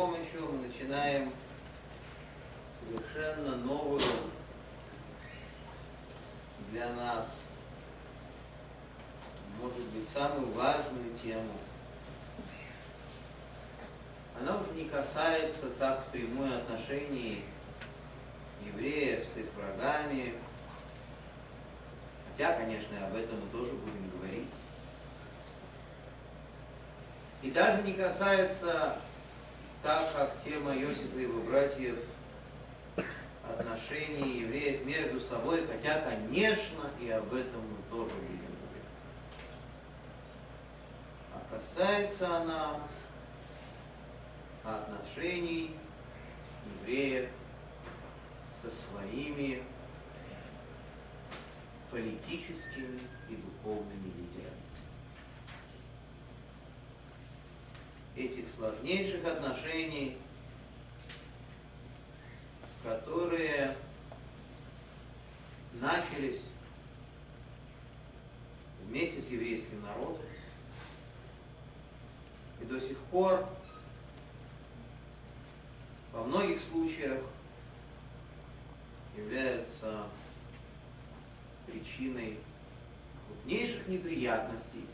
[0.00, 1.30] помощью мы начинаем
[2.80, 4.00] совершенно новую
[6.70, 7.42] для нас,
[9.60, 11.52] может быть, самую важную тему.
[14.40, 17.44] Она уже не касается так прямой отношений
[18.64, 20.32] евреев с их врагами,
[22.30, 24.48] хотя, конечно, об этом мы тоже будем говорить.
[27.42, 28.98] И даже не касается
[29.82, 31.96] так как тема Иосифа и его братьев
[33.58, 39.40] отношений евреев между собой, хотя, конечно, и об этом мы тоже будем говорить.
[41.34, 42.80] А касается она
[44.64, 45.76] отношений
[46.80, 47.30] евреев
[48.62, 49.62] со своими
[51.90, 54.59] политическими и духовными лидерами.
[58.16, 60.16] Этих сложнейших отношений,
[62.82, 63.76] которые
[65.74, 66.42] начались
[68.86, 70.24] вместе с еврейским народом.
[72.60, 73.48] И до сих пор
[76.12, 77.22] во многих случаях
[79.16, 80.04] являются
[81.66, 82.38] причиной
[83.26, 84.84] крупнейших неприятностей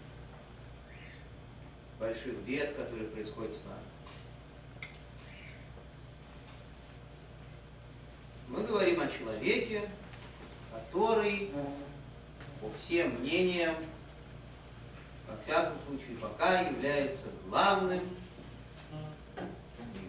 [1.99, 4.91] больших бед, которые происходят с нами.
[8.49, 9.89] Мы говорим о человеке,
[10.73, 11.51] который,
[12.61, 13.75] по всем мнениям,
[15.27, 18.01] во всяком случае, пока является главным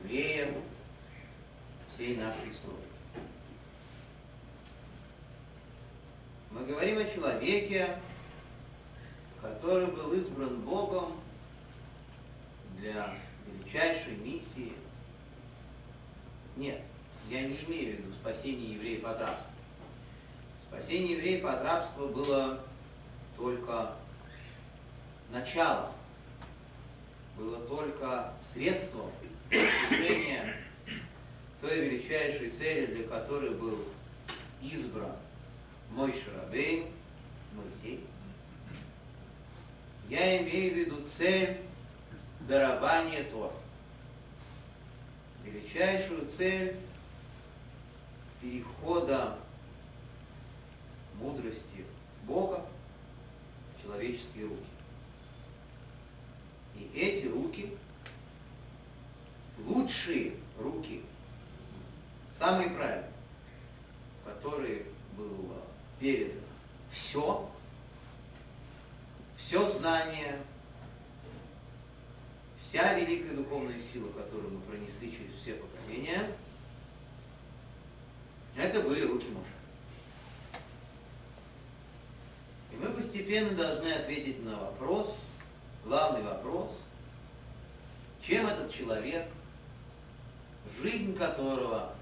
[0.03, 0.63] евреем
[1.93, 2.77] всей нашей истории.
[6.52, 7.97] Мы говорим о человеке,
[9.41, 11.19] который был избран Богом
[12.80, 13.14] для
[13.45, 14.73] величайшей миссии.
[16.56, 16.81] Нет,
[17.30, 19.52] я не имею в виду спасение евреев от рабства.
[20.64, 22.64] Спасение евреев от рабства было
[23.36, 23.93] только
[25.32, 25.92] началом,
[27.37, 29.11] было только средством
[29.49, 30.55] достижения
[31.61, 33.77] той величайшей цели, для которой был
[34.61, 35.16] избран
[35.92, 36.87] мой Шарабейн,
[37.54, 38.04] Моисей.
[40.10, 41.58] Я имею в виду цель
[42.47, 43.52] дарование Тор.
[45.43, 46.75] Величайшую цель
[48.41, 49.37] перехода
[51.15, 51.86] мудрости
[52.23, 52.65] Бога
[53.75, 54.63] в человеческие руки.
[56.75, 57.75] И эти руки,
[59.65, 61.02] лучшие руки,
[62.31, 63.11] самые правильные,
[64.25, 64.86] которые
[65.17, 65.61] было
[65.99, 66.41] передано
[66.89, 67.49] все,
[69.37, 70.39] все знание,
[72.67, 76.32] вся великая духовная сила, которую мы пронесли через все поколения,
[78.58, 79.48] это были руки мужа.
[82.72, 85.16] И мы постепенно должны ответить на вопрос,
[85.86, 86.72] главный вопрос,
[88.22, 89.26] чем этот человек,
[90.82, 91.94] жизнь которого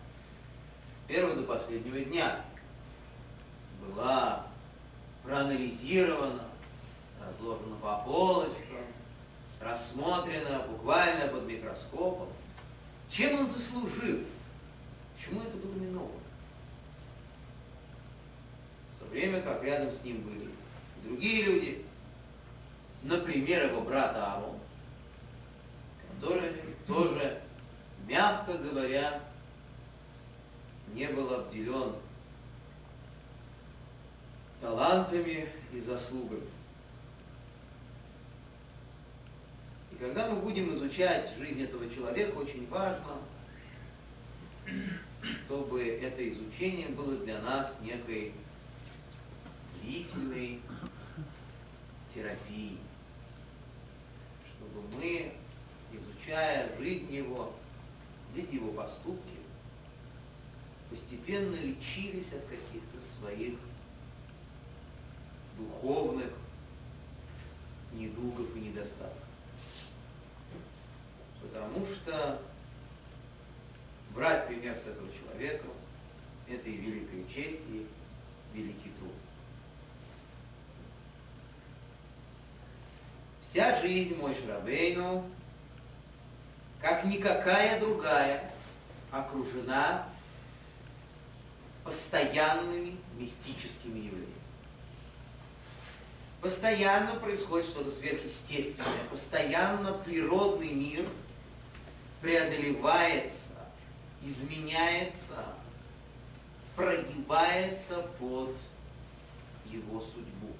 [1.07, 2.41] первого до последнего дня
[3.81, 4.47] была
[5.23, 6.45] проанализирована,
[7.23, 8.84] разложена по полочкам,
[9.65, 12.29] рассмотрено буквально под микроскопом.
[13.09, 14.23] Чем он заслужил?
[15.15, 16.11] Почему это было не ново?
[18.95, 20.49] В то время как рядом с ним были
[21.03, 21.85] другие люди,
[23.03, 24.57] например, его брат Аарон,
[26.19, 26.53] который
[26.87, 27.41] тоже,
[28.07, 29.21] мягко говоря,
[30.93, 31.95] не был обделен
[34.61, 36.54] талантами и заслугами.
[39.95, 43.17] И когда мы будем изучать жизнь этого человека, очень важно,
[45.23, 48.33] чтобы это изучение было для нас некой
[49.81, 50.59] длительной
[52.13, 52.77] терапией.
[54.49, 55.31] Чтобы мы,
[55.93, 57.53] изучая жизнь его,
[58.33, 59.37] видя его поступки,
[60.89, 63.55] постепенно лечились от каких-то своих
[65.57, 66.33] духовных
[67.93, 69.24] недугов и недостатков.
[71.45, 72.41] Потому что
[74.13, 75.65] брать пример с этого человека–
[76.47, 77.87] это и великая честь, и
[78.53, 79.11] великий труд.
[83.41, 85.29] Вся жизнь мой Шрабейну,
[86.81, 88.51] как никакая другая,
[89.11, 90.07] окружена
[91.83, 94.33] постоянными мистическими явлениями.
[96.41, 101.05] Постоянно происходит что-то сверхъестественное, постоянно природный мир–
[102.25, 103.53] преодолевается,
[104.23, 105.45] изменяется,
[106.75, 108.57] прогибается под
[109.67, 110.55] его судьбу.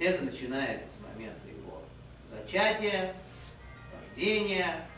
[0.00, 1.82] Это начинается с момента его
[2.28, 3.14] зачатия,
[3.92, 4.88] рождения,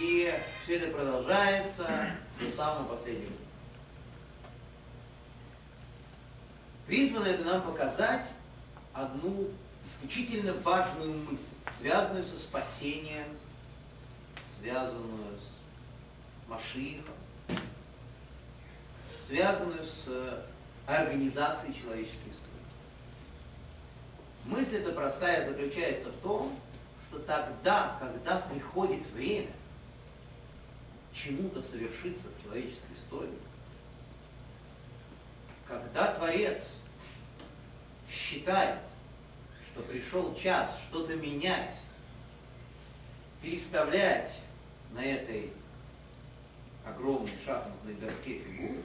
[0.00, 0.34] и
[0.64, 1.88] все это продолжается
[2.40, 3.30] до самого последнего.
[6.88, 8.34] Призвано это нам показать
[8.92, 9.48] одну
[9.84, 13.28] исключительно важную мысль, связанную со спасением,
[14.58, 17.14] связанную с Машихом,
[19.20, 20.44] связанную с
[20.86, 22.48] организацией человеческой истории.
[24.44, 26.58] Мысль эта простая заключается в том,
[27.08, 29.52] что тогда, когда приходит время
[31.12, 33.38] чему-то совершиться в человеческой истории,
[35.66, 36.76] когда Творец
[38.10, 38.80] считает,
[39.70, 41.74] что пришел час что-то менять,
[43.42, 44.40] переставлять
[44.92, 45.52] на этой
[46.84, 48.78] огромной шахматной доске фигуры,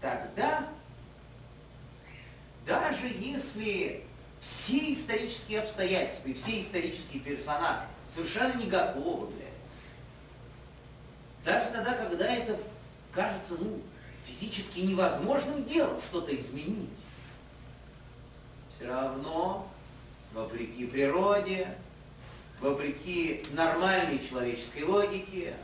[0.00, 0.68] тогда,
[2.66, 4.04] даже если
[4.40, 9.52] все исторические обстоятельства и все исторические персонажи совершенно не готовы для этого,
[11.44, 12.58] даже тогда, когда это
[13.12, 13.80] кажется ну,
[14.24, 16.90] физически невозможным делом что-то изменить,
[18.74, 19.68] все равно,
[20.32, 21.68] вопреки природе,
[22.62, 25.54] вопреки нормальной человеческой логике,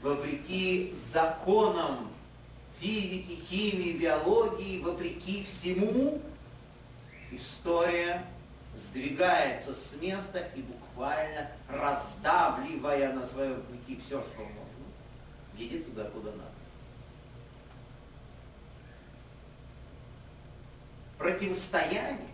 [0.00, 2.08] вопреки законам
[2.78, 6.22] физики, химии, биологии, вопреки всему,
[7.32, 8.24] история
[8.74, 14.62] сдвигается с места и буквально раздавливая на своем пути все, что можно,
[15.56, 16.44] едет туда, куда надо.
[21.18, 22.28] Противостояние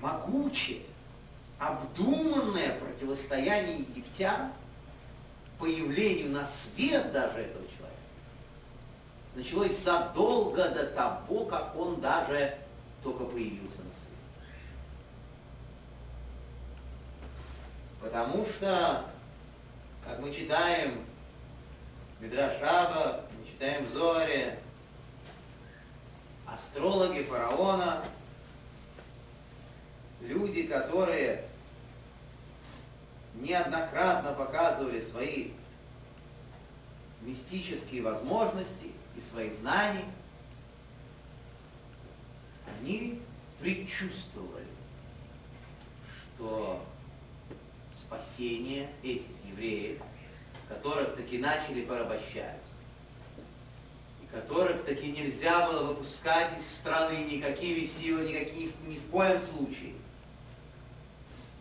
[0.00, 0.82] могучее,
[1.58, 4.52] обдуманное противостояние египтян
[5.58, 7.96] появлению на свет даже этого человека
[9.36, 12.56] началось задолго до того, как он даже
[13.02, 14.06] только появился на свет.
[18.00, 19.04] Потому что,
[20.04, 21.04] как мы читаем
[22.20, 24.58] Мидраш Раба, мы читаем Зоре,
[26.46, 28.02] астрологи фараона
[30.20, 31.44] люди, которые
[33.34, 35.50] неоднократно показывали свои
[37.22, 40.04] мистические возможности и свои знания,
[42.80, 43.20] они
[43.60, 44.66] предчувствовали,
[46.34, 46.84] что
[47.92, 50.00] спасение этих евреев,
[50.68, 52.60] которых таки начали порабощать,
[54.22, 59.94] и которых таки нельзя было выпускать из страны никакими силами, никакими, ни в коем случае–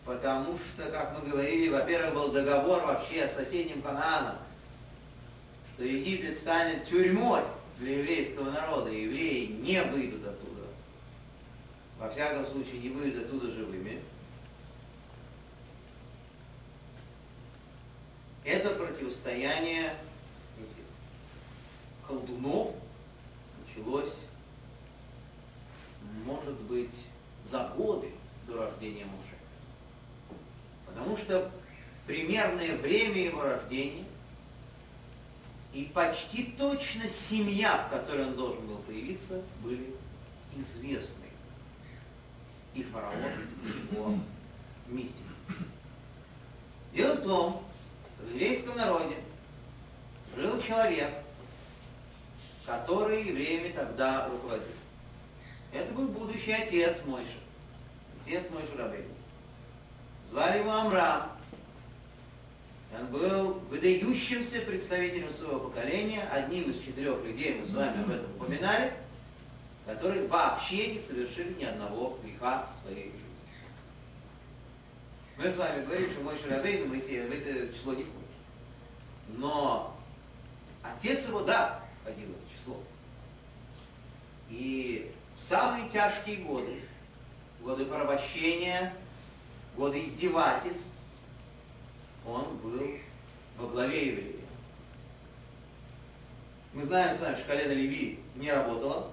[0.05, 4.37] Потому что, как мы говорили, во-первых, был договор вообще с соседним Ханааном,
[5.73, 7.41] что Египет станет тюрьмой
[7.79, 10.61] для еврейского народа, и евреи не выйдут оттуда.
[11.97, 13.99] Во всяком случае, не выйдут оттуда живыми.
[18.43, 19.95] Это противостояние
[20.59, 20.83] этих
[22.07, 22.75] колдунов
[23.65, 24.19] началось,
[26.23, 27.05] может быть,
[27.43, 28.11] за годы
[28.47, 29.34] до рождения Моше.
[30.95, 31.51] Потому что
[32.07, 34.05] примерное время его рождения
[35.73, 39.93] и почти точно семья, в которой он должен был появиться, были
[40.55, 41.25] известны
[42.73, 43.13] и фараон,
[43.63, 44.19] и его
[44.87, 45.25] мистик.
[46.93, 47.65] Дело в том,
[48.15, 49.15] что в еврейском народе
[50.33, 51.13] жил человек,
[52.65, 54.65] который евреями тогда руководил.
[55.73, 57.37] Это был будущий отец Мойши,
[58.21, 59.14] отец Мойши Рабейна.
[60.35, 61.31] Звали его Амрам.
[62.93, 68.31] Он был выдающимся представителем своего поколения, одним из четырех людей, мы с вами об этом
[68.35, 68.91] упоминали,
[69.85, 73.21] которые вообще не совершили ни одного греха в своей жизни.
[75.37, 78.27] Мы с вами говорим, что мой Шарабейн Моисей в это число не входит.
[79.29, 79.97] Но
[80.83, 82.83] отец его, да, входил в это число.
[84.49, 86.81] И в самые тяжкие годы,
[87.61, 88.91] годы порабощения,
[89.75, 90.93] годы издевательств,
[92.25, 92.81] он был
[93.57, 94.35] во главе евреев.
[96.73, 99.11] Мы знаем с вами, что колено Леви не работало,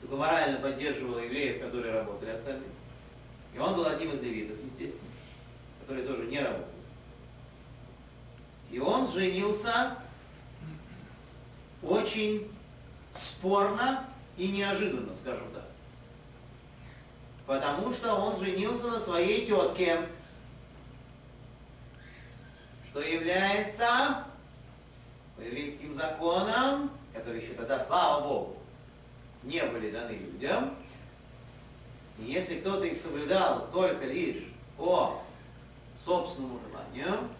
[0.00, 2.70] только морально поддерживало евреев, которые работали остальные.
[3.54, 5.08] И он был одним из левитов, естественно,
[5.80, 6.66] которые тоже не работали.
[8.70, 9.96] И он женился
[11.82, 12.48] очень
[13.14, 14.04] спорно
[14.36, 15.67] и неожиданно, скажем так.
[17.48, 20.06] Потому что он женился на своей тетке,
[22.90, 24.26] что является
[25.34, 28.58] по еврейским законам, которые еще тогда, слава Богу,
[29.44, 30.76] не были даны людям,
[32.18, 34.44] и если кто-то их соблюдал только лишь
[34.76, 35.22] по
[36.04, 37.30] собственному желанию,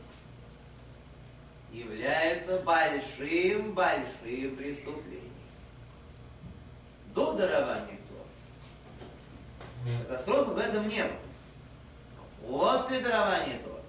[1.71, 5.35] является большим-большим преступлением.
[7.15, 7.98] До дарования.
[10.07, 11.13] Катастрофы в этом не было.
[12.43, 13.83] Но после дарования Тора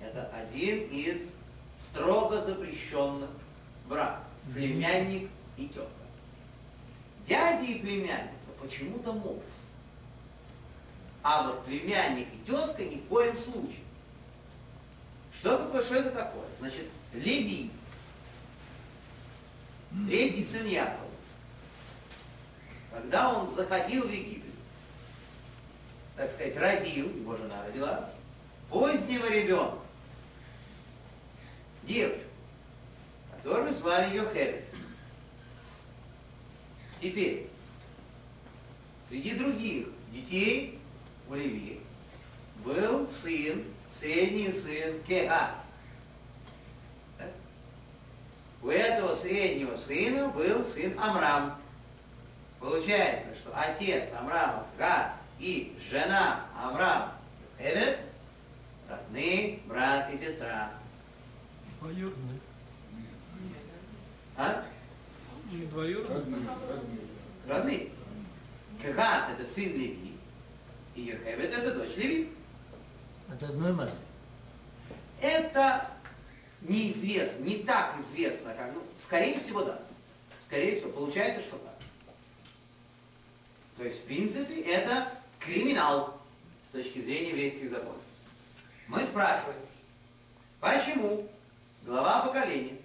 [0.00, 1.32] это один из
[1.76, 3.30] строго запрещенных
[3.88, 4.24] браков.
[4.52, 5.88] Племянник и тетка.
[7.26, 9.42] Дядя и племянница почему-то муж.
[11.22, 13.84] А вот племянник и тетка ни в коем случае.
[15.38, 16.46] Что такое, что это такое?
[16.58, 17.70] Значит, Леви,
[20.06, 21.10] третий сын Якова,
[22.92, 24.47] когда он заходил в Египет,
[26.18, 28.10] так сказать, родил, его жена родила,
[28.68, 29.78] позднего ребенка,
[31.84, 32.28] девочку,
[33.36, 34.64] которую звали ее Херет.
[37.00, 37.48] Теперь,
[39.08, 40.80] среди других детей
[41.28, 41.80] у Леви
[42.64, 45.54] был сын, средний сын Кехат.
[48.60, 51.56] У этого среднего сына был сын Амрам.
[52.58, 57.12] Получается, что отец Амрама Кехат и жена Амрам
[57.58, 57.98] Хевет
[58.88, 60.70] родные брат и сестра.
[61.80, 62.40] Двоюродные.
[64.36, 64.64] А?
[65.70, 66.48] Двоюродные.
[67.46, 67.88] Родные.
[68.82, 70.16] Кехат это сын Леви,
[70.94, 72.32] и Йохевет это дочь Леви.
[73.28, 73.98] От одной матери.
[75.20, 75.90] Это
[76.62, 79.80] неизвестно, не так известно, как, ну, скорее всего, да.
[80.44, 81.74] Скорее всего, получается, что так.
[83.76, 85.12] То есть, в принципе, это
[85.48, 86.20] криминал
[86.66, 88.02] с точки зрения еврейских законов.
[88.86, 89.60] Мы спрашиваем,
[90.60, 91.28] почему
[91.84, 92.78] глава поколения,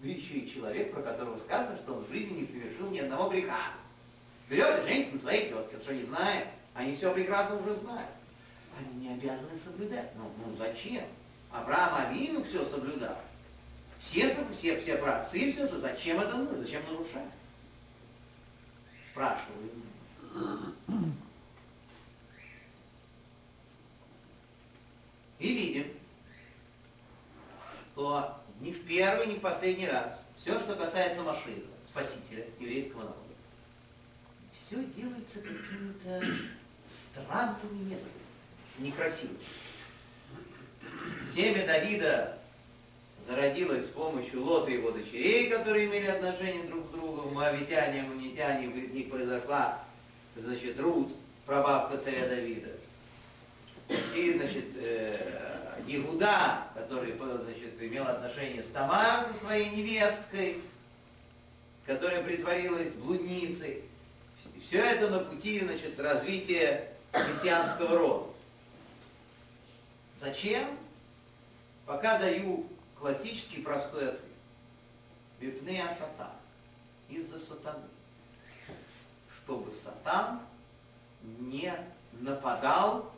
[0.00, 3.30] да еще и человек, про которого сказано, что он в жизни не совершил ни одного
[3.30, 3.60] греха,
[4.48, 6.46] берет и женится на своей тетке, что не знает?
[6.74, 8.10] Они все прекрасно уже знают.
[8.78, 10.10] Они не обязаны соблюдать.
[10.16, 11.04] Ну, ну зачем?
[11.50, 13.16] Авраам Авину все соблюдал.
[13.98, 16.58] Все, все, все праотцы, все, со- зачем это нужно?
[16.58, 17.32] Зачем нарушать?
[19.10, 19.70] Спрашиваю.
[25.46, 25.86] И видим,
[27.92, 33.20] что ни в первый, ни в последний раз все, что касается Машиха, Спасителя еврейского народа,
[34.52, 36.26] все делается какими-то
[36.88, 38.10] странными методами,
[38.78, 39.38] некрасивыми.
[41.32, 42.38] Семя Давида
[43.24, 48.68] зародилось с помощью Лота и его дочерей, которые имели отношение друг к другу, моавитяне, амунитяне,
[48.68, 49.80] в них произошла,
[50.34, 51.12] значит, Рут,
[51.46, 52.75] прабабка царя Давида.
[53.88, 60.56] И, значит, э, Иуда, который, значит, имел отношение с Тамар, со своей невесткой,
[61.86, 63.84] которая притворилась блудницей.
[64.60, 68.26] Все это на пути, значит, развития мессианского рода.
[70.18, 70.66] Зачем?
[71.84, 72.66] Пока даю
[72.98, 74.24] классический простой ответ.
[75.38, 76.32] Випнея сатан.
[77.08, 77.84] Из-за сатаны.
[79.36, 80.40] Чтобы сатан
[81.22, 81.72] не
[82.12, 83.12] нападал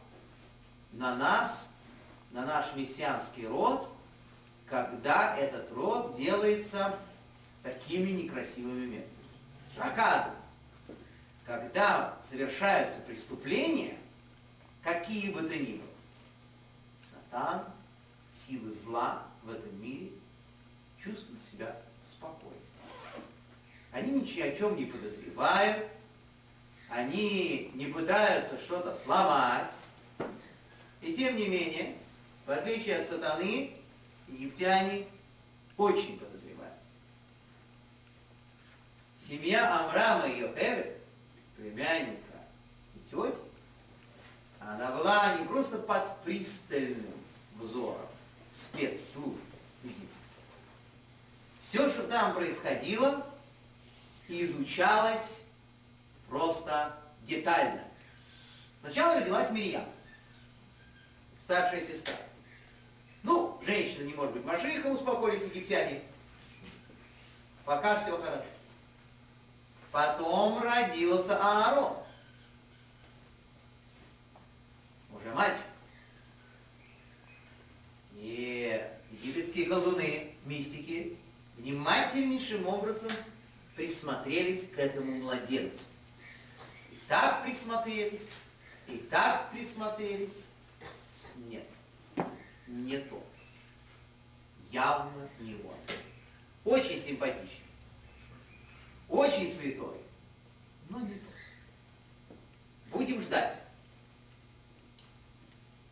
[0.92, 1.68] на нас,
[2.32, 3.88] на наш мессианский род,
[4.66, 6.96] когда этот род делается
[7.62, 9.08] такими некрасивыми методами.
[9.78, 10.34] Оказывается,
[11.44, 13.96] когда совершаются преступления,
[14.82, 15.88] какие бы то ни было,
[17.00, 17.64] Сатан,
[18.30, 20.10] силы зла в этом мире
[21.02, 21.76] чувствуют себя
[22.06, 22.56] спокойно.
[23.92, 25.86] Они ни о чем не подозревают,
[26.90, 29.70] они не пытаются что-то сломать.
[31.00, 31.96] И тем не менее,
[32.46, 33.72] в отличие от сатаны,
[34.26, 35.06] египтяне
[35.76, 36.74] очень подозревают.
[39.16, 40.96] Семья Амрама и Йохевет,
[41.56, 42.38] племянника
[42.94, 43.38] и тети,
[44.60, 47.12] она была не просто под пристальным
[47.56, 48.06] взором
[48.50, 49.38] спецслужб
[49.82, 50.38] египетских.
[51.60, 53.26] Все, что там происходило,
[54.26, 55.40] изучалось
[56.28, 57.84] просто детально.
[58.80, 59.84] Сначала родилась Мирьям,
[61.48, 62.14] старшая сестра.
[63.22, 66.02] Ну, женщина не может быть Машиха, успокоились египтяне.
[67.64, 68.44] Пока все хорошо.
[69.90, 71.96] Потом родился Аарон.
[75.10, 75.64] Уже мальчик.
[78.16, 81.16] И египетские колдуны, мистики,
[81.56, 83.10] внимательнейшим образом
[83.74, 85.84] присмотрелись к этому младенцу.
[86.92, 88.28] И так присмотрелись,
[88.86, 90.48] И так присмотрелись.
[91.46, 91.66] Нет,
[92.66, 93.24] не тот.
[94.70, 95.76] Явно не он.
[96.64, 97.64] Очень симпатичный.
[99.08, 99.96] Очень святой.
[100.88, 102.36] Но не тот.
[102.90, 103.56] Будем ждать.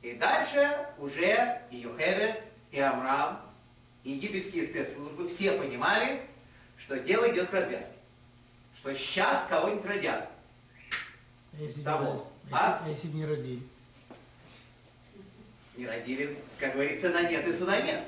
[0.03, 3.41] И дальше уже и Юхевет, и Амрам,
[4.05, 6.21] и египетские спецслужбы все понимали,
[6.79, 7.95] что дело идет к развязке.
[8.79, 10.31] Что сейчас кого-нибудь родят.
[11.53, 12.15] А если, Того.
[12.15, 12.81] бы, А?
[12.85, 13.63] а если бы не родили?
[15.77, 18.03] Не родили, как говорится, на нет и суда нет.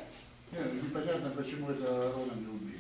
[0.53, 2.79] Нет, ну, непонятно, почему это Аарона не убили.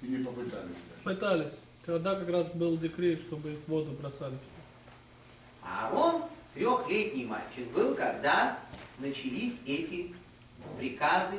[0.00, 1.02] И не попытались даже.
[1.04, 1.52] Пытались.
[1.84, 4.36] Тогда как раз был декрет, чтобы их в воду бросали.
[5.62, 6.22] А он
[6.54, 8.58] трехлетний мальчик был, когда
[8.98, 10.14] начались эти
[10.78, 11.36] приказы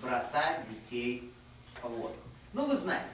[0.00, 1.30] бросать детей
[1.82, 2.14] в воду.
[2.52, 3.08] Ну, вы знаете,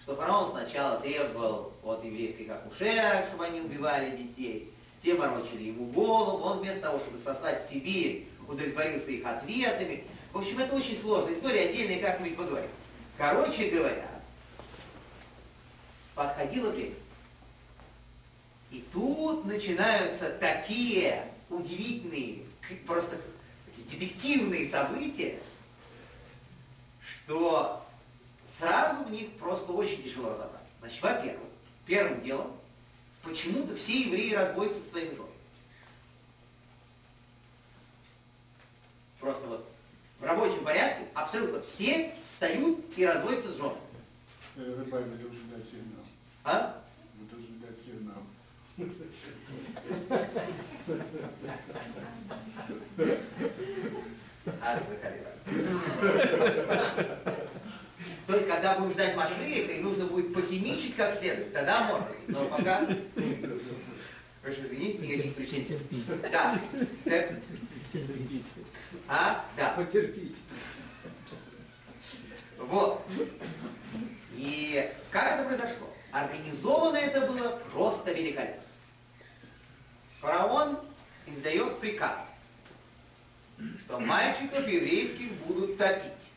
[0.00, 4.72] что фараон сначала требовал от еврейских акушерок, чтобы они убивали детей.
[5.02, 10.04] Те морочили ему голову, он вместо того, чтобы сослать в Сибирь, удовлетворился их ответами.
[10.32, 12.70] В общем, это очень сложная история, отдельно как-нибудь поговорим.
[13.16, 14.08] Короче говоря,
[16.14, 16.94] подходило время.
[18.70, 22.44] И тут начинаются такие удивительные,
[22.86, 23.18] просто
[23.66, 25.38] такие детективные события,
[27.00, 27.84] что
[28.44, 30.72] сразу в них просто очень тяжело разобраться.
[30.78, 31.48] Значит, во-первых,
[31.84, 32.56] первым делом,
[33.22, 35.31] почему-то все евреи разводятся со своими женами.
[39.22, 39.64] Просто вот
[40.18, 43.76] в рабочем порядке абсолютно все встают и разводятся с женами.
[44.56, 46.04] Э, вы должны дать сигнал.
[46.42, 46.82] А?
[47.16, 48.18] Вы должны дать сигнал.
[54.60, 54.82] А.
[58.26, 62.08] То есть, когда будем ждать Машииха, и нужно будет похимичить как следует, тогда можно.
[62.26, 62.80] Но пока...
[62.84, 65.64] Вы же извините, никаких причин.
[66.32, 66.60] Да.
[67.04, 67.34] Так,
[67.92, 68.44] Терпите.
[69.06, 69.44] а?
[69.56, 69.74] Да.
[69.74, 70.40] Потерпите.
[72.58, 73.06] Вот.
[74.34, 75.92] И как это произошло?
[76.10, 78.62] Организовано это было просто великолепно.
[80.20, 80.78] Фараон
[81.26, 82.28] издает приказ,
[83.84, 86.30] что мальчиков еврейских будут топить.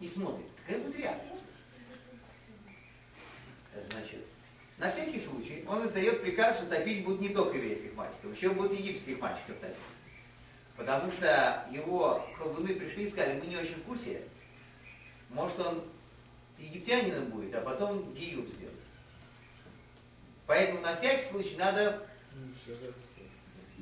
[0.00, 1.38] И смотрит, какая будет реакция.
[3.90, 4.26] Значит,
[4.78, 8.78] на всякий случай он издает приказ, что топить будут не только еврейских мальчиков, еще будут
[8.78, 9.76] египетских мальчиков топить.
[10.76, 14.22] Потому что его колдуны пришли и сказали, мы не очень в курсе,
[15.30, 15.82] может, он
[16.58, 18.76] египтянином будет, а потом гиюб сделает.
[20.46, 22.06] Поэтому на всякий случай надо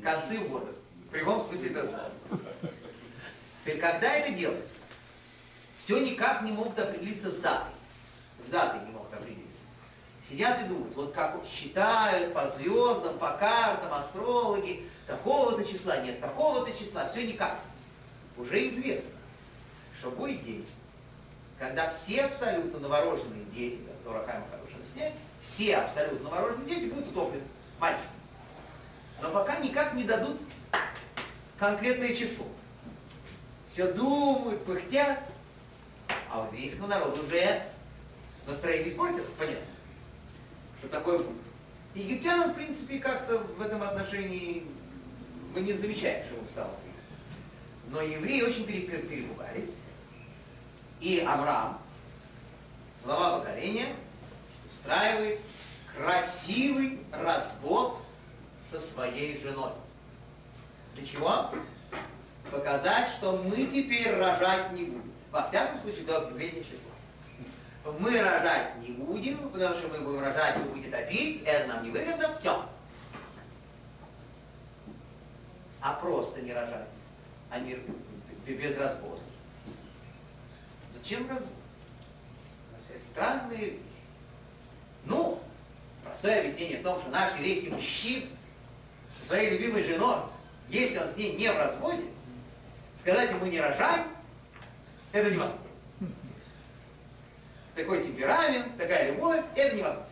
[0.03, 0.75] концы в воду.
[1.07, 2.11] В прямом смысле этого слова.
[3.63, 4.67] Теперь, когда это делать?
[5.79, 7.73] Все никак не могут определиться с датой.
[8.43, 9.04] С датой не могут.
[10.27, 16.73] Сидят и думают, вот как считают по звездам, по картам, астрологи, такого-то числа, нет такого-то
[16.79, 17.59] числа, все никак.
[18.39, 19.19] Уже известно,
[19.99, 20.67] что будет день,
[21.59, 27.09] когда все абсолютно новорожденные дети, да, кто Рахайма хорошо объясняет, все абсолютно новорожденные дети будут
[27.09, 27.45] утоплены,
[27.79, 28.09] мальчики.
[29.21, 30.41] Но пока никак не дадут
[31.59, 32.47] конкретное число.
[33.69, 35.21] Все думают, пыхтят,
[36.31, 37.63] а у еврейского народа уже
[38.47, 39.74] настроение испортилось, понятно.
[40.85, 41.37] Что такое будет.
[41.95, 44.67] Египтянам, в принципе, как-то в этом отношении
[45.55, 47.91] вы не замечаете, что стало хуже.
[47.91, 49.71] Но евреи очень пере- пере- перепугались.
[51.01, 51.79] И Авраам,
[53.05, 53.87] глава поколения,
[54.71, 55.41] устраивает
[55.97, 58.03] красивый развод
[58.61, 59.73] со своей женой.
[60.97, 61.51] Для чего?
[62.51, 65.13] Показать, что мы теперь рожать не будем.
[65.31, 66.91] Во всяком случае, до определения числа.
[67.85, 71.91] Мы рожать не будем, потому что мы будем рожать, вы будете топить, это нам не
[71.91, 72.65] выгодно, все.
[75.83, 76.89] А просто не рожать,
[77.51, 77.77] а не
[78.47, 79.21] без развода.
[80.95, 81.53] Зачем развод?
[82.73, 83.83] Вообще Странные вещи.
[85.05, 85.39] Ну,
[86.03, 88.27] простое объяснение в том, что наш еврейский мужчина
[89.13, 90.21] со своей любимой женой,
[90.71, 92.05] если он с ней не в разводе,
[92.99, 94.05] сказать ему не рожай,
[95.13, 95.64] это невозможно.
[97.75, 100.07] Такой темперамент, такая любовь, это невозможно.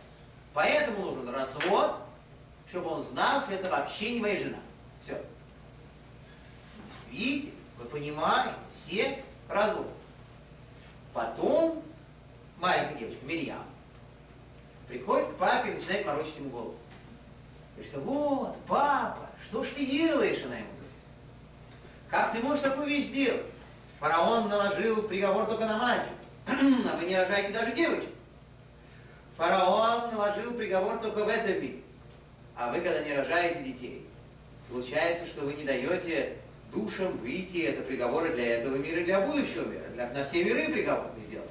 [0.53, 1.95] Поэтому нужен развод,
[2.69, 4.59] чтобы он знал, что это вообще не моя жена.
[5.03, 5.19] Все.
[7.09, 10.09] Видите, вы понимаете, все разводятся.
[11.13, 11.83] Потом
[12.59, 13.63] маленькая девочка, Мирьям,
[14.87, 16.75] приходит к папе и начинает морочить ему голову.
[17.75, 20.91] Говорит, что вот, папа, что ж ты делаешь, она ему говорит.
[22.09, 23.45] Как ты можешь такую вещь сделать?
[23.99, 26.13] Фараон наложил приговор только на мальчика,
[26.47, 28.09] а вы не рожаете даже девочек.
[29.37, 31.79] Фараон наложил приговор только в этом мире,
[32.55, 34.07] а вы когда не рожаете детей,
[34.69, 36.37] Получается, что вы не даете
[36.71, 39.83] душам выйти, это приговоры для этого мира и для будущего мира.
[39.93, 41.49] Для, на все миры приговор вы сделали.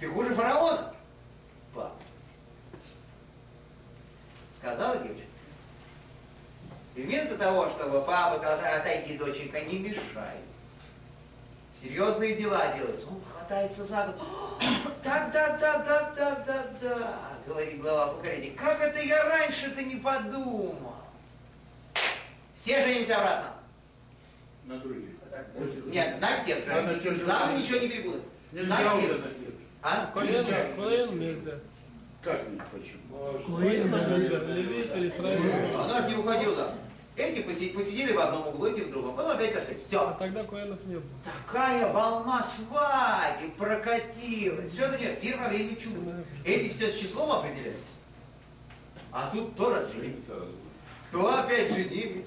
[0.00, 0.92] Ты хуже фараона.
[1.74, 1.92] Пап.
[4.58, 5.24] Сказала девочка.
[6.96, 10.38] И вместо того, чтобы папа сказал, отойди, доченька, не мешай.
[11.82, 13.06] Серьезные дела делаются.
[13.06, 14.58] Он хватается за голову.
[15.04, 18.50] Да, да, да, да, да, да, да, говорит глава поколения.
[18.56, 20.76] Как это я раньше-то не подумал?
[22.56, 23.50] Все женимся обратно.
[24.64, 25.10] На других.
[25.86, 27.00] Нет, на тех А на же.
[27.00, 28.22] тех же Нам ничего не перепутать.
[28.50, 29.10] Нельзя На тех.
[29.10, 29.20] тех.
[29.82, 30.06] А?
[30.12, 31.52] Колено нельзя.
[32.22, 33.56] Как не почему?
[33.56, 34.38] Колено нельзя.
[34.52, 35.74] Левит или Израиль.
[35.76, 36.72] Она же не уходила.
[37.18, 39.16] Эти поси- посидели в одном углу, эти в другом.
[39.16, 39.74] Потом опять сошли.
[39.74, 40.16] А Все.
[40.20, 41.04] тогда коэнов не было.
[41.24, 44.70] Такая волна свадеб прокатилась.
[44.70, 46.24] Все это не фирма время чуда.
[46.44, 47.82] Эти все с числом определяются.
[49.10, 50.18] А тут то разжились,
[51.10, 52.24] то опять женились.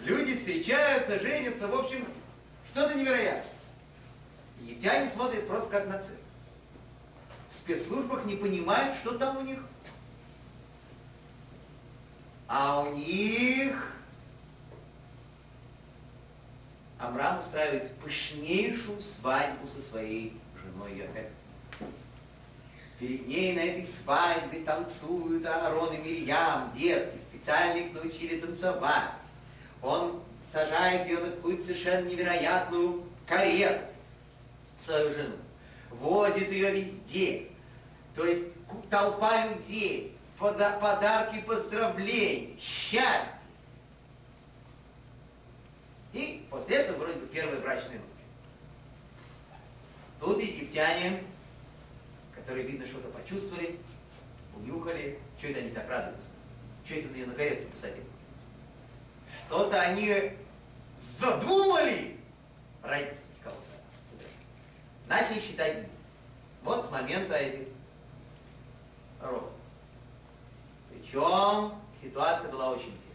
[0.00, 1.66] Люди встречаются, женятся.
[1.68, 2.04] В общем,
[2.70, 3.42] что-то невероятное.
[4.60, 6.18] Египтяне смотрят просто как на цирк.
[7.48, 9.60] В спецслужбах не понимают, что там у них.
[12.48, 13.95] А у них
[16.98, 21.30] Амрам устраивает пышнейшую свадьбу со своей женой Йохет.
[22.98, 29.10] Перед ней на этой свадьбе танцуют Аарон и Мирьям, детки, специально их научили танцевать.
[29.82, 33.84] Он сажает ее на какую-то совершенно невероятную карету,
[34.78, 35.36] свою жену,
[35.90, 37.48] возит ее везде.
[38.14, 38.54] То есть
[38.88, 43.35] толпа людей, пода- подарки, поздравления, счастье.
[46.16, 48.24] И после этого вроде бы первые брачные ночи.
[50.18, 51.22] Тут египтяне,
[52.34, 53.78] которые, видно, что-то почувствовали,
[54.56, 56.28] унюхали, что это они так радуются,
[56.86, 58.04] что это ты ее на карету посадил.
[59.46, 60.32] Что-то они
[61.20, 62.16] задумали
[62.82, 63.60] родить кого-то.
[65.08, 65.90] Начали считать дни.
[66.62, 67.68] Вот с момента этих
[69.20, 69.50] родов.
[70.88, 73.05] Причем ситуация была очень интересная.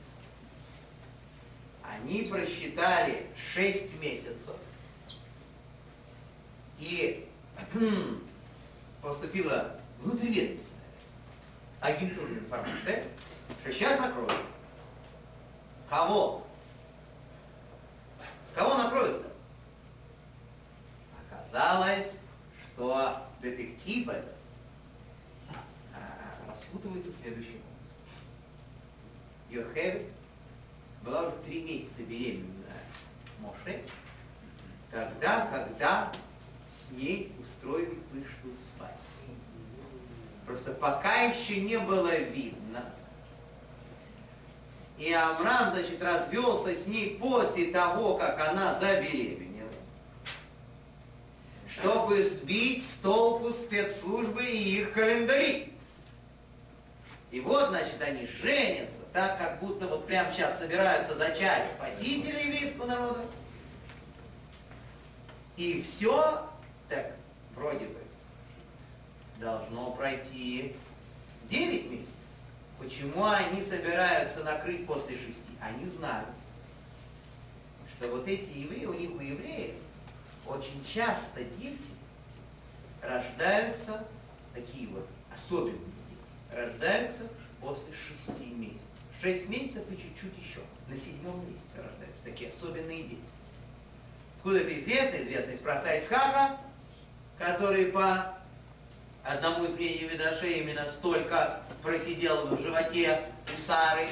[1.92, 4.56] Они просчитали 6 месяцев.
[6.80, 7.28] И
[9.02, 10.82] поступила внутриведомственная
[11.82, 13.04] агентурная информация,
[13.62, 14.34] что сейчас накроют.
[15.90, 16.48] Кого?
[18.56, 19.28] Кого накроют-то?
[21.30, 22.14] Оказалось,
[22.74, 24.36] что детектив этот
[25.94, 27.72] а, распутывается следующим образом.
[29.50, 30.08] Йохевит
[31.04, 32.52] была уже три месяца беременна
[33.40, 33.82] Моше,
[34.92, 36.12] тогда, когда
[36.68, 39.02] с ней устроили пышную свадьбу.
[40.46, 42.86] Просто пока еще не было видно.
[44.98, 49.70] И Амрам, значит, развелся с ней после того, как она забеременела,
[51.68, 55.71] чтобы сбить с толку спецслужбы и их календари.
[57.32, 62.88] И вот, значит, они женятся, так как будто вот прямо сейчас собираются зачать спасителя еврейского
[62.88, 63.22] народа.
[65.56, 66.46] И все,
[66.90, 67.16] так,
[67.56, 68.00] вроде бы,
[69.38, 70.76] должно пройти
[71.48, 72.12] 9 месяцев.
[72.78, 75.52] Почему они собираются накрыть после шести?
[75.62, 76.28] Они знают,
[77.96, 79.76] что вот эти евреи, у них у евреев
[80.48, 81.92] очень часто дети
[83.02, 84.04] рождаются,
[84.54, 85.91] такие вот особенные
[86.52, 87.24] рождаются
[87.60, 88.88] после шести месяцев.
[89.22, 90.62] Шесть месяцев и чуть-чуть еще.
[90.88, 93.22] На седьмом месяце рождаются такие особенные дети.
[94.36, 95.18] Откуда это известно?
[95.18, 96.58] Известно из праца Ицхака,
[97.38, 98.36] который по
[99.24, 103.22] одному из мнений Медрашей именно столько просидел в животе
[103.54, 104.08] у Сары.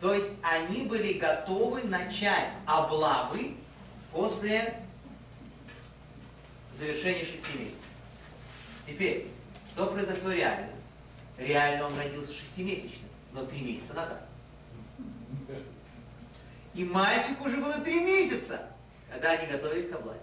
[0.00, 3.54] То есть они были готовы начать облавы
[4.12, 4.74] после
[6.72, 7.86] завершения шести месяцев.
[8.86, 9.28] Теперь,
[9.74, 10.71] что произошло реально?
[11.38, 14.22] Реально он родился шестимесячным, но три месяца назад.
[16.74, 18.68] И мальчику уже было три месяца,
[19.10, 20.20] когда они готовились к облаве.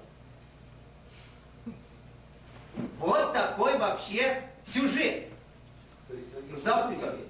[2.98, 5.28] Вот такой вообще сюжет.
[6.54, 7.28] Запутанный.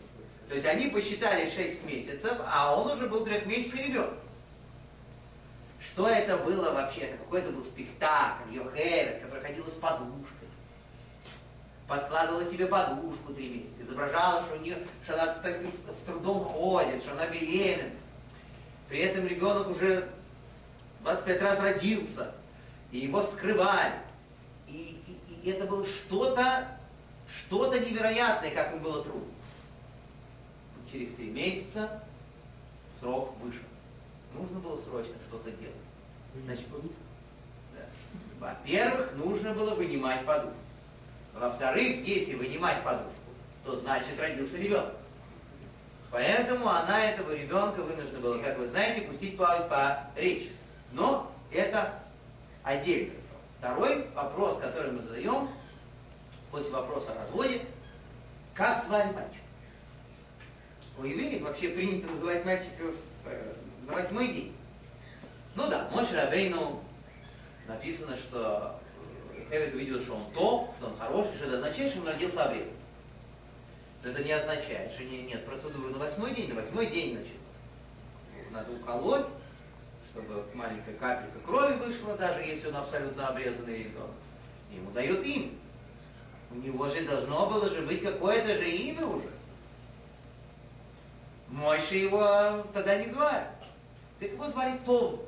[0.47, 4.15] То есть они посчитали 6 месяцев, а он уже был трехмесячный ребенок.
[5.79, 7.01] Что это было вообще?
[7.01, 10.38] Это какой-то был спектакль, Йохевит, который ходила с подушкой.
[11.89, 17.13] Подкладывала себе подушку три месяца, изображала, что, у нее, что она с, трудом ходит, что
[17.13, 17.89] она беременна.
[18.87, 20.07] При этом ребенок уже
[21.01, 22.31] 25 раз родился,
[22.91, 23.93] и его скрывали.
[24.67, 26.67] И, и- и это было что-то,
[27.27, 29.27] что-то невероятное, как им было трудно.
[30.91, 32.03] Через три месяца
[32.99, 33.61] срок вышел.
[34.35, 35.75] нужно было срочно что-то делать.
[36.45, 36.65] Значит,
[37.73, 37.85] да.
[38.39, 40.53] Во-первых, нужно было вынимать подушку.
[41.39, 43.13] Во-вторых, если вынимать подушку,
[43.63, 44.93] то значит родился ребенок.
[46.11, 50.51] Поэтому она этого ребенка вынуждена была, как вы знаете, пустить плавать по речи.
[50.91, 51.93] Но это
[52.63, 53.13] разговор.
[53.57, 55.49] Второй вопрос, который мы задаем
[56.51, 57.61] после вопроса о разводе,
[58.53, 59.43] как звали мальчика?
[60.97, 63.53] У евреев вообще принято называть мальчиков э,
[63.87, 64.55] на восьмой день.
[65.55, 66.83] Ну да, Моше Рабейну
[67.67, 68.78] написано, что
[69.49, 72.75] Хевит увидел, что он то, что он хороший, что это означает, что он родился обрезан.
[74.03, 76.49] Это не означает, что не, нет процедуры на восьмой день.
[76.49, 77.33] На восьмой день, значит,
[78.51, 79.25] надо уколоть,
[80.11, 84.11] чтобы маленькая капелька крови вышла, даже если он абсолютно обрезанный ребенок.
[84.71, 85.51] Ему дают имя.
[86.51, 89.29] У него же должно было же быть какое-то же имя уже.
[91.47, 93.45] Мойши его тогда не звали.
[94.19, 95.21] Так его звали Тов.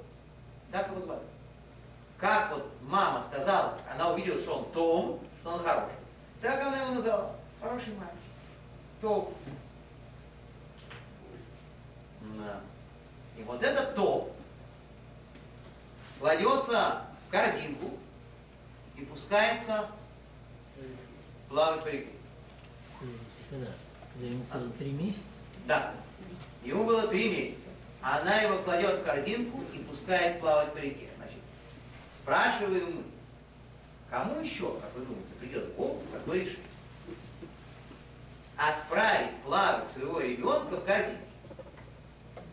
[0.71, 1.21] Так его звали.
[2.21, 5.95] Как вот мама сказала, она увидела, что он Том, что он хороший.
[6.39, 7.35] Так она его назвала.
[7.59, 8.15] Хороший мальчик.
[9.01, 9.33] Том.
[12.21, 12.59] Да.
[13.35, 14.31] И вот этот топ
[16.19, 17.97] кладется в корзинку
[18.95, 19.89] и пускается
[21.49, 22.11] плавать по реке.
[23.49, 23.71] Когда?
[24.13, 25.25] Когда ему целых три месяца?
[25.65, 25.95] Да.
[26.63, 27.69] Ему было три месяца.
[28.03, 31.10] Она его кладет в корзинку и пускает плавать по реке.
[32.21, 33.03] Спрашиваем мы,
[34.09, 36.59] кому еще, как вы думаете, придет Бог такое решение?
[38.57, 41.21] Отправить плавать своего ребенка в корзинку.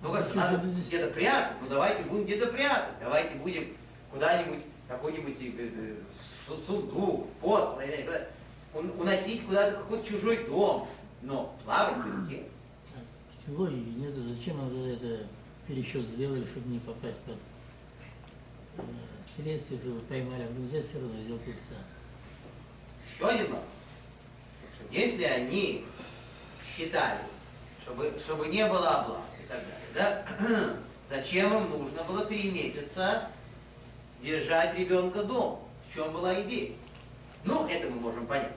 [0.01, 3.65] Ну как, надо где-то прятать, ну давайте будем где-то прятать, давайте будем
[4.13, 5.95] куда-нибудь, какой-нибудь э, э,
[6.47, 8.27] су- сундук, в пот, куда-
[8.75, 10.87] ун- уносить куда-то в какой-то чужой дом,
[11.23, 11.97] но плавать
[12.31, 12.45] реке.
[13.49, 14.23] Логики нету.
[14.35, 15.27] Зачем надо это
[15.67, 17.35] пересчет сделали, чтобы не попасть под
[18.79, 18.83] э,
[19.39, 21.79] следствие, чтобы поймали, вдруг взять все равно сделал тот сам.
[23.15, 23.69] Еще один вопрос.
[24.91, 25.85] Если они
[26.77, 27.21] считали,
[27.83, 30.77] чтобы, чтобы не было облав и так далее, да,
[31.09, 33.31] зачем им нужно было три месяца
[34.23, 35.61] держать ребенка дома?
[35.89, 36.73] В чем была идея?
[37.45, 38.53] Ну, это мы можем понять,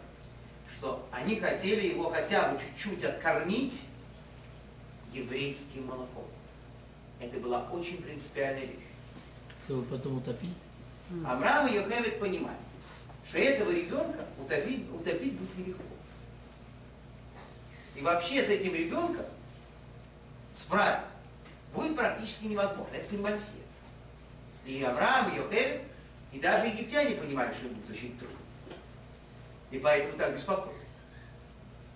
[0.68, 3.82] что они хотели его хотя бы чуть-чуть откормить
[5.14, 6.26] еврейским молоком.
[7.20, 8.88] Это была очень принципиальная вещь.
[9.66, 10.50] Чтобы потом утопить.
[11.26, 12.58] Амрам и Йохевед понимали,
[13.28, 15.84] что этого ребенка утопить, утопить будет нелегко.
[17.96, 19.26] И вообще с этим ребенком
[20.56, 21.14] справиться
[21.74, 22.96] будет практически невозможно.
[22.96, 23.62] Это понимали все.
[24.66, 25.82] И Авраам, и Йохевед,
[26.32, 28.38] и даже египтяне понимали, что это будет очень трудно.
[29.70, 30.80] И поэтому так беспокоились.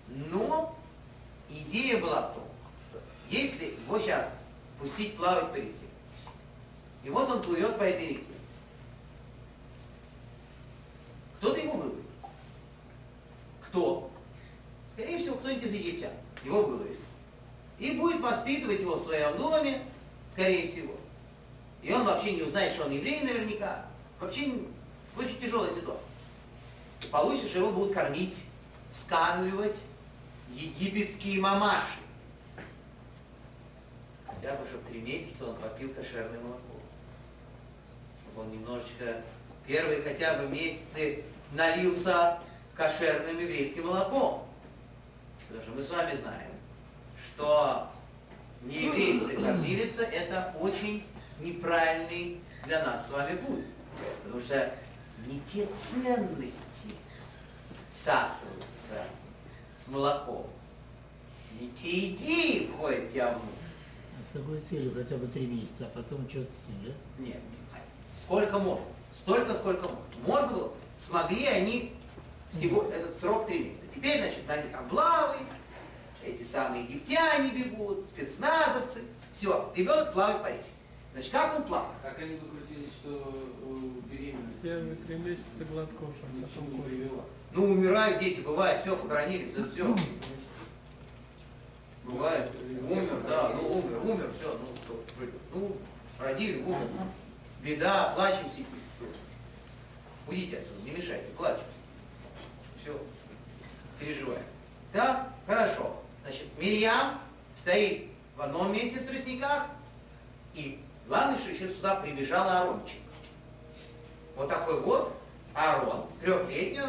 [0.08, 0.78] Но
[1.50, 2.44] идея была в том,
[2.90, 3.00] что
[3.30, 4.34] если его сейчас
[4.78, 5.72] пустить плавать по реке,
[7.04, 8.25] и вот он плывет по этой реке,
[11.46, 12.04] кто-то его выловит.
[13.62, 14.10] Кто?
[14.94, 16.10] Скорее всего, кто-нибудь из египтян
[16.42, 16.98] его выловит.
[17.78, 19.82] И будет воспитывать его в своем доме,
[20.32, 20.94] скорее всего.
[21.82, 23.86] И он вообще не узнает, что он еврей наверняка.
[24.18, 24.54] Вообще
[25.16, 26.16] очень тяжелая ситуация.
[27.02, 28.42] И получится, что его будут кормить,
[28.92, 29.76] вскармливать
[30.52, 32.00] египетские мамаши.
[34.26, 36.80] Хотя бы, чтобы три месяца он попил кошерное молоко.
[38.22, 39.22] Чтобы он немножечко
[39.66, 42.38] первые хотя бы месяцы налился
[42.74, 44.46] кошерным еврейским молоком.
[45.48, 46.50] Потому что мы с вами знаем,
[47.34, 47.88] что
[48.62, 51.04] нееврейская кормилица– это очень
[51.40, 53.64] неправильный для нас с вами путь.
[54.22, 54.74] Потому что
[55.26, 56.94] не те ценности
[57.92, 59.04] всасываются
[59.78, 60.46] с молоком,
[61.60, 63.46] не те идеи входят в тебя внутрь.
[64.20, 67.24] А с какой целью хотя бы три месяца, а потом что-то с ним, да?
[67.24, 67.40] Нет,
[68.22, 68.86] сколько можно.
[69.12, 70.02] Столько, сколько можно.
[70.26, 70.72] Можно было.
[70.98, 71.92] Смогли они
[72.50, 73.86] всего этот срок три месяца.
[73.94, 75.48] Теперь, значит, они там плавают,
[76.24, 79.02] эти самые египтяне бегут, спецназовцы.
[79.32, 80.64] Все, ребенок плавает по речке.
[81.12, 81.96] Значит, как он плавает?
[82.02, 87.24] Как они выкрутились, что э, беременность Первые три месяца гладкоша, ни к чему не привела?
[87.52, 89.96] Ну, умирают дети, бывает, все, похоронились, это все.
[92.04, 92.50] Бывает,
[92.88, 95.02] умер, да, ну умер, умер, все, ну что,
[95.54, 95.76] ну,
[96.18, 96.88] родили, умер.
[97.66, 98.66] Беда, плачем сидим.
[100.28, 101.64] Уйдите отсюда, не мешайте, плачем.
[102.80, 102.96] Все,
[103.98, 104.44] переживаем.
[104.92, 106.00] Да, хорошо.
[106.22, 107.20] Значит, Мирьям
[107.56, 109.66] стоит в одном месте в тростниках,
[110.54, 113.00] и главное, что еще сюда прибежал Арончик.
[114.36, 115.20] Вот такой вот
[115.52, 116.82] Аарон, трехлетний,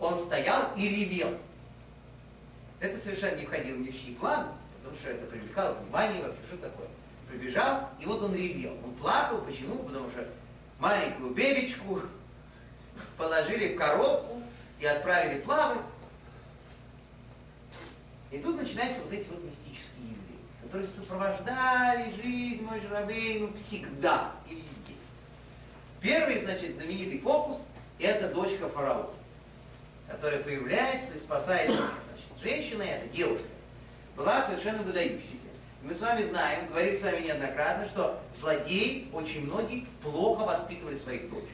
[0.00, 1.36] он стоял и ревел.
[2.80, 6.56] Это совершенно не входило ни в чьи планы, потому что это привлекало внимание вообще, что
[6.56, 6.88] такое.
[7.34, 8.72] Прибежал, и вот он ревел.
[8.84, 9.76] Он плакал, почему?
[9.78, 10.26] Потому что
[10.78, 12.00] маленькую бебечку
[13.16, 14.42] положили в коробку
[14.80, 15.80] и отправили плавать.
[18.30, 24.54] И тут начинаются вот эти вот мистические евреи, которые сопровождали жизнь мой Журавейну всегда и
[24.54, 24.94] везде.
[26.00, 27.66] Первый, значит, знаменитый фокус–
[28.00, 29.08] это дочка фараона,
[30.08, 33.46] которая появляется и спасает значит, женщина, эта девушка,
[34.16, 35.43] была совершенно выдающейся.
[35.84, 41.28] Мы с вами знаем, говорили с вами неоднократно, что злодеи, очень многие, плохо воспитывали своих
[41.28, 41.50] дочек.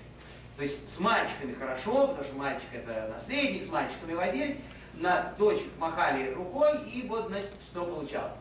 [0.56, 4.54] То есть с мальчиками хорошо, потому что мальчик это наследник, с мальчиками возились,
[5.00, 8.34] на дочек махали рукой, и вот, значит, что получалось.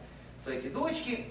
[0.46, 1.26] То эти дочки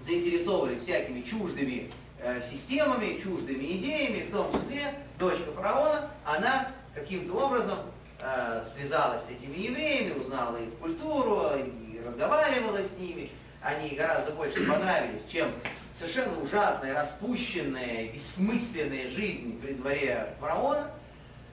[0.00, 1.88] заинтересовывались всякими чуждыми
[2.18, 7.78] э, системами, чуждыми идеями, в том числе дочка фараона, она каким-то образом
[8.18, 13.30] э, связалась с этими евреями, узнала их культуру и разговаривала с ними.
[13.60, 15.50] Они гораздо больше понравились, чем
[15.92, 20.90] совершенно ужасная, распущенная, бессмысленная жизнь при дворе фараона.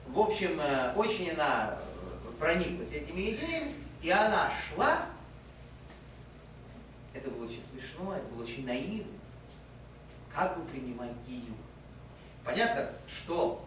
[0.06, 1.78] В общем, э, очень она
[2.38, 5.06] прониклась этими идеями, и она шла,
[7.12, 9.12] это было очень смешно, это было очень наивно,
[10.32, 11.54] как бы принимать гию.
[12.44, 13.66] Понятно, что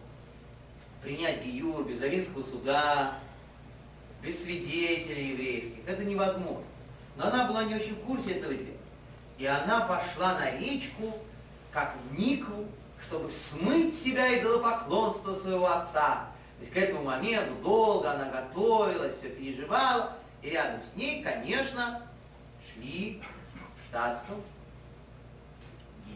[1.02, 3.18] принять гию без равинского суда,
[4.22, 6.64] без свидетелей еврейских, это невозможно.
[7.20, 8.78] Но она была не очень в курсе этого дела.
[9.36, 11.18] И она пошла на речку,
[11.70, 12.64] как в Нику,
[13.06, 16.28] чтобы смыть себя идолопоклонство своего отца,
[16.58, 22.02] то есть к этому моменту долго она готовилась, все переживала, и рядом с ней, конечно,
[22.72, 23.22] шли
[23.76, 24.42] в штатском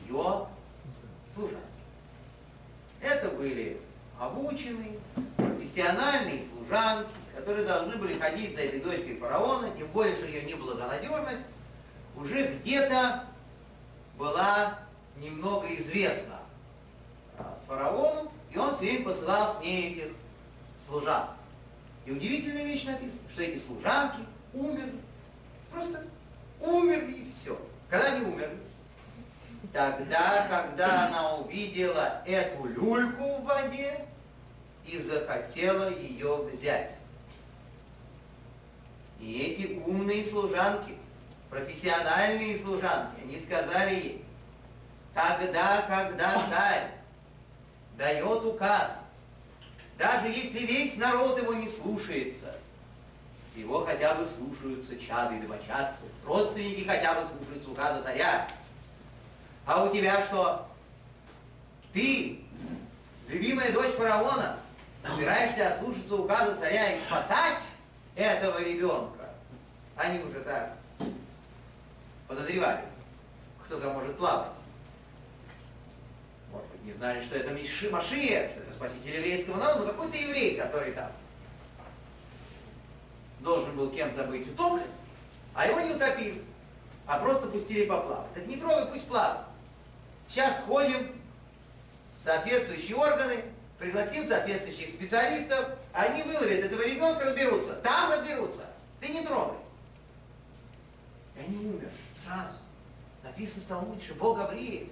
[0.07, 0.47] ее
[1.35, 1.61] служанки.
[3.03, 3.79] Это были
[4.19, 4.99] обученные,
[5.37, 7.11] профессиональные служанки,
[7.45, 11.43] которые должны были ходить за этой дочкой фараона, тем более, что ее неблагонадежность
[12.17, 13.25] уже где-то
[14.17, 14.79] была
[15.19, 16.39] немного известна
[17.37, 20.13] а, фараону, и он все время посылал с ней этих
[20.87, 21.37] служанок.
[22.07, 24.21] И удивительная вещь написана, что эти служанки
[24.55, 25.01] умерли.
[25.71, 26.03] Просто
[26.61, 27.61] умерли и все.
[27.91, 28.59] Когда они умерли?
[29.71, 34.07] Тогда, когда она увидела эту люльку в воде
[34.87, 37.04] и захотела ее взять.
[39.21, 40.95] И эти умные служанки,
[41.51, 44.25] профессиональные служанки, они сказали ей,
[45.15, 46.91] тогда, когда царь
[47.97, 49.05] дает указ
[49.99, 52.55] даже если весь народ его не слушается,
[53.55, 58.49] его хотя бы слушаются чады и домочадцы, родственники хотя бы слушаются указа царя.
[59.67, 60.69] А у тебя что?
[61.93, 62.41] Ты,
[63.29, 64.59] любимая дочь фараона,
[65.01, 67.63] собираешься ослушаться указа царя и спасать
[68.17, 69.31] этого ребенка?
[69.97, 70.77] Они уже так
[72.29, 72.85] подозревали,
[73.65, 74.55] кто там может плавать
[76.85, 80.93] не знали, что это Миши Машия, что это спаситель еврейского народа, но какой-то еврей, который
[80.93, 81.11] там
[83.41, 84.87] должен был кем-то быть утоплен,
[85.55, 86.43] а его не утопили,
[87.07, 88.33] а просто пустили поплавать.
[88.35, 89.47] Так не трогай, пусть плавает.
[90.29, 91.09] Сейчас сходим
[92.19, 93.45] в соответствующие органы,
[93.79, 97.75] пригласим соответствующих специалистов, они выловят этого ребенка, разберутся.
[97.77, 98.67] Там разберутся.
[99.01, 99.57] Ты не трогай.
[101.37, 102.59] И они умерли сразу.
[103.23, 104.89] Написано в Талмуде, что Бог Гавриил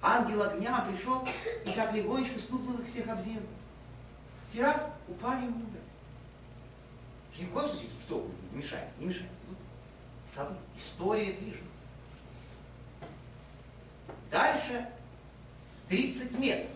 [0.00, 1.26] Ангел огня пришел
[1.64, 3.46] и как легонечко стукнул их всех об землю.
[4.48, 5.80] Все раз упали и умерли.
[7.38, 9.30] Ни в коем случае, что мешает, не мешает.
[9.46, 11.84] Тут история движется.
[14.30, 14.88] Дальше
[15.88, 16.70] 30 метров.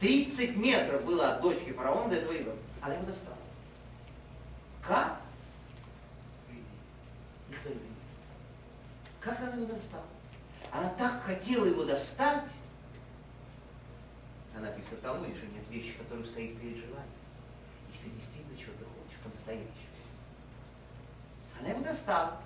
[0.00, 2.59] 30 метров было от дочки фараона до этого ребенка.
[2.80, 3.36] Она его достала.
[4.82, 5.20] Как?
[9.20, 10.04] Как она его достала?
[10.72, 12.48] Она так хотела его достать,
[14.56, 17.06] она написано в Талмуде, что нет вещи, которые стоит перед желанием.
[17.90, 19.70] Если ты действительно чего-то хочешь по-настоящему.
[21.58, 22.40] Она его достала.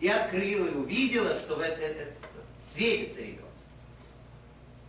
[0.00, 2.12] И открыла, и увидела, что в это, это
[2.60, 3.50] светится ребенок.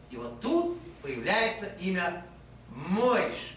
[0.09, 2.25] И вот тут появляется имя
[2.69, 3.54] Мойш.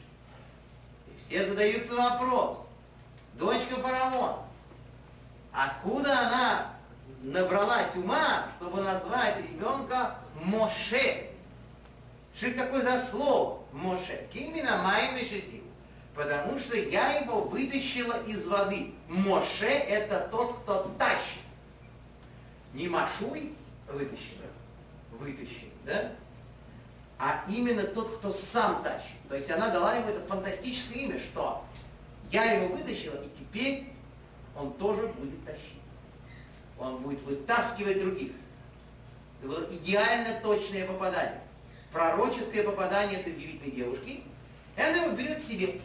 [1.28, 2.58] Все задаются вопрос.
[3.34, 4.38] Дочка фараона.
[5.52, 6.74] Откуда она
[7.22, 11.28] набралась ума, чтобы назвать ребенка Моше.
[12.34, 14.26] Что это такое за слово Моше?
[14.32, 15.64] Именно Майя Мешетил.
[16.14, 18.94] Потому что я его вытащила из воды.
[19.08, 21.42] Моше это тот, кто тащит.
[22.72, 23.54] Не Машуй
[23.86, 24.46] вытащила,
[25.12, 26.12] вытащил, да?
[27.18, 29.16] А именно тот, кто сам тащит.
[29.28, 31.64] То есть она дала ему это фантастическое имя, что
[32.30, 33.92] я его вытащила, и теперь
[34.56, 35.78] он тоже будет тащить
[36.78, 38.32] он будет вытаскивать других.
[39.40, 41.40] Это было идеально точное попадание.
[41.92, 44.22] Пророческое попадание этой удивительной девушки.
[44.76, 45.80] И она его берет себе.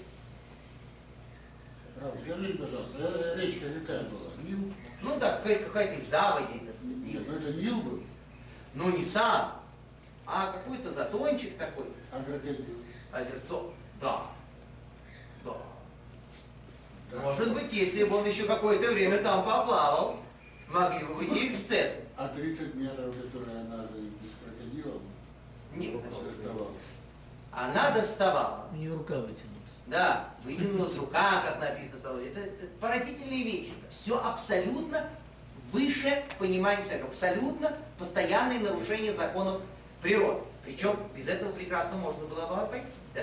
[1.99, 4.29] Рав, скажите, пожалуйста, речка какая была?
[4.43, 4.73] Нил?
[5.01, 6.97] Ну да, какая- какая-то заводи, так сказать.
[6.97, 8.03] Нет, ну это Нил был,
[8.73, 9.62] Ну не сам,
[10.25, 12.65] а какой-то затончик такой, а крокодил.
[13.11, 13.71] озерцо.
[14.01, 14.23] Да,
[15.43, 15.53] да.
[17.11, 17.19] Да.
[17.21, 20.17] Может быть, если бы он еще какое-то время там поплавал,
[20.67, 22.01] могли бы быть и эксцессы.
[22.17, 24.99] А 30 метров, которые она за без крокодила
[25.75, 26.71] Нет, доставала.
[27.51, 28.65] она доставала.
[28.71, 29.49] У нее рука вытянулась.
[29.85, 32.19] Да, вытянулась рука, как написано.
[32.19, 33.73] Это, это поразительные вещи.
[33.89, 35.07] Все абсолютно
[35.71, 37.07] выше понимания человека.
[37.07, 39.61] Абсолютно постоянное нарушение законов
[40.03, 40.41] природы.
[40.63, 42.93] Причем без этого прекрасно можно было бы обойтись.
[43.15, 43.21] Да?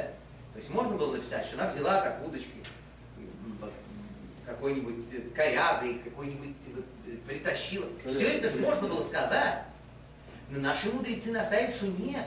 [0.53, 2.65] То есть можно было написать, что она взяла как удочкой
[4.47, 7.87] какой-нибудь э, корягой, какой-нибудь вот, э, притащила.
[8.05, 9.63] Все это же можно было сказать.
[10.51, 12.27] Но наши мудрецы наставили, что нет.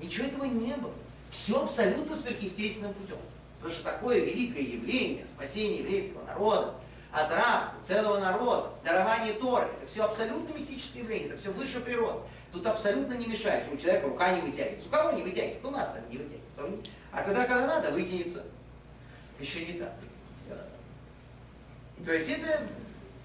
[0.00, 0.92] Ничего этого не было.
[1.30, 3.18] Все абсолютно сверхъестественным путем.
[3.56, 6.74] Потому что такое великое явление, спасение еврейского народа,
[7.12, 12.20] от рабства целого народа, дарование Торы, это все абсолютно мистическое явление, это все выше природы.
[12.54, 14.86] Тут абсолютно не мешает, что у человека рука не вытягивается.
[14.86, 15.60] У кого не вытягивается?
[15.60, 16.90] То у нас с вами не вытягивается.
[17.10, 18.44] А тогда, когда надо, вытянется.
[19.40, 19.92] Еще не так.
[22.04, 22.62] То есть это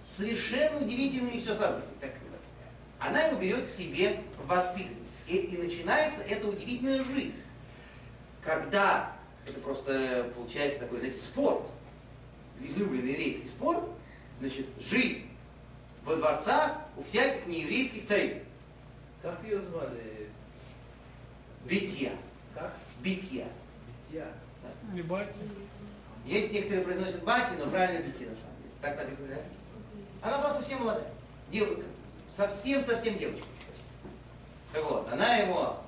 [0.09, 1.87] совершенно удивительные все события.
[2.01, 2.11] Так,
[2.97, 4.97] она его берет к себе в воспитанность.
[5.27, 7.35] И, и начинается эта удивительная жизнь.
[8.41, 9.15] Когда
[9.47, 11.69] это просто получается такой, знаете, спорт,
[12.63, 13.83] излюбленный еврейский спорт,
[14.39, 15.25] значит, жить
[16.03, 18.48] во дворцах у всяких нееврейских царей.
[19.21, 20.29] Как ее звали?
[21.65, 22.11] Битья.
[22.53, 22.73] Как?
[23.01, 23.47] Битья.
[24.11, 24.27] Я.
[24.93, 25.27] Не бать.
[26.25, 28.71] Есть некоторые произносят бати, но правильно бити на самом деле.
[28.81, 30.27] Так написано, да?
[30.27, 31.11] Она была совсем молодая.
[31.51, 31.83] Девушка.
[32.35, 33.45] Совсем-совсем девочка.
[34.71, 35.83] Так вот, она его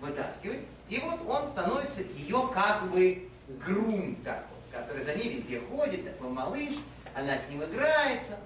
[0.00, 3.28] вытаскивает, и вот он становится ее как бы
[3.64, 6.76] грунт такой, который за ней везде ходит, такой малыш,
[7.14, 8.38] она с ним играется.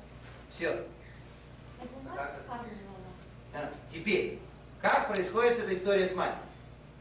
[0.49, 0.71] Все.
[0.71, 0.87] Это
[3.57, 3.71] мать вскармливала?
[3.71, 4.39] А, Теперь,
[4.81, 6.39] как происходит эта история с матерью?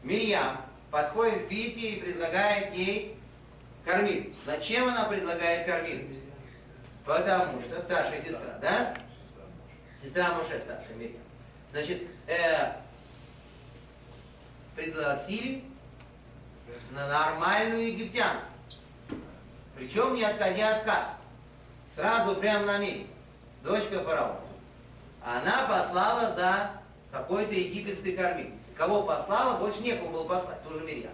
[0.02, 0.56] Мирьям
[0.90, 3.18] подходит к Бите и предлагает ей
[3.84, 4.34] кормить.
[4.44, 6.20] Зачем она предлагает кормить?
[7.04, 8.94] Потому что старшая сестра, да?
[10.00, 11.22] Сестра Моше старшая, Мирьям.
[11.72, 12.72] Значит, э,
[14.74, 15.64] пригласили
[16.92, 18.44] на нормальную египтянку.
[19.76, 21.20] Причем не отходя от кассы.
[21.94, 23.06] Сразу прямо на месте.
[23.62, 24.40] Дочка фараона.
[25.26, 26.70] Она послала за
[27.10, 28.72] какой-то египетской кормилицей.
[28.76, 31.12] Кого послала, больше некому было послать, тоже Мирьям.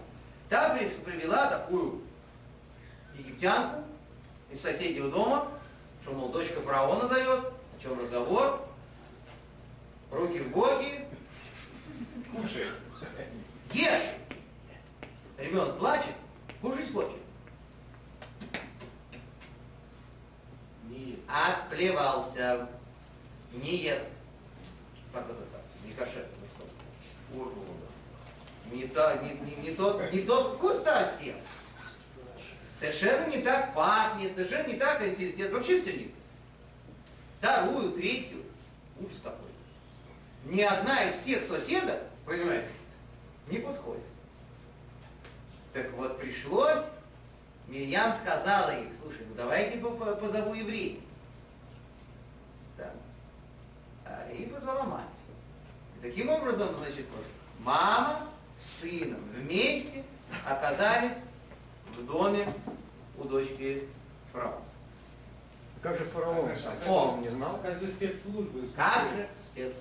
[0.51, 2.03] Та при- привела такую
[3.17, 3.85] египтянку
[4.51, 5.49] из соседнего дома,
[6.03, 7.41] что, мол, дочка фараона зовет,
[7.79, 8.63] о чем разговор,
[10.11, 11.07] руки в боки,
[12.37, 12.67] кушай,
[13.73, 14.11] ешь.
[15.39, 16.13] Ребенок плачет,
[16.61, 17.17] кушать хочет.
[21.29, 22.69] Отплевался,
[23.53, 24.11] не ест.
[25.12, 25.61] Как это так?
[25.84, 28.74] Не кошерно, ну что?
[28.74, 31.36] Не, то, не, не, не тот, не тот вкус совсем.
[32.78, 36.14] Совершенно не так пахнет, совершенно не так консистенция, вообще все не то.
[37.38, 38.42] Вторую, третью,
[38.98, 39.50] ужас какой.
[40.46, 42.68] Ни одна из всех соседок, понимаете,
[43.48, 44.03] не подходит.
[45.72, 46.84] Так вот пришлось,
[47.68, 50.98] Мирьям сказала ей, слушай, ну давайте по- по- позову евреев.
[52.76, 52.92] Так.
[54.02, 54.02] А,
[54.33, 55.05] И позвала мать.
[55.99, 57.25] И таким образом, значит, вот,
[57.61, 60.05] мама с сыном вместе
[60.47, 61.19] оказались
[61.93, 62.47] в доме
[63.19, 63.89] у дочки
[64.33, 64.63] фараона.
[65.83, 66.51] Как же фараон?
[66.51, 66.57] О!
[66.57, 67.59] Что, он не знал?
[67.63, 68.69] Как же спецслужбы?
[68.77, 69.79] Как же спец.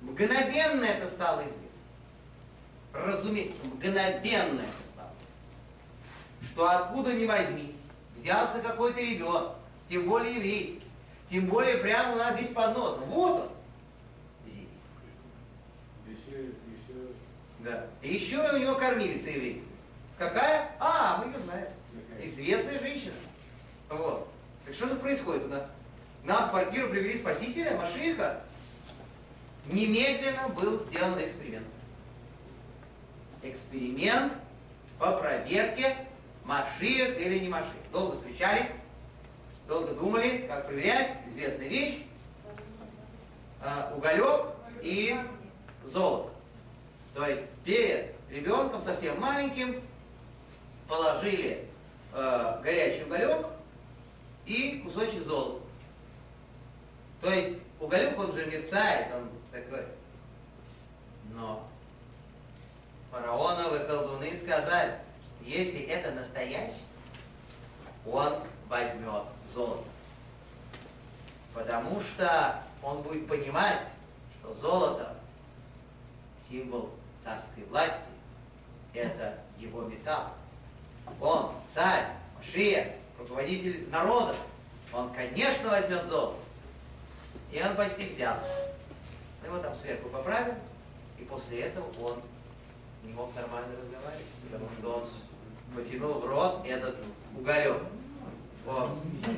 [0.00, 1.60] Мгновенно это стало известно.
[2.92, 6.48] Разумеется, мгновенно это стало известно.
[6.52, 7.74] Что откуда ни возьми,
[8.16, 9.52] взялся какой-то ребенок,
[9.88, 10.83] тем более еврейский,
[11.30, 13.04] тем более прямо у нас здесь под носом.
[13.06, 13.50] Вот он.
[14.46, 14.68] Здесь.
[16.06, 17.08] Еще, еще.
[17.60, 17.86] Да.
[18.02, 19.68] И еще у него кормилица еврейская.
[20.18, 20.70] Какая?
[20.78, 21.68] А, мы ее знаем.
[22.20, 23.14] Известная женщина.
[23.88, 24.28] Вот.
[24.64, 25.66] Так что тут происходит у нас?
[26.24, 28.42] Нам в квартиру привели спасителя, Машиха.
[29.66, 31.66] Немедленно был сделан эксперимент.
[33.42, 34.32] Эксперимент
[34.98, 35.96] по проверке,
[36.44, 37.72] Машиах или не Машиах.
[37.92, 38.68] Долго встречались,
[39.66, 41.18] долго думали, как проверять.
[41.28, 42.04] Известная вещь.
[43.60, 45.16] А, уголек и
[45.84, 46.30] золото.
[47.14, 49.80] То есть перед ребенком совсем маленьким
[50.88, 51.66] положили
[52.12, 53.46] э, горячий уголек
[54.46, 55.62] и кусочек золота.
[57.20, 59.86] То есть уголек, он же мерцает, он такой.
[61.32, 61.66] Но
[63.10, 64.98] фараоновы колдуны сказали,
[65.40, 66.82] если это настоящий,
[68.04, 68.34] он
[68.68, 69.84] возьмет золото.
[71.52, 73.86] Потому что он будет понимать,
[74.40, 75.16] что золото–
[76.48, 76.90] символ
[77.22, 78.10] царской власти,
[78.92, 80.30] это его металл.
[81.20, 82.06] Он царь,
[82.36, 84.34] Машия, руководитель народа.
[84.92, 86.38] Он, конечно, возьмет золото.
[87.50, 88.36] И он почти взял.
[89.40, 90.54] Мы его там сверху поправим,
[91.18, 92.22] и после этого он
[93.02, 96.96] не мог нормально разговаривать, потому что он потянул в рот этот
[97.36, 97.82] уголек.
[98.66, 98.90] Он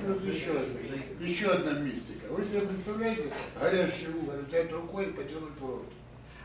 [0.06, 0.80] Вот еще, одна,
[1.20, 2.26] еще одна мистика.
[2.30, 3.24] Вы себе представляете,
[3.60, 5.84] горящий уголь взять рукой и потянуть в рот.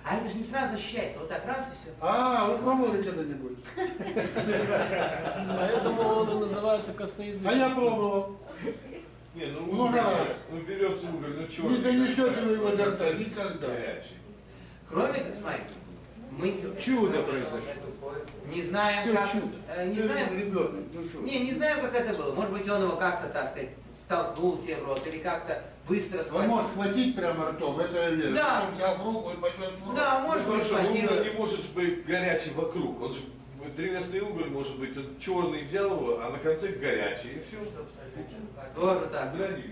[0.04, 1.20] А это же не сразу ощущается.
[1.20, 1.94] Вот так раз и все.
[2.02, 3.58] А, вы пробовали когда-нибудь?
[5.48, 7.50] Поэтому он и называется косноязычный.
[7.52, 8.38] А я пробовал.
[9.36, 10.28] Не, ну Много раз.
[10.52, 11.78] ну берется уголь, ну черный.
[11.78, 13.68] Не донесете вы его до конца никогда.
[13.68, 14.18] Горячий.
[14.90, 15.74] Кроме того, смотрите,
[16.32, 17.60] мы Чудо произошло.
[18.53, 19.32] Не знаем, Всё как...
[19.32, 19.47] чудо.
[19.76, 21.20] э, не знаем, ребенок, ну что?
[21.20, 22.34] не, не знаем, как это было.
[22.34, 26.24] Может быть, он его как-то, так сказать, столкнул себе в рот или как-то быстро Он
[26.26, 26.49] схватил.
[26.49, 28.36] мог схватить прямо ртом, это я верю.
[28.36, 28.64] Да.
[28.68, 29.95] Он взял руку и поднес в рот.
[29.95, 31.05] Да, может Потому быть, схватил.
[31.14, 33.01] уголь не может быть горячий вокруг.
[33.01, 33.20] Он же
[33.76, 37.57] древесный уголь может быть, он черный взял его, а на конце горячий, и все.
[38.76, 39.34] Тоже так.
[39.34, 39.72] Угля не видишь.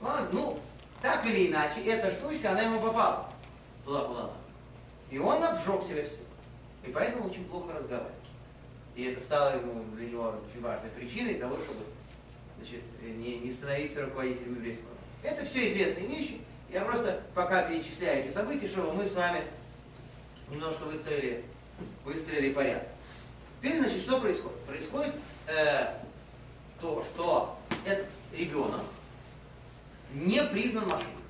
[0.00, 0.58] Вот, ну,
[1.02, 3.28] так или иначе, эта штучка, она ему попала
[3.86, 4.30] надо.
[5.10, 6.18] И он обжег себя все.
[6.84, 8.14] И поэтому очень плохо разговаривает.
[8.96, 11.84] И это стало ему для него очень важной причиной того, чтобы
[12.58, 14.90] значит, не, не становиться руководителем еврейского.
[15.22, 16.40] Это все известные вещи.
[16.70, 19.42] Я просто пока перечисляю эти события, чтобы мы с вами
[20.50, 21.44] немножко выстроили,
[22.04, 22.88] выстроили порядок.
[23.60, 24.58] Теперь, значит, что происходит?
[24.60, 25.14] Происходит
[25.46, 25.94] э,
[26.80, 28.82] то, что этот ребенок
[30.14, 31.20] не признан мошенником.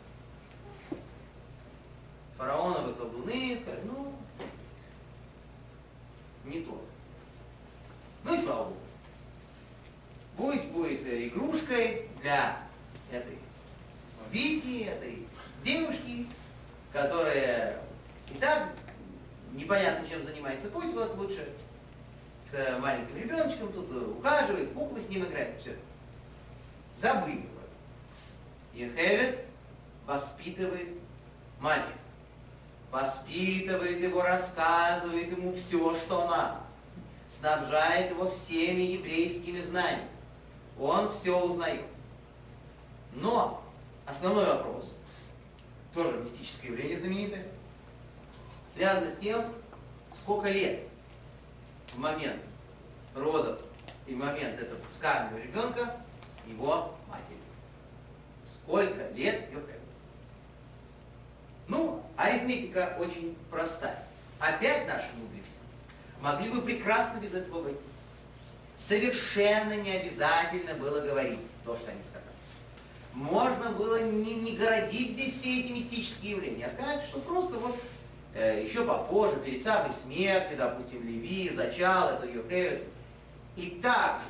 [2.38, 4.14] Фараоновы колдуны сказали, ну,
[6.44, 6.84] не тот.
[8.24, 8.76] Ну и слава Богу.
[10.36, 12.62] Пусть будет э, игрушкой для
[13.12, 13.38] этой
[14.30, 15.26] Вити, этой
[15.64, 16.26] девушки,
[16.92, 17.82] которая
[18.32, 18.68] и так
[19.52, 20.68] непонятно чем занимается.
[20.68, 21.48] Пусть вот лучше
[22.48, 25.76] с э, маленьким ребеночком тут э, ухаживает, куклы с ним играет, все.
[26.96, 27.44] Забыли.
[28.72, 29.44] Ехевет
[30.06, 30.88] воспитывает
[31.58, 31.99] мальчика.
[32.90, 36.56] Воспитывает его, рассказывает ему все, что надо.
[37.30, 40.08] Снабжает его всеми еврейскими знаниями.
[40.78, 41.84] Он все узнает.
[43.12, 43.62] Но
[44.06, 44.92] основной вопрос,
[45.94, 47.46] тоже мистическое явление знаменитое,
[48.72, 49.44] связано с тем,
[50.16, 50.80] сколько лет
[51.92, 52.40] в момент
[53.14, 53.60] родов
[54.06, 55.96] и момент этого пускаемого ребенка
[56.46, 57.38] его матери.
[58.46, 59.79] Сколько лет Йохевед?
[61.70, 64.04] Ну, арифметика очень простая.
[64.40, 65.60] Опять наши мудрецы
[66.20, 67.80] могли бы прекрасно без этого обойтись.
[68.76, 72.26] Совершенно не обязательно было говорить то, что они сказали.
[73.14, 77.78] Можно было не, не городить здесь все эти мистические явления, а сказать, что просто вот
[78.34, 82.82] э, еще попозже, перед самой смертью, допустим, Леви, зачал, это Йохевед.
[83.56, 84.22] И так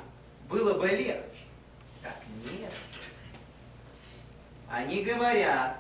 [0.49, 1.47] было бы легче.
[2.03, 2.73] Так нет.
[4.69, 5.77] Они говорят,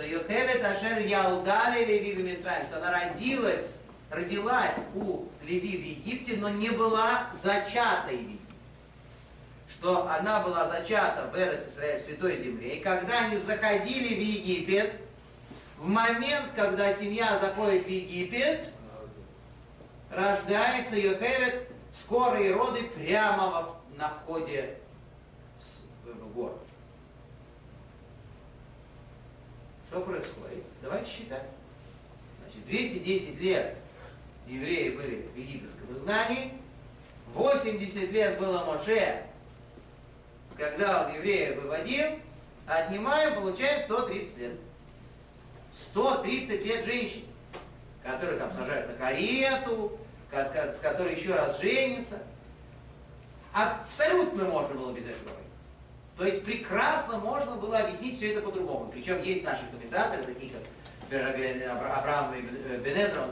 [0.00, 3.66] что Йохевед Ашер Ялдали Леви в Мисраиле, что она родилась,
[4.10, 8.40] родилась у Леви в Египте, но не была зачатой в.
[9.68, 12.76] Что она была зачата в Эрец Исраиль, Святой Земле.
[12.76, 14.92] И когда они заходили в Египет,
[15.76, 18.72] в момент, когда семья заходит в Египет,
[20.10, 24.78] рождается Йохевед, скорые роды прямо на входе
[26.04, 26.69] в город.
[29.90, 30.62] Что происходит?
[30.82, 31.42] Давайте считать.
[32.42, 33.74] Значит, 210 лет
[34.46, 36.52] евреи были в египетском изгнании,
[37.34, 39.24] 80 лет было Моше,
[40.56, 42.06] когда он евреев выводил,
[42.66, 44.52] отнимаем, получаем 130 лет.
[45.72, 47.24] 130 лет женщин,
[48.04, 49.98] которые там сажают на карету,
[50.30, 52.18] ка- с ко- с которой еще раз женятся.
[53.52, 55.36] Абсолютно можно было без этого.
[56.20, 58.90] То есть прекрасно можно было объяснить все это по-другому.
[58.92, 60.52] Причем есть наши комментаторы, такие
[61.08, 63.30] как Авраам и Бен- Бенезра, он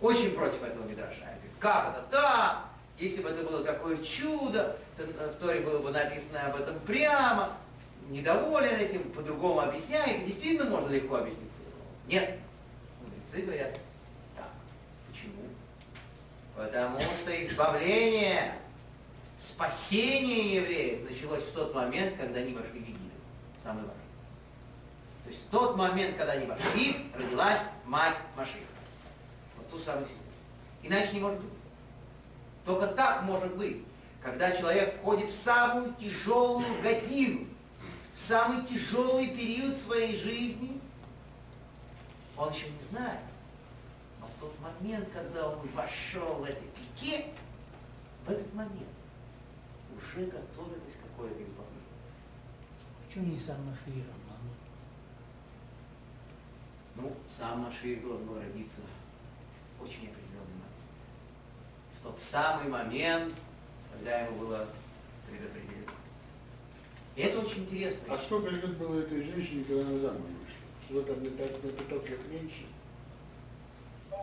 [0.00, 1.20] очень против этого мидраша.
[1.60, 2.64] Как это так?
[2.98, 7.48] Если бы это было такое чудо, то в Торе было бы написано об этом прямо,
[8.08, 10.24] недоволен этим, по-другому объясняет.
[10.26, 11.90] Действительно можно легко объяснить по-другому.
[12.08, 12.38] Нет.
[13.04, 13.78] Мудрецы говорят,
[14.34, 14.48] так.
[15.08, 15.44] Почему?
[16.56, 18.52] Потому что избавление,
[19.40, 23.00] спасение евреев началось в тот момент, когда они вошли в Египет.
[23.58, 23.94] Самый важный.
[25.24, 28.58] То есть в тот момент, когда они вошли, родилась мать Машиха.
[29.56, 30.24] Вот ту самую секунду.
[30.82, 31.52] Иначе не может быть.
[32.64, 33.82] Только так может быть,
[34.22, 37.46] когда человек входит в самую тяжелую годину,
[38.12, 40.78] в самый тяжелый период своей жизни,
[42.36, 43.20] он еще не знает.
[44.20, 47.26] Но в тот момент, когда он вошел в эти пике,
[48.26, 48.89] в этот момент
[50.16, 51.80] уже готовилось какое-то избавление.
[53.06, 54.54] Почему не сам Машир, мама?
[56.96, 58.80] Ну, сам Машир должен был родиться
[59.78, 60.80] в очень определенный момент.
[61.98, 63.34] В тот самый момент,
[63.92, 64.66] когда ему было
[65.28, 65.92] предопределено.
[67.16, 68.14] И это очень интересно.
[68.14, 71.02] А сколько лет было этой женщине, когда она замуж вышла?
[71.02, 72.66] Что там на на пяток лет меньше?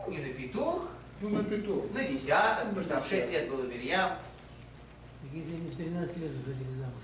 [0.08, 1.92] Не на петух, Ну, на пяток.
[1.92, 4.18] на десяток, потому что там 6 лет было Мирьям.
[5.32, 7.02] Если они в 13 лет заходили замуж,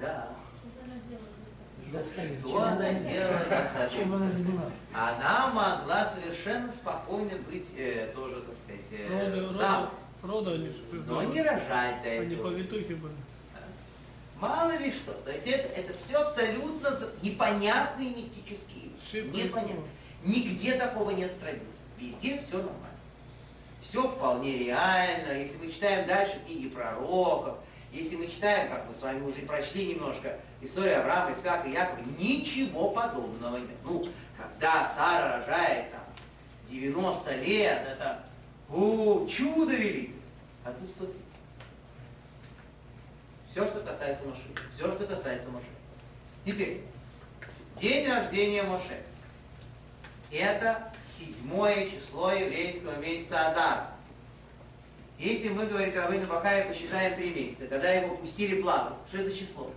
[0.00, 0.28] Да.
[0.60, 4.72] Что она кстати, Что она делала, Чем она занималась?
[4.92, 9.90] Она могла совершенно спокойно быть э, тоже, так сказать, э, замуж.
[10.22, 12.50] роды они же Но не рожать до Они этого.
[12.50, 13.14] повитухи были.
[14.40, 15.12] Мало ли что.
[15.12, 16.90] То есть это, это все абсолютно
[17.22, 19.24] непонятные мистические вещи.
[19.28, 19.84] Непонятно.
[20.24, 21.84] Нигде такого нет в традиции.
[21.98, 22.95] Везде все нормально.
[23.88, 25.32] Все вполне реально.
[25.38, 27.58] Если мы читаем дальше книги пророков,
[27.92, 32.00] если мы читаем, как мы с вами уже прочли немножко, историю Авраама, Исаака и Якова,
[32.18, 33.76] ничего подобного нет.
[33.84, 36.02] Ну, когда Сара рожает там
[36.68, 38.24] 90 лет, это
[38.68, 40.16] о, чудо великое.
[40.64, 41.16] А тут 130.
[43.50, 44.42] Все, что касается Моше.
[44.74, 45.66] Все, что касается Моше.
[46.44, 46.82] Теперь,
[47.76, 49.00] день рождения Моше.
[50.30, 53.86] Это седьмое число еврейского месяца Адар.
[55.18, 59.36] Если мы, говорит Равына Бахаев, посчитаем три месяца, когда его пустили плавать, что это за
[59.36, 59.70] число?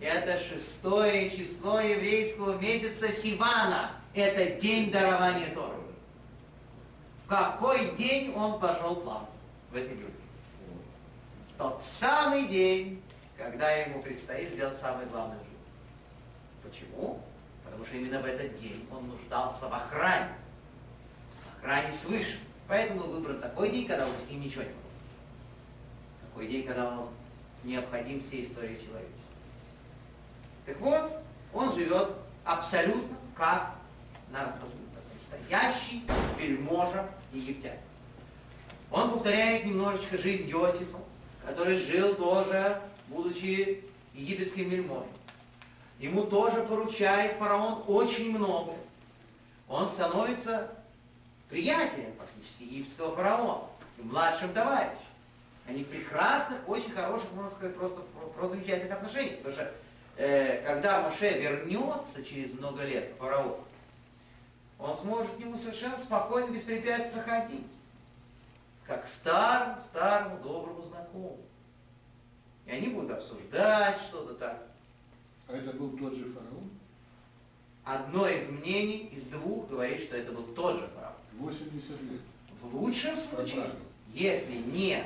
[0.00, 3.92] Это шестое число еврейского месяца Сивана.
[4.14, 5.76] Это день дарования Торы.
[7.24, 9.28] В какой день он пошел плавать
[9.70, 10.14] в этой группе?
[11.54, 13.00] В тот самый день,
[13.36, 15.49] когда ему предстоит сделать в жизни.
[16.62, 17.20] Почему?
[17.64, 20.32] Потому что именно в этот день он нуждался в охране.
[21.30, 22.38] В охране свыше.
[22.68, 24.78] Поэтому был выбран такой день, когда уже с ним ничего не было.
[26.28, 27.08] Такой день, когда он
[27.64, 29.20] необходим всей истории человечества.
[30.66, 32.10] Так вот, он живет
[32.44, 33.74] абсолютно как
[35.14, 36.04] настоящий
[36.38, 37.78] вельможа египтянин.
[38.90, 40.98] Он повторяет немножечко жизнь Иосифа,
[41.44, 43.84] который жил тоже, будучи
[44.14, 45.10] египетским вельможей.
[46.00, 48.78] Ему тоже поручает фараон очень многое.
[49.68, 50.72] Он становится
[51.50, 53.64] приятелем фактически египетского фараона,
[53.98, 54.96] младшим товарищем.
[55.68, 58.00] Они в прекрасных, очень хороших, можно сказать, просто,
[58.34, 59.36] просто замечательных отношениях.
[59.36, 59.72] Потому что
[60.16, 63.62] э, когда Моше вернется через много лет к фараону,
[64.78, 67.66] он сможет к нему совершенно спокойно, беспрепятственно ходить.
[68.86, 71.38] Как к старому, старому, доброму знакомому.
[72.64, 74.69] И они будут обсуждать что-то так.
[75.50, 76.70] А это был тот же фараон?
[77.84, 81.14] Одно из мнений из двух говорит, что это был тот же фараон.
[81.38, 82.20] 80 лет.
[82.62, 83.74] В лучшем случае, Поправил.
[84.12, 85.02] если не,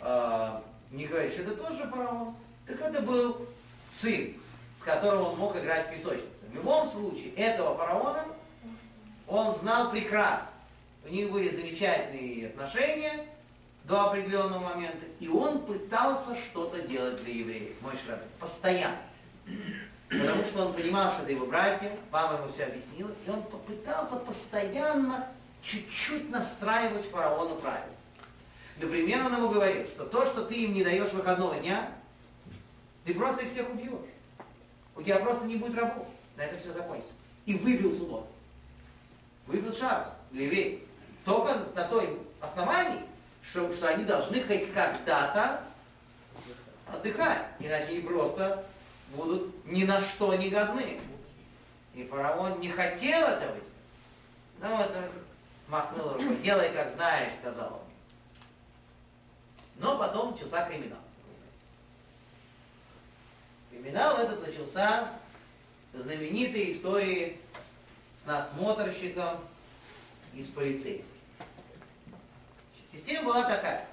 [0.00, 2.34] э, не говорить, что это тот же фараон,
[2.66, 3.46] так это был
[3.92, 4.34] сын,
[4.76, 6.46] с которым он мог играть в песочнице.
[6.50, 8.24] В любом случае, этого фараона
[9.26, 10.48] он знал прекрасно.
[11.04, 13.26] У них были замечательные отношения
[13.84, 18.96] до определенного момента, и он пытался что-то делать для евреев, мой Шрабин, постоянно.
[20.08, 24.16] Потому что он понимал, что это его братья, мама ему все объяснила, и он попытался
[24.16, 25.28] постоянно
[25.62, 27.94] чуть-чуть настраивать фараона правильно.
[28.78, 31.88] Например, он ему говорил, что то, что ты им не даешь выходного дня,
[33.04, 33.92] ты просто их всех убьешь.
[34.94, 36.10] У тебя просто не будет работы.
[36.36, 37.14] На этом все закончится.
[37.46, 38.26] И выбил субботу.
[39.46, 40.80] Выбил шабас евреев.
[41.24, 43.00] Только на той основании,
[43.42, 45.62] что, что они должны хоть когда-то
[46.92, 47.46] отдыхать.
[47.58, 48.64] Иначе они просто
[49.14, 51.00] будут ни на что не годны.
[51.94, 53.68] И фараон не хотел этого делать.
[54.60, 55.10] Ну, это
[55.68, 56.36] махнул рукой.
[56.38, 57.80] Делай, как знаешь, сказал он.
[59.76, 61.00] Но потом начался криминал.
[63.70, 65.12] Криминал этот начался
[65.90, 67.40] со знаменитой истории
[68.16, 69.40] с надсмотрщиком
[70.34, 71.10] и с полицейским.
[72.90, 73.86] Система была такая.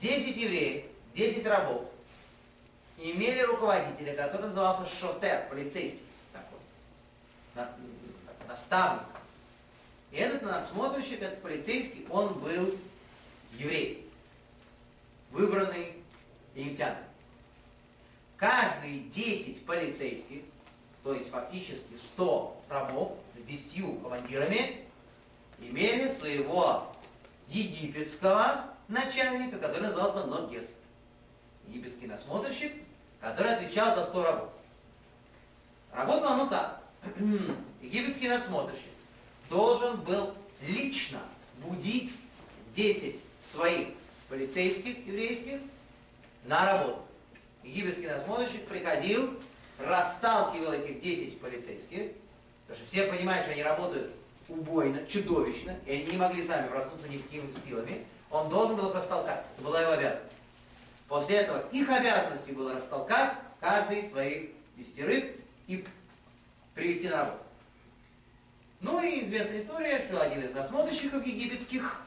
[0.00, 1.87] 10 евреев, 10 рабов
[2.98, 6.58] имели руководителя, который назывался Шотер, полицейский такой,
[7.54, 7.76] на-
[8.48, 9.02] наставник.
[10.10, 12.74] И этот надсмотрщик, этот полицейский, он был
[13.52, 14.10] еврей,
[15.30, 15.94] выбранный
[16.54, 16.96] египтянин.
[18.36, 20.42] каждые 10 полицейских,
[21.02, 24.84] то есть фактически 100 рабов с 10 командирами,
[25.58, 26.92] имели своего
[27.48, 30.76] египетского начальника, который назывался Ногес.
[31.66, 32.72] Египетский насмотрщик,
[33.20, 34.48] который отвечал за 100 рабов.
[35.92, 36.80] Работало оно так.
[37.82, 38.82] Египетский надсмотрщик
[39.48, 41.20] должен был лично
[41.58, 42.12] будить
[42.74, 43.88] 10 своих
[44.28, 45.60] полицейских еврейских
[46.44, 47.02] на работу.
[47.62, 49.38] Египетский насмотрщик приходил,
[49.78, 52.12] расталкивал этих 10 полицейских,
[52.66, 54.12] потому что все понимают, что они работают
[54.48, 58.06] убойно, чудовищно, и они не могли сами проснуться никакими силами.
[58.30, 59.44] Он должен был их растолкать.
[59.56, 60.34] Это была его обязанность.
[61.08, 65.24] После этого их обязанностью было растолкать каждый своих десятерых
[65.66, 65.84] и
[66.74, 67.42] привести на работу.
[68.80, 72.02] Ну и известная история, что один из насмотрщиков египетских,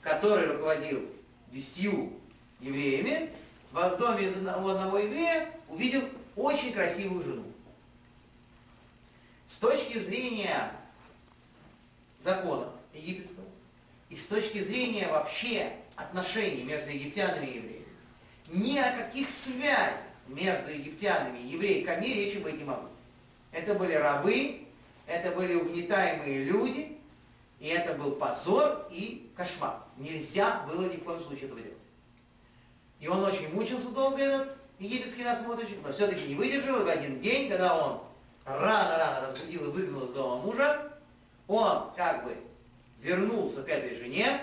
[0.00, 1.08] который руководил
[1.52, 2.14] десятью
[2.58, 3.30] евреями,
[3.70, 6.02] в доме из одного, одного еврея увидел
[6.34, 7.44] очень красивую жену.
[9.46, 10.72] С точки зрения
[12.18, 13.46] закона египетского
[14.08, 17.81] и с точки зрения вообще отношений между египтянами и евреями,
[18.52, 19.96] ни о каких связях
[20.28, 22.88] между египтянами и еврейками речи быть не могло.
[23.50, 24.60] Это были рабы,
[25.06, 26.98] это были угнетаемые люди,
[27.58, 29.78] и это был позор и кошмар.
[29.96, 31.78] Нельзя было ни в коем случае этого делать.
[33.00, 37.20] И он очень мучился долго, этот египетский насмотрщик, но все-таки не выдержал, и в один
[37.20, 38.00] день, когда он
[38.44, 40.92] рано-рано разбудил и выгнал из дома мужа,
[41.48, 42.36] он как бы
[43.00, 44.40] вернулся к этой жене,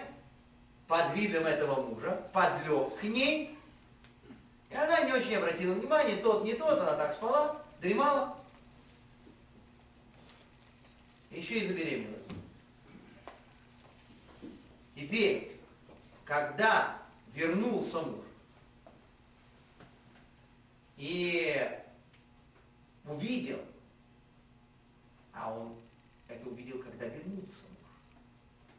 [0.87, 3.55] под видом этого мужа, подлег к ней,
[4.69, 8.37] и она не очень обратила внимания, тот не тот, она так спала, дремала,
[11.31, 12.19] еще и забеременела.
[14.95, 15.59] Теперь,
[16.25, 17.01] когда
[17.33, 18.25] вернулся муж
[20.97, 21.67] и
[23.05, 23.59] увидел,
[25.33, 25.75] а он
[26.27, 27.89] это увидел, когда вернулся муж,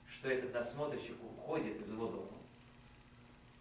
[0.08, 2.28] что этот надсмотрщик уходит из его дома.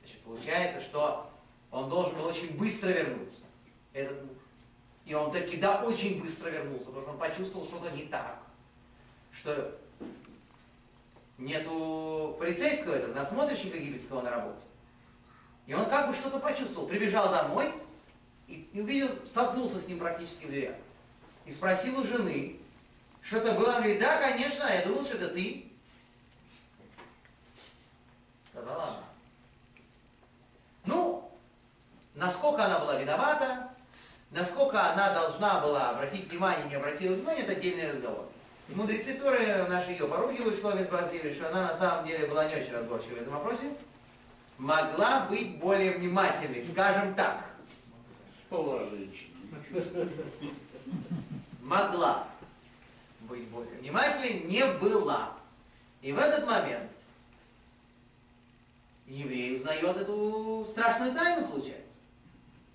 [0.02, 1.32] Значит, получается, что
[1.72, 3.42] он должен был очень быстро вернуться,
[3.94, 4.38] этот муж.
[5.06, 8.40] И он таки да очень быстро вернулся, потому что он почувствовал что-то не так
[9.32, 9.80] что
[11.38, 14.62] нету полицейского этого, надсмотрщика египетского на работе.
[15.66, 17.72] И он как бы что-то почувствовал, прибежал домой
[18.48, 20.76] и, и увидел, столкнулся с ним практически в дверях.
[21.46, 22.60] И спросил у жены,
[23.22, 23.70] что это было.
[23.70, 25.72] Она говорит, да, конечно, я думал, что это ты.
[28.52, 29.04] Сказала она.
[30.86, 31.32] Ну,
[32.20, 33.70] насколько она была виновата,
[34.32, 38.26] насколько она должна была обратить внимание, не обратила внимания, это отдельный разговор.
[38.68, 42.56] И мудрецы Торы наши ее поругивают, что Безбаздили, что она на самом деле была не
[42.56, 43.74] очень разборчива в этом вопросе,
[44.58, 47.46] могла быть более внимательной, скажем так.
[48.46, 49.36] Спала женщина.
[51.62, 52.28] Могла
[53.22, 55.32] быть более внимательной, не была.
[56.02, 56.92] И в этот момент
[59.08, 61.89] еврей узнает эту страшную тайну, получается.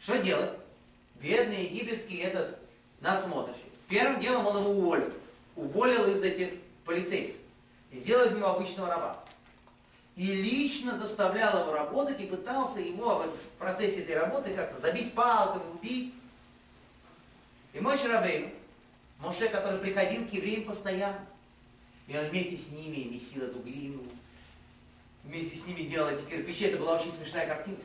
[0.01, 0.51] Что делать?
[1.20, 2.59] Бедный египетский этот
[3.01, 3.62] надсмотрщик.
[3.88, 5.14] Первым делом он его уволит
[5.57, 6.51] уволил из этих
[6.84, 7.40] полицейских
[7.92, 9.24] сделал из него обычного раба.
[10.16, 15.62] И лично заставлял его работать и пытался его в процессе этой работы как-то забить палками,
[15.72, 16.14] убить.
[17.72, 18.51] И мой Шарабейн,
[19.18, 21.24] Моше, который приходил к евреям постоянно,
[22.07, 24.03] и он вместе с ними месил эту глину,
[25.24, 26.66] вместе с ними делал эти кирпичи.
[26.66, 27.78] Это была очень смешная картина.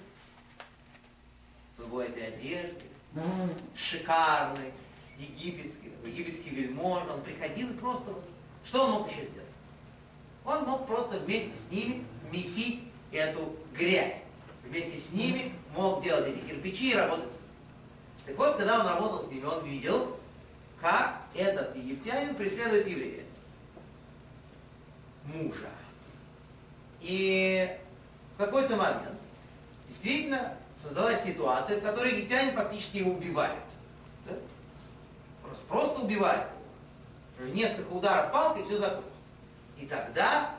[1.80, 2.86] Его этой одежде,
[3.76, 4.72] шикарный,
[5.18, 8.14] египетский, египетский вельмож, он приходил и просто,
[8.66, 9.48] что он мог еще сделать?
[10.46, 14.24] Он мог просто вместе с ними месить эту грязь.
[14.64, 17.50] Вместе с ними мог делать эти кирпичи и работать с ними.
[18.26, 20.18] Так вот, когда он работал с ними, он видел,
[20.80, 23.24] как этот египтянин преследует еврея,
[25.26, 25.70] мужа.
[27.02, 27.78] И
[28.36, 29.20] в какой-то момент
[29.88, 33.60] действительно создалась ситуация, в которой египтянин фактически его убивает.
[34.26, 34.34] Да?
[35.44, 36.48] Просто, просто убивает
[37.40, 37.54] его.
[37.54, 39.10] Несколько ударов палкой, и все закончится.
[39.78, 40.56] И тогда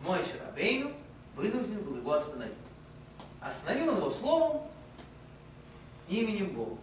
[0.00, 0.92] мой Шарабейну
[1.34, 2.54] вынужден был его остановить.
[3.40, 4.62] Остановил он его словом,
[6.08, 6.76] именем Бога.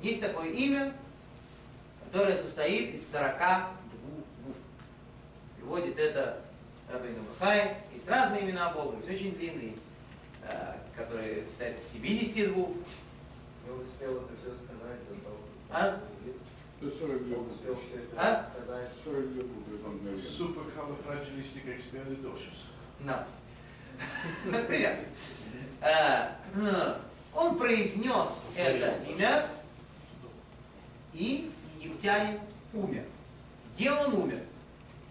[0.00, 0.94] Есть такое имя,
[2.04, 3.68] которое состоит из 42
[4.46, 4.58] букв.
[5.56, 6.40] Приводит это
[6.90, 7.76] Рабейну Бахай.
[7.94, 9.74] Есть разные имена Бога, есть очень длинные,
[11.00, 12.76] которые состоят из 72 букв.
[13.66, 15.36] Я успел это все сказать до того,
[15.70, 16.00] А?
[16.80, 17.88] Да 42 успел буквы.
[17.88, 18.50] все это А?
[18.52, 18.90] сказать.
[19.04, 20.30] 42 буквы там, наверное.
[20.30, 22.60] Supercalifragilisticexpialidocious.
[23.00, 23.16] No.
[24.66, 24.98] Привет.
[25.80, 26.28] Э,
[27.34, 29.44] Он произнес это имя,
[31.12, 32.38] и египтянин
[32.74, 33.04] умер.
[33.74, 34.42] Где он умер?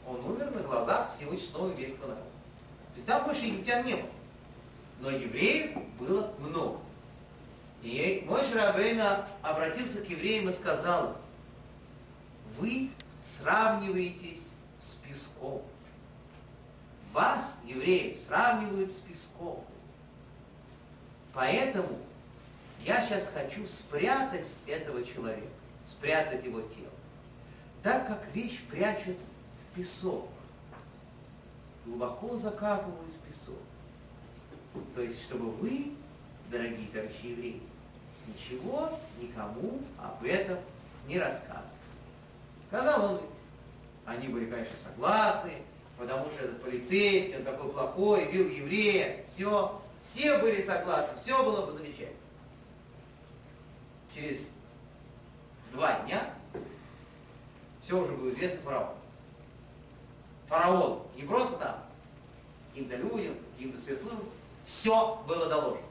[0.08, 2.26] Он умер на глазах всего честного еврейского народа.
[2.26, 4.06] То есть там больше египтян не было.
[5.00, 6.80] Но евреев было много.
[7.82, 11.18] И мой Шарабейна обратился к евреям и сказал,
[12.58, 12.91] вы
[13.24, 15.64] сравниваетесь с песком.
[17.14, 19.64] Вас, евреев, сравнивают с песком.
[21.34, 21.97] Поэтому
[22.84, 25.47] я сейчас хочу спрятать этого человека,
[25.86, 26.91] спрятать его тело.
[27.82, 29.18] Так как вещь прячет
[29.72, 30.28] в песок.
[31.86, 33.58] Глубоко закапываюсь в песок.
[34.95, 35.93] То есть, чтобы вы,
[36.51, 37.61] дорогие товарищи евреи,
[38.28, 40.59] ничего никому об этом
[41.07, 41.65] не рассказывали.
[42.67, 43.22] Сказал он,
[44.05, 45.51] они были, конечно, согласны,
[45.97, 51.65] потому что этот полицейский, он такой плохой, бил еврея, все, все были согласны, все было
[51.65, 52.17] бы замечательно.
[54.13, 54.51] Через
[55.72, 56.34] два дня
[57.84, 58.95] все уже было известно фараону.
[60.47, 61.84] Фараон, не просто там,
[62.70, 64.30] каким-то людям, каким-то спецслужбам,
[64.70, 65.82] все было доложено.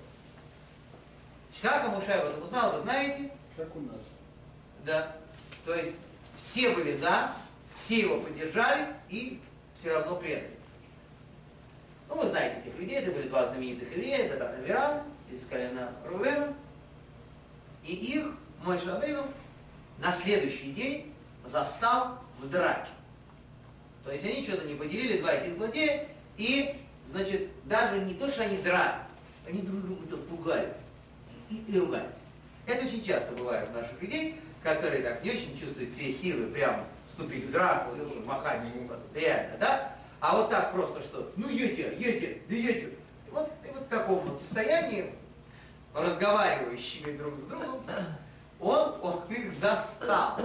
[1.61, 3.31] Как Амушай об этом узнал, вы знаете?
[3.57, 3.97] Как у нас.
[4.85, 5.17] Да.
[5.65, 5.97] То есть
[6.37, 7.33] все были за,
[7.75, 9.41] все его поддержали и
[9.79, 10.57] все равно предали.
[12.09, 15.93] Ну, вы знаете этих людей, это были два знаменитых еврея, это Тата Вирам из колена
[16.07, 16.55] Рувена,
[17.85, 18.27] и их
[18.63, 19.25] мой Шабейну
[19.99, 21.13] на следующий день
[21.45, 22.91] застал в драке.
[24.05, 26.09] То есть они что-то не поделили, два этих злодея,
[26.39, 26.75] и,
[27.11, 29.07] значит, даже не то, что они дрались,
[29.47, 30.73] они друг друга пугали
[31.51, 32.15] и, и ругались.
[32.67, 36.85] Это очень часто бывает у наших людей, которые так не очень чувствуют все силы прямо
[37.09, 39.95] вступить в драку и махать ему реально, да?
[40.21, 42.93] А вот так просто что, ну едьте, едьте, да едьте.
[43.31, 45.15] Вот, и вот в таком вот состоянии,
[45.95, 47.83] разговаривающими друг с другом,
[48.61, 50.39] он, он их застал.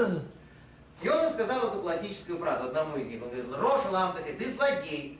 [1.01, 3.21] И он им сказал эту классическую фразу одному из них.
[3.21, 5.19] Он говорит, Роша Лам ты злодей.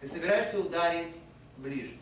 [0.00, 1.16] Ты собираешься ударить
[1.56, 1.96] ближе.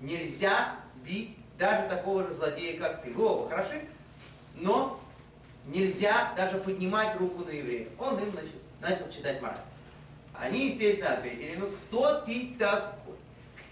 [0.00, 3.10] Нельзя бить даже такого же злодея, как ты.
[3.12, 3.82] Вы оба хороши,
[4.54, 5.00] но
[5.66, 7.88] нельзя даже поднимать руку на еврея.
[7.98, 9.58] Он им значит, начал читать мораль.
[10.34, 13.14] Они, естественно, ответили, ну кто ты такой?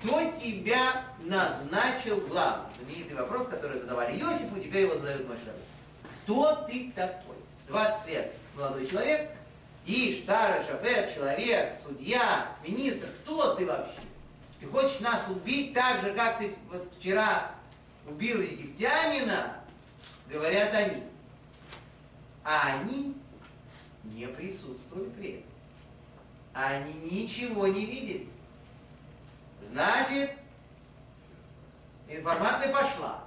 [0.00, 2.72] Кто тебя назначил главным?
[2.74, 5.56] Знаменитый вопрос, который задавали Иосифу, теперь его задают Машеру.
[6.24, 7.36] Кто ты такой?
[7.68, 9.30] 20 лет молодой человек,
[9.84, 13.08] Иш, царь, шофер, человек, судья, министр.
[13.22, 14.00] Кто ты вообще?
[14.60, 17.50] Ты хочешь нас убить так же, как ты вот вчера
[18.06, 19.56] убил египтянина?
[20.28, 21.02] Говорят они.
[22.44, 23.16] А они
[24.04, 25.50] не присутствовали при этом.
[26.54, 28.28] Они ничего не видели.
[29.60, 30.32] Значит,
[32.08, 33.24] информация пошла.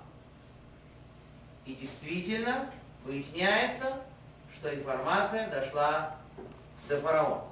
[1.66, 2.70] И действительно
[3.04, 4.02] выясняется,
[4.54, 6.16] что информация дошла
[6.88, 7.44] до фараона.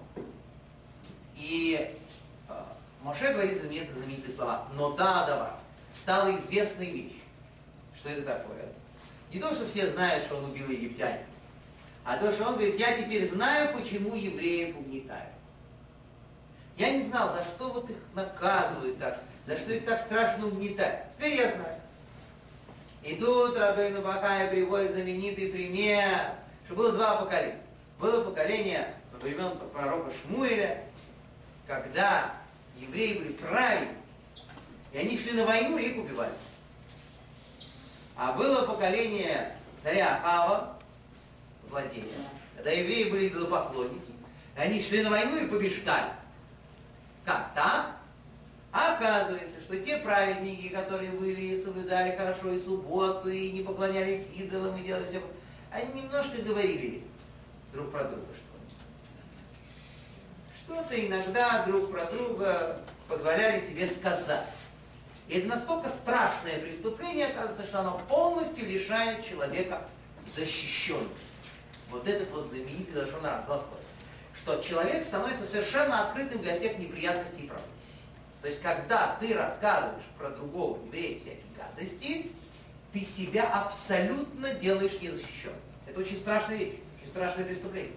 [1.36, 1.92] И
[2.50, 2.64] э,
[3.02, 4.68] Моше говорит знаменитые, знаменитые слова.
[4.76, 5.50] Но да, давай.
[5.92, 7.22] Стала известной вещь.
[7.96, 8.70] Что это такое?
[9.32, 11.26] Не то, что все знают, что он убил египтянина,
[12.06, 15.30] а то, что он говорит, я теперь знаю, почему евреев угнетают.
[16.78, 21.02] Я не знал, за что вот их наказывают так, за что их так страшно угнетают.
[21.18, 21.80] Теперь я знаю.
[23.04, 27.60] И тут Рабейну Бахая приводит знаменитый пример, что было два поколения.
[28.00, 28.94] Было поколение
[29.24, 30.84] времен пророка Шмуэля,
[31.66, 32.34] когда
[32.78, 33.96] евреи были правильны,
[34.92, 36.34] и они шли на войну и их убивали.
[38.16, 40.78] А было поколение царя Ахава,
[41.68, 42.04] злодея,
[42.56, 44.12] когда евреи были идолопоклонники,
[44.56, 46.12] и они шли на войну и побеждали.
[47.26, 47.98] Как так?
[48.72, 54.76] А оказывается, что те праведники, которые были, соблюдали хорошо и субботу, и не поклонялись идолам,
[54.78, 55.22] и делали все,
[55.72, 57.04] они немножко говорили
[57.72, 58.53] друг про друга что-то.
[60.66, 64.48] Что-то иногда друг про друга позволяли себе сказать.
[65.28, 69.82] И это настолько страшное преступление, оказывается, что оно полностью лишает человека
[70.26, 71.12] защищенности.
[71.90, 73.82] Вот этот вот знаменитый Лашонар с Восхода.
[74.36, 77.68] Что человек становится совершенно открытым для всех неприятностей и проблем.
[78.42, 82.32] То есть, когда ты рассказываешь про другого еврея всякие гадости,
[82.92, 85.60] ты себя абсолютно делаешь незащищенным.
[85.88, 87.94] Это очень страшная вещь, очень страшное преступление.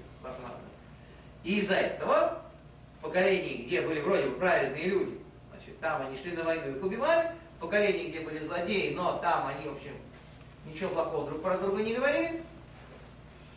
[1.45, 2.43] И из-за этого
[3.07, 5.19] поколении, где были вроде бы праведные люди,
[5.51, 9.47] значит, там они шли на войну, их убивали, в поколении, где были злодеи, но там
[9.47, 9.93] они, в общем,
[10.67, 12.43] ничего плохого друг про друга не говорили,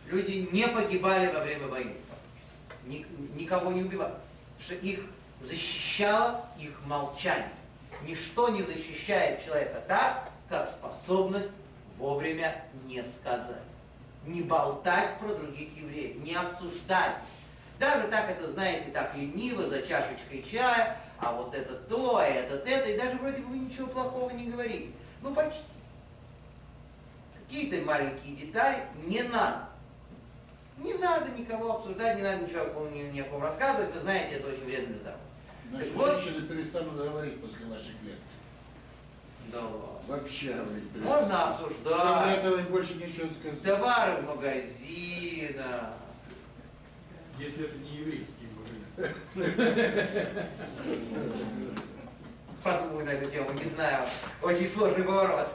[0.07, 1.93] люди не погибали во время войны.
[3.35, 4.13] Никого не убивали.
[4.57, 5.05] Потому что их
[5.39, 7.49] защищало их молчание.
[8.03, 11.51] Ничто не защищает человека так, как способность
[11.97, 13.57] вовремя не сказать.
[14.25, 17.17] Не болтать про других евреев, не обсуждать.
[17.79, 22.67] Даже так это, знаете, так лениво, за чашечкой чая, а вот это то, а этот
[22.67, 24.91] это, и даже вроде бы вы ничего плохого не говорите.
[25.21, 25.63] Ну, почти.
[27.47, 29.69] Какие-то маленькие детали не надо.
[30.77, 33.93] Не надо никого обсуждать, не надо ничего ни, ни о ком рассказывать.
[33.93, 35.21] Вы знаете, это очень вредно для здоровья.
[35.71, 38.23] Наши вот- женщины перестанут говорить после ваших лекций.
[39.51, 39.61] Да.
[40.07, 41.21] Вообще говорить перестанут.
[41.21, 41.83] Можно обсуждать.
[43.63, 45.93] Товары в магазинах.
[47.39, 48.83] Если это не еврейский магазин.
[52.61, 54.09] Подумаю на эту тему, не знаю.
[54.41, 55.47] Очень сложный поворот.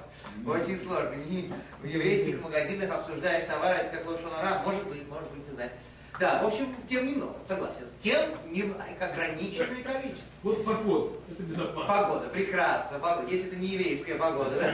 [0.47, 1.53] Очень сложный.
[1.83, 4.63] В еврейских магазинах обсуждаешь товары, это как лошонара.
[4.65, 5.71] Может быть, может быть, не знаю.
[6.19, 7.87] Да, в общем, тем немного, согласен.
[8.01, 10.25] Тем не ограниченное количество.
[10.43, 11.87] Вот погода, это безопасно.
[11.87, 13.29] Погода, прекрасно, погода.
[13.31, 14.53] Если это не еврейская погода.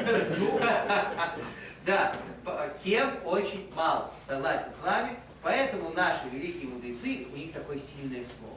[1.86, 2.12] да.
[2.44, 5.16] Да, тем очень мало, согласен с вами.
[5.42, 8.56] Поэтому наши великие мудрецы, у них такое сильное слово.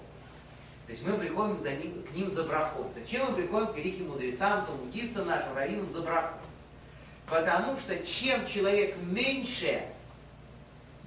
[0.85, 2.93] То есть мы приходим за ним, к ним за брахот.
[2.93, 6.39] Зачем мы приходим к великим мудрецам, талмудистам нашим, раввинам за брахот?
[7.27, 9.81] Потому что чем человек меньше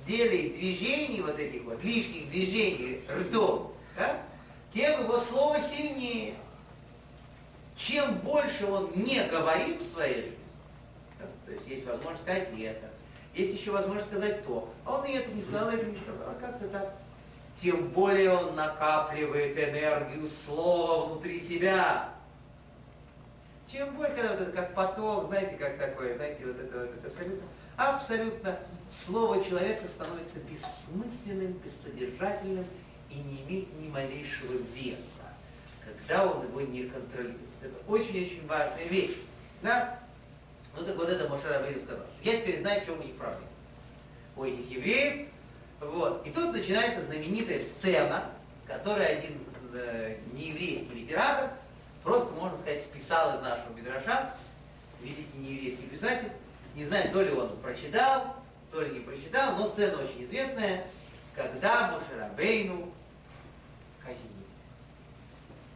[0.07, 4.23] делает движений вот этих вот, лишних движений ртом, да,
[4.71, 6.35] тем его слово сильнее.
[7.77, 10.39] Чем больше он не говорит в своей жизни,
[11.19, 12.86] да, то есть есть возможность сказать и это,
[13.37, 16.23] есть еще возможность сказать то, а он и это не сказал, и это не сказал,
[16.31, 16.97] а как-то так.
[17.57, 22.11] Тем более он накапливает энергию слова внутри себя.
[23.71, 27.09] Чем больше, когда вот это как поток, знаете, как такое, знаете, вот это, вот это
[27.09, 28.59] абсолютно, абсолютно
[28.89, 32.65] слово человека становится бессмысленным, бессодержательным
[33.11, 35.25] и не имеет ни малейшего веса,
[35.85, 37.41] когда он его не контролирует.
[37.63, 39.17] Это очень-очень важная вещь.
[39.63, 39.99] Да?
[40.77, 42.05] Ну так вот это Моше Рабейну сказал.
[42.23, 43.49] Я теперь знаю, в чем у них проблема.
[44.37, 45.29] У этих евреев.
[45.81, 46.27] Вот.
[46.27, 48.31] И тут начинается знаменитая сцена,
[48.67, 49.39] которую один
[49.73, 51.51] э, нееврейский литератор
[52.03, 54.35] просто, можно сказать, списал из нашего Мидраша,
[55.01, 56.31] великий нееврейский писатель.
[56.75, 58.37] Не знаю, то ли он прочитал,
[58.71, 60.85] то ли не прочитал, но сцена очень известная,
[61.35, 62.93] когда Моше Рабейну
[64.01, 64.31] казнили.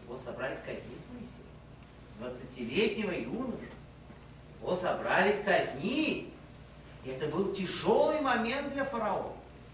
[0.04, 1.40] Его собрались казнить Моисея.
[2.20, 3.69] 20-летнего юношу.
[4.60, 6.32] Его собрались казнить.
[7.04, 9.32] Это был тяжелый момент для фараона.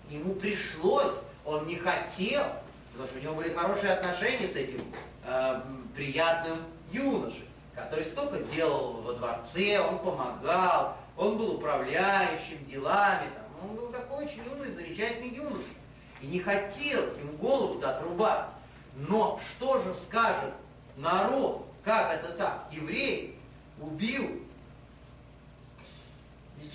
[0.09, 1.13] Ему пришлось,
[1.45, 2.45] он не хотел,
[2.93, 4.81] потому что у него были хорошие отношения с этим
[5.25, 5.61] э,
[5.95, 6.59] приятным
[6.93, 13.89] юношей, который столько сделал во дворце, он помогал, он был управляющим делами, там, он был
[13.91, 15.75] такой очень умный, замечательный юноша.
[16.23, 18.47] И не хотелось ему голову-то отрубать.
[18.95, 20.55] Но что же скажет
[20.97, 22.69] народ, как это так?
[22.73, 23.39] Еврей
[23.81, 24.46] убил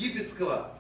[0.02, 0.72] египетского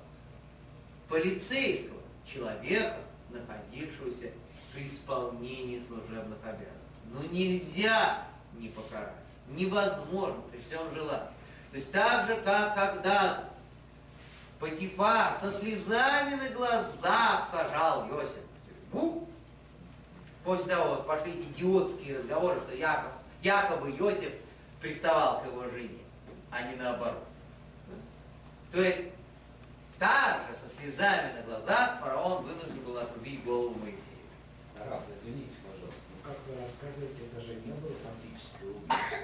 [1.08, 2.98] полицейского человека,
[3.30, 4.32] находившегося
[4.74, 7.02] при исполнении служебных обязанностей.
[7.14, 8.26] Ну нельзя
[8.58, 9.14] не покарать.
[9.50, 11.28] Невозможно при всем желании.
[11.72, 13.50] То есть так же, как когда
[14.60, 19.28] Патифар со слезами на глазах сажал Иосифа в тюрьму,
[20.44, 23.12] после того, как пошли идиотские разговоры, что Яков,
[23.44, 24.32] якобы Иосиф
[24.80, 26.00] приставал к его жене,
[26.50, 27.31] а не наоборот.
[28.72, 29.02] То есть,
[30.00, 34.90] также со слезами на глазах фараон вынужден был отрубить голову Моисея.
[34.90, 39.18] Раф, извините, пожалуйста, но как вы рассказываете, это же не было фактическое убийство.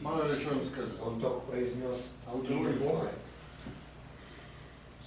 [0.00, 1.08] Мало ли что он сказал.
[1.08, 3.10] Он только произнес А не Бога.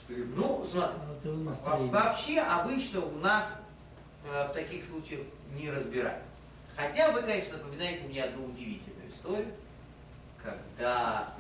[0.09, 1.91] Ну, смотри, Вот и у нас во- стоит.
[1.91, 3.61] вообще обычно у нас
[4.25, 5.21] э, в таких случаях
[5.57, 6.41] не разбираются.
[6.75, 9.53] Хотя вы, конечно, напоминаете мне одну удивительную историю,
[10.43, 11.34] когда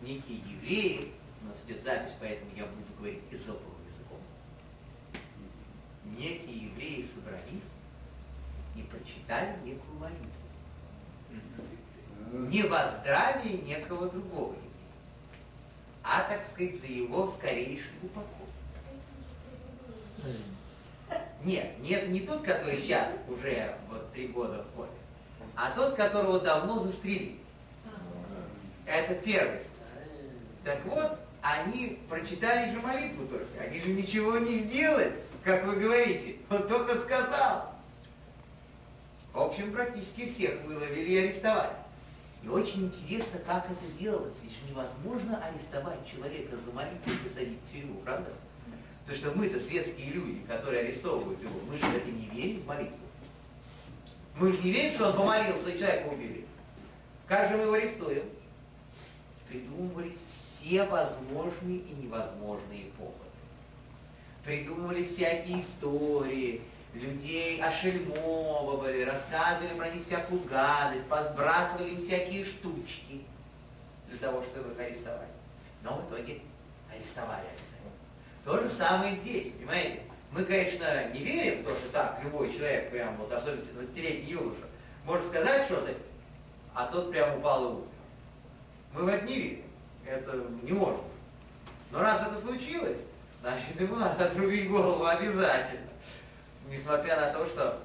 [0.00, 1.12] некие евреи,
[1.44, 4.18] у нас идет запись, поэтому я буду говорить эзоповым языком,
[6.18, 7.74] некие евреи собрались
[8.74, 10.30] и прочитали некую молитву.
[12.32, 14.70] Не во здравие некого другого еврея,
[16.02, 18.28] а, так сказать, за его скорейший упокой.
[20.20, 20.44] Правильно.
[21.44, 24.88] Нет, нет, не тот, который сейчас уже вот три года в поле,
[25.54, 27.38] а тот, которого давно застрелили.
[28.86, 29.60] Это первый.
[30.64, 36.36] Так вот, они прочитали же молитву только, они же ничего не сделали, как вы говорите,
[36.48, 37.74] он только сказал.
[39.34, 41.74] В общем, практически всех выловили и арестовали.
[42.42, 47.72] И очень интересно, как это делалось, ведь невозможно арестовать человека за молитву и посадить в
[47.72, 48.30] тюрьму, правда?
[49.00, 52.98] Потому что мы-то светские люди, которые арестовывают его, мы же это не верим в молитву.
[54.36, 56.46] Мы же не верим, что он помолился и человека убили.
[57.26, 58.24] Как же мы его арестуем?
[59.54, 60.53] придумывались все
[60.90, 63.14] возможные и невозможные поводы.
[64.42, 66.62] Придумывали всякие истории,
[66.94, 73.22] людей ошельмовывали, рассказывали про них всякую гадость, позбрасывали им всякие штучки
[74.08, 75.28] для того, чтобы их арестовали.
[75.82, 76.40] Но в итоге
[76.92, 77.90] арестовали обязательно.
[78.44, 80.00] То же самое здесь, понимаете?
[80.30, 84.62] Мы, конечно, не верим в то, что так любой человек, прям вот особенно 20-летний юноша,
[85.04, 85.92] может сказать что-то,
[86.74, 87.86] а тот прям упал и умер.
[88.94, 89.63] Мы в это не верим.
[90.06, 91.00] Это не может.
[91.90, 92.98] Но раз это случилось,
[93.40, 95.88] значит ему надо отрубить голову обязательно.
[96.68, 97.82] Несмотря на то, что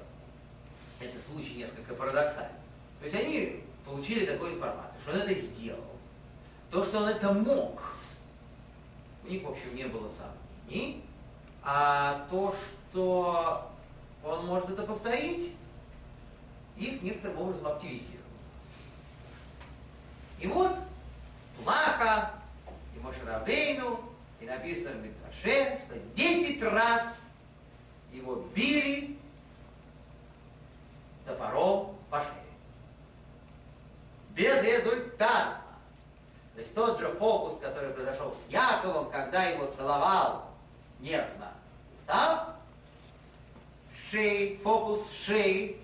[1.00, 2.50] этот случай несколько парадоксальный.
[2.98, 5.84] То есть они получили такую информацию, что он это сделал.
[6.70, 7.94] То, что он это мог,
[9.24, 11.02] у них, в общем, не было сомнений.
[11.62, 12.54] А то,
[12.90, 13.70] что
[14.24, 15.54] он может это повторить,
[16.76, 18.20] их некоторым образом активизировало.
[20.38, 20.76] И вот
[21.64, 22.32] Плаха
[22.94, 24.00] и Мошерабейну,
[24.40, 27.28] и написано в Мидраше, что 10 раз
[28.12, 29.18] его били
[31.26, 32.34] топором по шее.
[34.34, 35.60] Безрезультатно.
[36.54, 40.50] То есть тот же фокус, который произошел с Яковом, когда его целовал
[40.98, 41.52] нежно
[41.96, 42.48] Исав,
[44.10, 45.80] шеи, фокус шеи,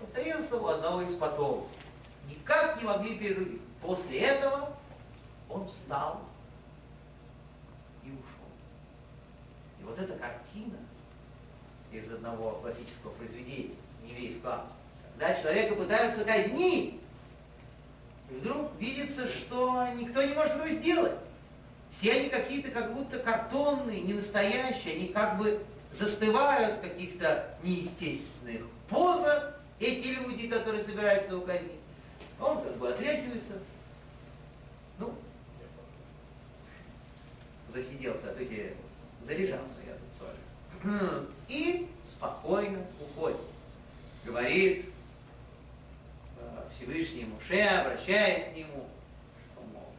[0.00, 1.68] повторился у одного из потомков.
[2.28, 3.60] Никак не могли перерубить.
[3.80, 4.73] После этого
[5.54, 6.20] он встал
[8.02, 8.50] и ушел.
[9.80, 10.76] И вот эта картина
[11.92, 13.74] из одного классического произведения
[14.04, 14.66] еврейского
[15.14, 17.00] когда человека пытаются казнить,
[18.30, 21.12] и вдруг видится, что никто не может этого сделать.
[21.90, 28.62] Все они какие-то как будто картонные, не настоящие, они как бы застывают в каких-то неестественных
[28.88, 31.70] позах, эти люди, которые собираются его казнить.
[32.40, 33.52] Он как бы отряхивается,
[37.74, 38.52] засиделся, то есть
[39.22, 41.26] залежался я тут с вами.
[41.48, 43.40] И спокойно уходит.
[44.24, 44.86] Говорит
[46.38, 48.88] э, Всевышний Муше, обращаясь к нему,
[49.52, 49.92] что, мол,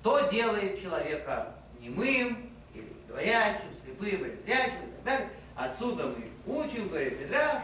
[0.00, 5.28] кто делает человека немым, или говорящим, слепым, или зрячим, и так далее.
[5.56, 7.62] Отсюда мы учим, говорит Петраш,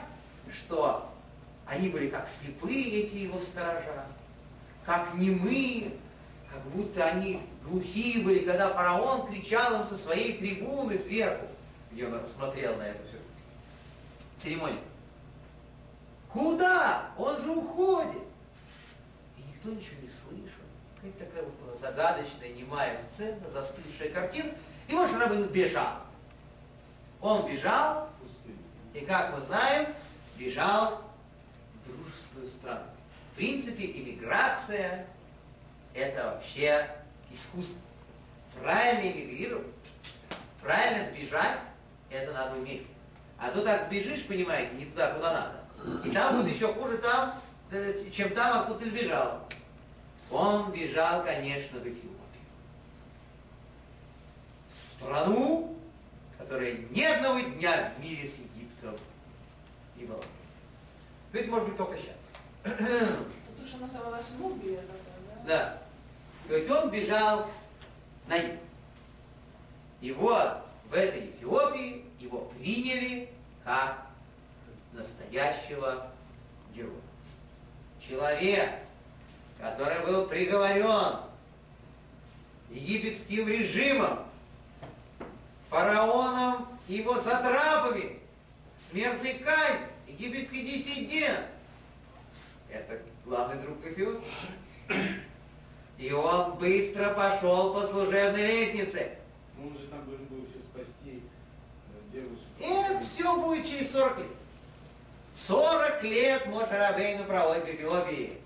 [0.52, 1.12] что
[1.66, 4.06] они были как слепые, эти его сторожа,
[4.84, 5.92] как немые,
[6.56, 11.46] как будто они глухие были, когда фараон кричал им со своей трибуны сверху,
[11.92, 13.16] где он смотрел на эту всю
[14.38, 14.80] церемонию.
[16.32, 17.10] Куда?
[17.18, 18.22] Он же уходит.
[19.36, 20.62] И никто ничего не слышал.
[20.96, 24.52] Какая-то такая вот загадочная, немая сцена, застывшая картина.
[24.88, 25.98] И Моше Рабейну бежал.
[27.20, 28.08] Он бежал,
[28.94, 29.88] и как мы знаем,
[30.38, 31.02] бежал
[31.82, 32.84] в дружественную страну.
[33.32, 35.06] В принципе, иммиграция–
[35.96, 36.88] это вообще
[37.30, 37.82] искусство.
[38.60, 39.66] Правильно эмигрировать,
[40.62, 41.60] правильно сбежать–
[42.10, 42.86] это надо уметь.
[43.38, 46.06] А то так сбежишь, понимаете, не туда, куда надо.
[46.06, 47.34] И там будет еще хуже там,
[47.70, 49.46] э, чем там, откуда ты сбежал.
[50.30, 52.12] Он бежал, конечно, в Эфиопию.
[54.68, 55.76] В страну,
[56.38, 58.96] которая ни одного дня в мире с Египтом
[59.96, 60.22] не была.
[61.32, 62.16] То есть, может быть, только сейчас.
[62.64, 64.80] Тут уже называлась Нубия?
[65.46, 65.82] Да.
[66.48, 67.46] То есть он бежал
[68.28, 68.56] на юг.
[70.00, 73.28] И вот в этой Эфиопии его приняли
[73.64, 74.06] как
[74.92, 76.08] настоящего
[76.74, 76.92] героя.
[78.06, 78.70] Человек,
[79.58, 81.20] который был приговорен
[82.70, 84.20] египетским режимом,
[85.68, 88.20] фараоном и его сатрапами,
[88.76, 91.46] смертной казнь, египетский диссидент.
[92.68, 94.22] Это главный друг Эфиопии.
[95.98, 99.12] И он быстро пошел по служебной лестнице.
[99.58, 102.46] Он же там должен был еще спасти э, девушку.
[102.60, 104.26] Это все будет через 40 лет.
[105.32, 108.38] 40 лет Моше Рабейну проводит в Эфиопии.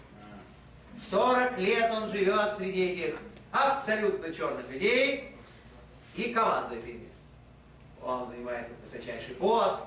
[0.96, 3.16] 40 лет он живет среди этих
[3.52, 5.34] абсолютно черных людей
[6.14, 7.08] и командует ими.
[8.02, 9.84] Он занимает высочайший пост,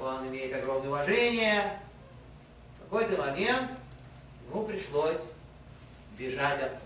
[0.00, 1.78] он имеет огромное уважение.
[2.78, 3.70] В какой-то момент
[4.48, 5.20] ему пришлось
[6.18, 6.82] бежать оттуда.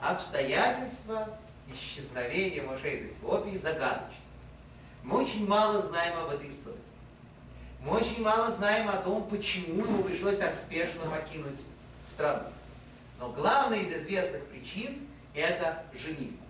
[0.00, 1.38] Обстоятельства
[1.72, 4.14] исчезновения Моше из Эфиопии загадочны.
[5.02, 6.76] Мы очень мало знаем об этой истории.
[7.80, 11.60] Мы очень мало знаем о том, почему ему пришлось так спешно покинуть
[12.06, 12.48] страну.
[13.18, 16.42] Но главная из известных причин– это женитьба.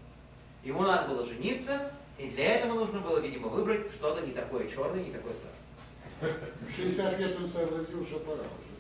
[0.63, 5.03] Ему надо было жениться, и для этого нужно было, видимо, выбрать что-то не такое черное,
[5.03, 6.51] не такое страшное.
[6.77, 8.75] 60 лет он сообразил, что пора уже.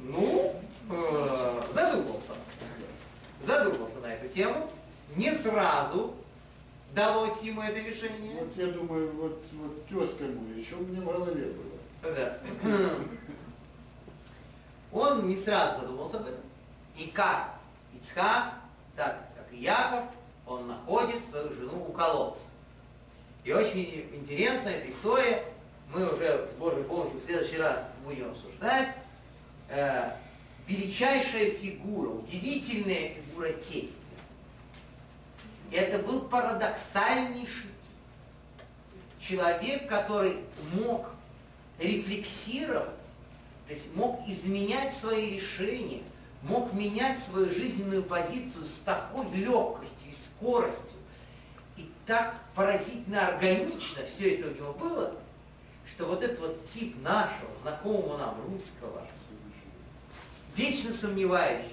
[0.00, 0.60] Ну,
[0.90, 2.32] э, задумался.
[3.42, 4.70] Задумался на эту тему.
[5.16, 6.14] Не сразу
[6.94, 8.40] далось ему это решение.
[8.40, 12.14] Вот я думаю, вот, вот тезка мой, еще у меня в голове было.
[12.14, 12.38] Да.
[14.92, 16.40] Он не сразу задумался об этом.
[16.96, 17.54] И как
[17.94, 18.54] Ицхак,
[18.96, 20.04] так как и Яков,
[20.46, 22.50] он находит свою жену у колодца.
[23.44, 25.44] И очень интересна эта история.
[25.92, 28.94] Мы уже с Божьей помощью в следующий раз будем обсуждать.
[30.68, 33.96] Величайшая фигура, удивительная фигура тестя.
[35.72, 37.70] Это был парадоксальнейший.
[39.18, 40.36] Человек, который
[40.74, 41.10] мог
[41.78, 43.06] рефлексировать,
[43.66, 46.02] то есть мог изменять свои решения,
[46.42, 50.98] мог менять свою жизненную позицию с такой легкостью и скоростью,
[51.78, 55.14] и так поразительно органично все это у него было,
[55.86, 59.06] что вот этот вот тип нашего, знакомого нам русского,
[60.58, 61.72] вечно сомневающегося,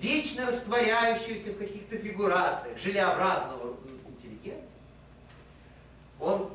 [0.00, 3.76] вечно растворяющегося в каких-то фигурациях, желеобразного
[4.06, 4.68] интеллигента,
[6.20, 6.50] он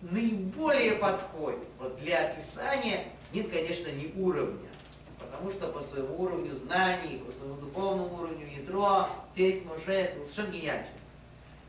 [0.00, 4.68] наиболее подходит вот для описания, нет, конечно, не уровня,
[5.18, 10.52] потому что по своему уровню знаний, по своему духовному уровню ядро, тесть Моше, это совершенно
[10.52, 10.86] гениально.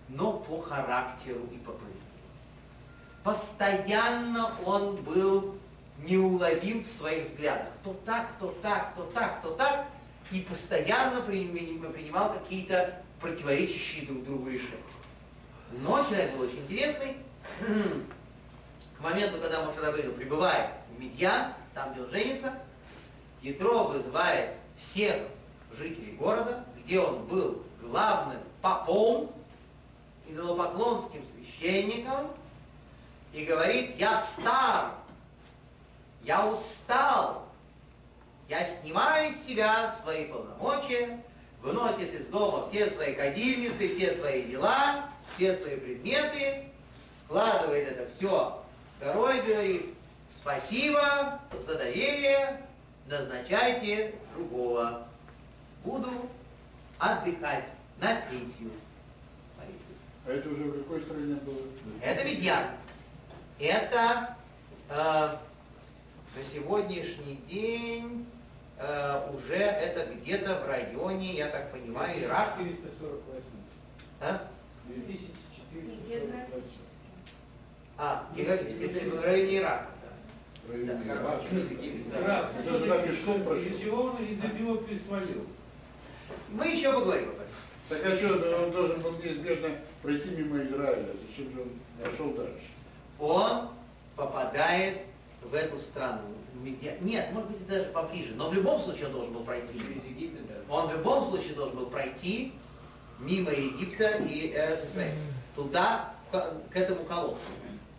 [0.10, 2.04] Но по характеру и по поведению.
[3.26, 5.57] Постоянно он был
[6.00, 7.70] неуловим в своих взглядах.
[7.84, 9.88] То так, то так, то так, то так.
[10.32, 14.84] И постоянно принимал какие-то противоречащие друг другу решения.
[15.72, 17.18] Но человек был очень интересный.
[18.98, 22.54] К моменту, когда Мошарабейну прибывает в Медьян, там, где он женится,
[23.42, 25.16] Ятро вызывает всех
[25.78, 29.32] жителей города, где он был главным попом,
[30.28, 32.32] идолопоклонским священником,
[33.34, 34.96] и говорит, я стар,
[36.28, 37.48] я устал,
[38.50, 41.24] я снимаю из себя свои полномочия,
[41.62, 46.66] выносит из дома все свои кадильницы, все свои дела, все свои предметы,
[47.18, 48.62] складывает это все
[49.00, 49.86] горой, говорит,
[50.30, 52.62] спасибо за доверие,
[53.08, 55.08] назначайте другого.
[55.86, 56.12] Буду
[57.00, 57.64] отдыхать
[58.02, 58.72] на пенсию.
[60.26, 61.62] А это уже в какой стране было?
[62.02, 62.66] Это Медьян.
[63.60, 64.36] Это
[64.90, 65.38] э,
[66.36, 68.26] на сегодняшний день
[68.78, 72.58] э, уже это где-то в районе, я так понимаю, Ирак.
[72.58, 73.46] 448.
[74.20, 74.48] А?
[74.88, 76.72] 2448
[77.98, 79.88] А, в районе Ирака.
[80.70, 82.50] Ирака.
[82.60, 85.48] Из-за чего он из-за него пересвалил?
[86.50, 87.56] Мы еще поговорим об этом.
[87.90, 89.70] Так а что, он должен был неизбежно
[90.02, 91.06] пройти мимо Израиля.
[91.28, 91.70] Зачем же он
[92.04, 92.68] пошел дальше?
[93.18, 93.70] Он
[94.16, 95.07] попадает
[95.44, 96.22] в эту страну.
[97.02, 98.34] Нет, может быть, и даже поближе.
[98.36, 99.80] Но в любом случае он должен был пройти.
[100.70, 102.54] Он в любом случае должен был пройти
[103.20, 105.14] мимо Египта и Эрец Исраэль.
[105.56, 107.40] Туда, к к этому колодцу.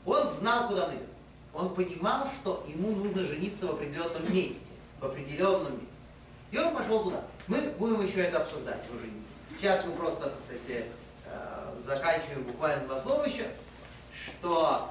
[0.04, 1.08] Он знал, куда он идет.
[1.54, 4.70] Он понимал, что ему нужно жениться в определенном месте.
[5.00, 5.86] В определенном месте.
[6.50, 7.24] И он пошел туда.
[7.46, 9.10] Мы будем еще это обсуждать уже.
[9.56, 13.46] Сейчас мы просто, так сказать, э, заканчиваем буквально два слова еще,
[14.12, 14.90] что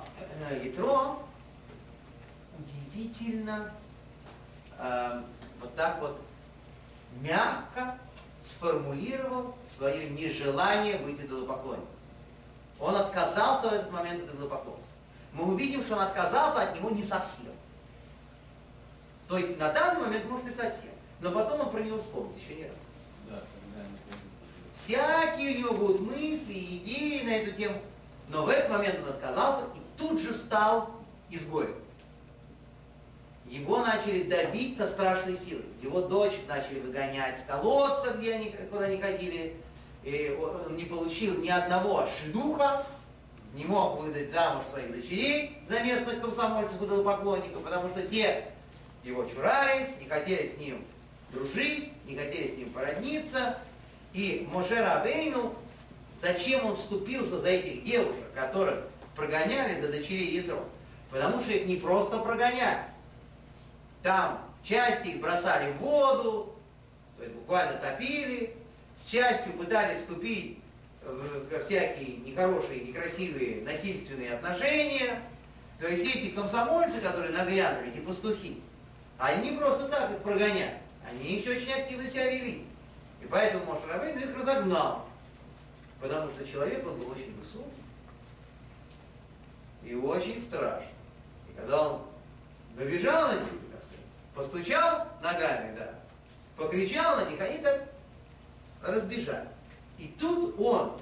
[0.49, 1.17] э, Ятро
[2.59, 3.71] удивительно
[4.77, 5.21] э,
[5.61, 6.19] вот так вот
[7.21, 7.97] мягко
[8.43, 11.87] сформулировал свое нежелание быть идолопоклонником.
[12.79, 14.93] Он отказался в этот момент от идолопоклонства.
[15.33, 17.51] Мы увидим, что он отказался от него не совсем.
[19.27, 20.91] То есть на данный момент, может, и совсем.
[21.19, 22.73] Но потом он про него вспомнит еще не раз.
[23.29, 23.43] Да.
[24.73, 27.81] Всякие у него будут мысли и идеи на эту тему.
[28.29, 30.91] Но в этот момент он отказался и тут же стал
[31.29, 31.75] изгоем.
[33.49, 35.63] Его начали давить со страшной силой.
[35.81, 39.55] Его дочь начали выгонять с колодца, где они, куда они ходили.
[40.03, 42.85] И он не получил ни одного шедуха,
[43.53, 48.45] не мог выдать замуж своих дочерей за местных комсомольцев и поклонников, потому что те
[49.03, 50.83] его чурались, не хотели с ним
[51.31, 53.57] дружить, не хотели с ним породниться.
[54.13, 55.53] И Моше Рабейну,
[56.21, 58.79] зачем он вступился за этих девушек, которых
[59.15, 60.63] прогоняли за дочерей Ядро?
[61.11, 62.79] Потому что их не просто прогоняли.
[64.07, 66.55] Там части их бросали в воду,
[67.17, 68.55] то есть буквально топили,
[68.95, 70.59] с частью пытались вступить
[71.03, 75.21] во всякие нехорошие, некрасивые, насильственные отношения.
[75.77, 78.61] То есть эти комсомольцы, которые наглядывали, эти пастухи,
[79.17, 82.65] они не просто так их прогоняли, они еще очень активно себя вели.
[83.21, 85.05] И поэтому Моше Рабейну их разогнал.
[85.99, 87.83] Потому что человек, он был очень высокий
[89.83, 90.87] и очень страшный.
[91.49, 92.01] И когда он
[92.77, 93.49] набежал на них,
[94.37, 95.95] постучал ногами, да,
[96.55, 97.89] покричал на них, они так
[98.83, 99.49] разбежались.
[99.97, 101.01] И тут он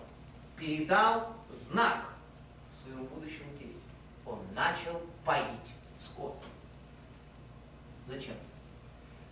[0.56, 2.06] передал знак
[2.72, 3.82] своему будущему тестю.
[4.26, 6.42] Он начал поить скот.
[8.08, 8.36] Зачем?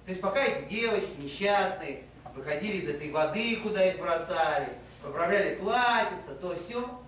[0.06, 2.04] То есть пока эти девочки несчастные
[2.36, 7.02] выходили из этой воды, куда их бросали, поправляли платьица, то все,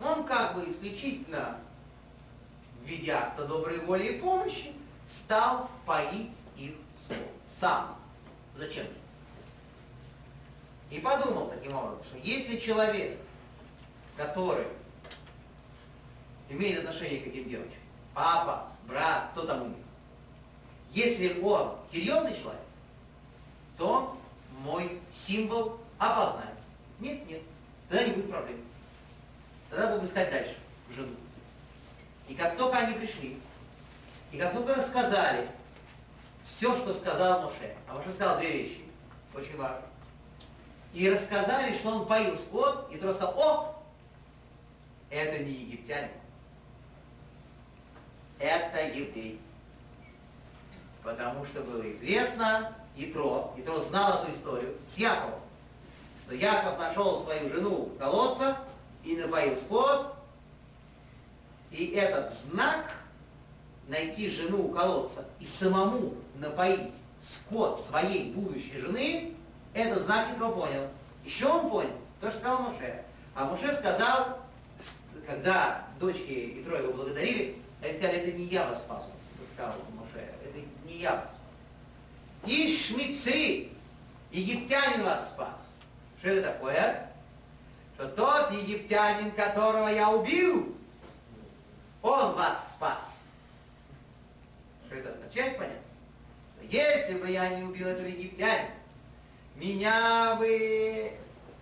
[0.00, 1.58] он как бы исключительно
[2.80, 4.72] в виде акта доброй воли и помощи
[5.06, 6.74] стал поить их
[7.46, 7.96] сам.
[8.54, 8.86] Зачем?
[10.90, 13.18] И подумал таким образом, что если человек,
[14.16, 14.66] который
[16.48, 17.78] имеет отношение к этим девочкам,
[18.14, 19.76] папа, брат, кто там у них,
[20.92, 22.62] если он серьезный человек,
[23.76, 24.16] то
[24.60, 26.56] мой символ опознает.
[27.00, 27.42] Нет, нет,
[27.88, 28.60] тогда не будет проблем.
[29.68, 30.54] Тогда будем искать дальше
[30.94, 31.14] жену.
[32.28, 33.38] И как только они пришли,
[34.32, 35.48] и как только рассказали
[36.44, 38.84] все, что сказал Моше, а Моше сказал две вещи,
[39.34, 39.82] очень важные,
[40.92, 43.82] и рассказали, что он поил скот, и тот сказал, о,
[45.10, 46.10] это не египтянин,
[48.38, 49.40] это еврей.
[51.02, 55.40] Потому что было известно, Итро, Итро знал эту историю с Яковом,
[56.24, 58.58] что Яков нашел свою жену колодца
[59.04, 60.16] и напоил скот,
[61.70, 62.86] и этот знак
[63.88, 69.34] найти жену у колодца и самому напоить скот своей будущей жены,
[69.74, 70.88] этот знак Итро понял.
[71.24, 71.90] Еще он понял,
[72.20, 73.04] то, что сказал Муше.
[73.34, 74.38] А Муше сказал,
[75.26, 79.08] когда дочки Итро его благодарили, они сказали, это не я вас спас,
[79.54, 82.50] сказал Муше, это не я вас спас.
[82.50, 83.72] Ишмицри,
[84.30, 85.60] египтянин вас спас.
[86.18, 87.10] Что это такое?
[87.94, 90.74] Что тот египтянин, которого я убил,
[92.02, 93.15] он вас спас.
[94.86, 95.80] Что это означает, понятно?
[96.56, 98.70] Что если бы я не убил этого египтянина,
[99.56, 101.12] меня бы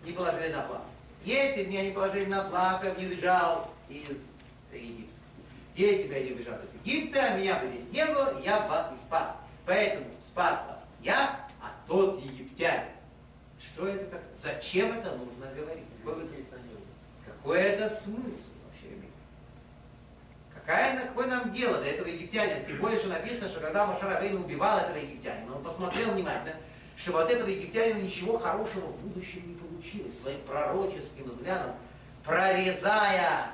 [0.05, 0.85] не положили на плаху.
[1.23, 4.29] Если бы меня не положили на плаху, я бы не убежал из
[4.73, 5.13] Египта.
[5.75, 8.91] Если бы я не убежал из Египта, меня бы здесь не было, я бы вас
[8.93, 9.35] не спас.
[9.67, 12.89] Поэтому спас вас я, а тот египтянин.
[13.59, 14.23] Что это так?
[14.37, 15.85] Зачем это нужно говорить?
[17.25, 18.51] Какой, это смысл?
[20.65, 22.65] Какая, какое нам дело до этого египтянина?
[22.65, 26.55] Тем более, что написано, что когда Машарабейн убивал этого египтянина, он посмотрел внимательно,
[26.97, 30.19] что от этого египтянина ничего хорошего в будущем не получилось.
[30.19, 31.73] Своим пророческим взглядом,
[32.25, 33.51] прорезая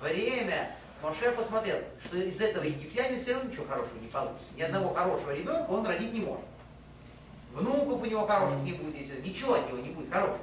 [0.00, 4.52] время, Моше посмотрел, что из этого египтянина все равно ничего хорошего не получится.
[4.56, 6.44] Ни одного хорошего ребенка он родить не может.
[7.52, 10.38] Внуков у него хороших не будет, если ничего от него не будет хорошего.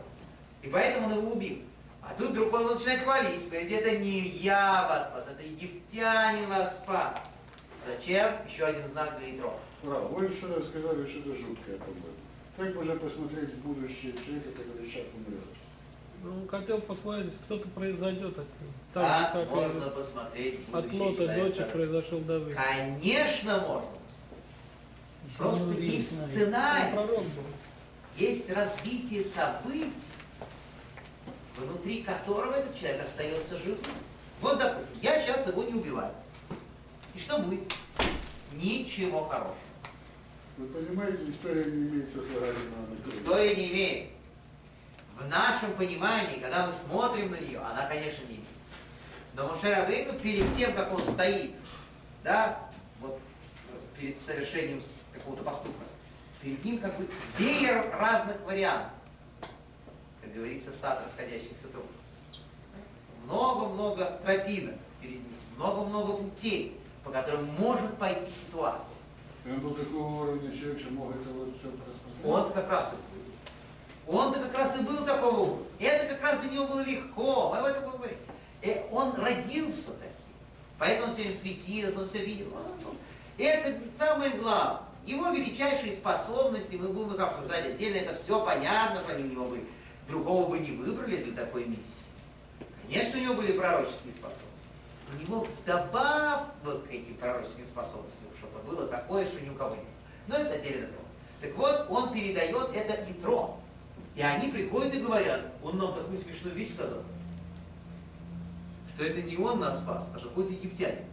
[0.61, 1.59] И поэтому он его убил.
[2.05, 6.77] А тут вдруг он начинает хвалить, говорит, это не я вас спас, это египтянин вас
[6.77, 7.13] спас.
[7.87, 8.31] Зачем?
[8.47, 9.59] Еще один знак для Итро.
[9.83, 12.13] А, вы вчера сказали что-то жуткое, по-моему.
[12.57, 15.43] Как можно посмотреть в будущее человека, который сейчас умрет?
[16.23, 18.71] Ну, хотел посмотреть, если кто-то произойдет от него.
[18.93, 21.45] Так, же, как можно и посмотреть от будущее Лота человека.
[21.45, 22.55] дочек произошел Давид.
[22.55, 23.89] Конечно, можно.
[25.37, 26.97] Просто он есть сценарий.
[28.17, 29.91] есть развитие событий,
[31.57, 33.79] внутри которого этот человек остается живым.
[34.41, 36.13] Вот, допустим, я сейчас его не убиваю.
[37.13, 37.71] И что будет?
[38.53, 39.55] Ничего хорошего.
[40.57, 42.53] Вы понимаете, история не имеет наклона.
[43.07, 44.09] История не имеет.
[45.19, 48.47] В нашем понимании, когда мы смотрим на нее, она, конечно, не имеет.
[49.35, 51.55] Но Моше Рабейну перед тем, как он стоит,
[52.23, 52.69] да,
[52.99, 53.19] вот
[53.97, 54.81] перед совершением
[55.11, 55.85] какого-то поступка,
[56.41, 57.07] перед ним как бы
[57.37, 58.92] веер разных вариантов.
[60.33, 61.85] Как говорится, сад расходящихся труб.
[63.25, 65.27] Много-много тропинок перед ним,
[65.57, 68.97] много-много путей, по которым может пойти ситуация.
[69.45, 72.25] И он был такого уровня человек, что мог это вот все просмотреть.
[72.25, 74.15] Он как раз и был.
[74.19, 75.65] Он-то как раз и был такого уровня.
[75.79, 77.51] Это как раз для него было легко.
[77.51, 78.17] Мы об этом будем говорить.
[78.63, 80.33] Э, Он родился таким.
[80.79, 82.47] Поэтому он все время светился, он все видел.
[82.55, 82.97] Он-
[83.37, 84.81] Это самое главное.
[85.05, 89.45] Его величайшие способности, мы будем их обсуждать отдельно, это все понятно, что они у него
[89.45, 89.63] были.
[90.07, 92.11] Другого бы не выбрали для такой миссии.
[92.83, 94.43] Конечно, у него были пророческие способности.
[95.13, 99.81] У него вдобавок к этим пророческим способностям что-то было такое, что ни у кого не
[99.81, 99.89] было.
[100.27, 101.05] Но это отдельный разговор.
[101.41, 103.59] Так вот, он передает это Итро.
[104.15, 107.01] И они приходят и говорят, он нам такую смешную вещь сказал,
[108.93, 111.05] что это не он нас спас, а какой-то египтянин,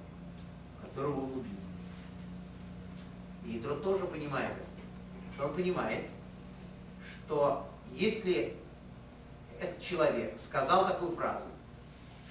[0.82, 1.56] которого он убил.
[3.46, 5.46] И Итро тоже понимает это.
[5.46, 6.06] Он понимает,
[7.26, 8.54] что если
[9.60, 11.44] этот человек сказал такую фразу,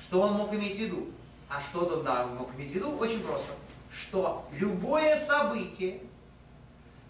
[0.03, 1.07] что он мог иметь в виду?
[1.49, 2.97] А что он да, мог иметь в виду?
[2.97, 3.53] Очень просто.
[3.91, 6.01] Что любое событие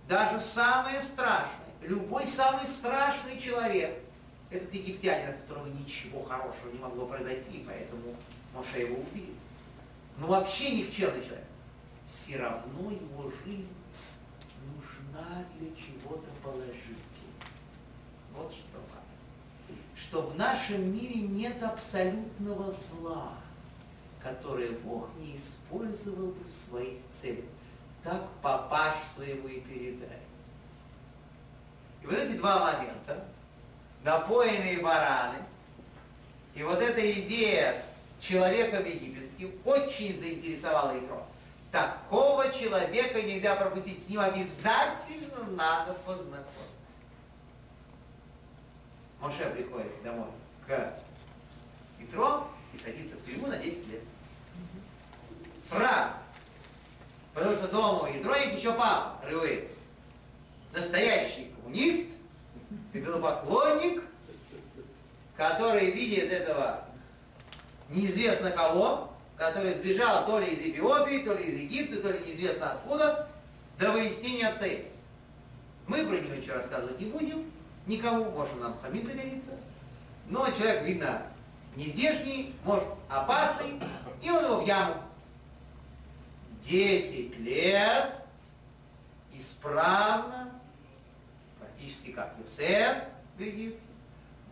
[0.08, 1.50] даже самое страшное,
[1.82, 4.02] любой самый страшный человек,
[4.50, 8.16] этот египтянин, от которого ничего хорошего не могло произойти, поэтому
[8.54, 9.36] Моше его убил.
[10.18, 11.46] Но вообще никчемный человек.
[12.08, 13.72] Все равно его жизнь
[14.66, 16.98] нужна для чего-то положительного.
[18.36, 18.69] Вот что.
[20.10, 23.34] Что в нашем мире нет абсолютного зла,
[24.20, 27.46] которое Бог не использовал бы в своих целях.
[28.04, 30.24] Так папаш своему и передает.
[32.02, 33.24] И вот эти два момента,
[34.04, 35.38] напоенные бараны,
[36.56, 41.24] и вот эта идея с человеком египетским очень заинтересовала Итро.
[41.72, 46.79] Такого человека нельзя пропустить, с ним обязательно надо познакомиться.
[49.22, 50.28] Моше приходит домой
[50.66, 50.94] к
[52.00, 54.02] Итро и садится в тюрьму на 10 лет.
[55.62, 56.14] Сразу.
[57.34, 59.68] Потому что дома у Ядро есть еще папа Рывы.
[60.74, 62.08] Настоящий коммунист,
[62.94, 64.04] идолопоклонник,
[65.36, 66.86] который видит этого
[67.90, 72.74] неизвестно кого, который сбежал то ли из Эфиопии, то ли из Египта, то ли неизвестно
[72.74, 73.28] откуда,
[73.78, 75.00] до выяснения обстоятельств.
[75.88, 77.52] Мы про него ничего рассказывать не будем,
[77.90, 79.58] никому, может, нам самим пригодится.
[80.28, 81.24] Но человек, видно,
[81.76, 83.82] не здешний, может, опасный,
[84.22, 84.96] и он его в яму.
[86.62, 88.16] Десять лет
[89.34, 90.52] исправно,
[91.58, 92.98] практически как Юсеф
[93.38, 93.88] в Египте,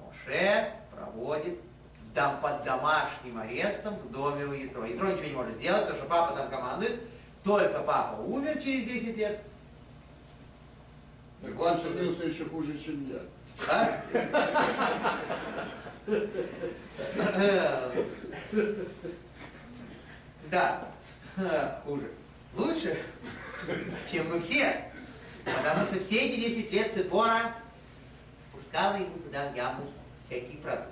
[0.01, 1.59] Моше проводит
[2.01, 4.85] в дом, под домашним арестом в доме у Ятро.
[4.85, 7.01] Ятро ничего не может сделать, потому что папа там командует.
[7.43, 9.41] Только папа умер через 10 лет.
[11.41, 13.21] Так он становился еще хуже, чем я.
[13.69, 14.01] А?
[20.49, 20.87] Да,
[21.85, 22.11] хуже.
[22.55, 22.97] Лучше,
[24.11, 24.91] чем мы все.
[25.45, 27.55] Потому что все эти 10 лет Цепора
[28.39, 29.91] спускала ему туда в яму
[30.25, 30.91] всякие продукты.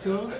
[0.00, 0.32] Что?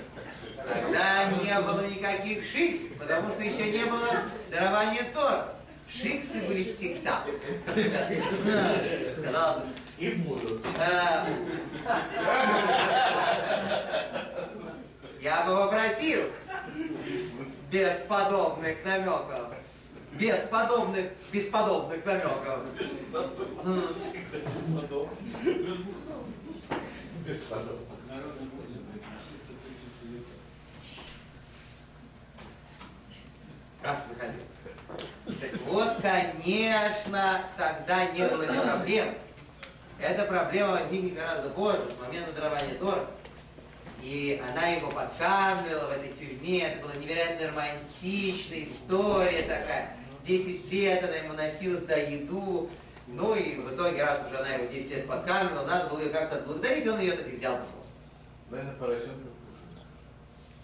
[0.68, 5.46] Тогда не было никаких шикс, потому что еще не было дарования Тор.
[5.90, 7.24] Шиксы были всегда.
[9.16, 9.62] Сказал
[9.98, 10.64] И будут.
[10.78, 11.26] А,
[15.20, 16.20] Я бы попросил
[17.70, 19.52] без подобных намеков.
[20.12, 22.60] Без подобных, бесподобных намеков.
[23.64, 23.96] М.
[28.08, 28.82] Народный будет,
[29.28, 30.32] шикса причится лето.
[33.82, 34.42] Раз выходил.
[35.40, 39.14] Так вот, конечно, тогда не было этой проблемы.
[40.00, 43.06] Эта проблема возникнет гораздо позже, с момента дарования Тора.
[44.02, 46.62] И она его подкармливала в этой тюрьме.
[46.62, 49.96] Это была невероятно романтичная история такая.
[50.24, 52.70] Десять лет она ему носила туда еду.
[53.08, 56.36] Ну и в итоге, раз уже она его 10 лет подкармливала, надо было ее как-то
[56.36, 57.58] отблагодарить, он ее так и взял.
[58.50, 59.28] Наверное, поросенка.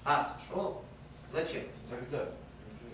[0.05, 0.85] А, сошел?
[1.32, 1.62] Зачем?
[1.89, 2.27] Тогда.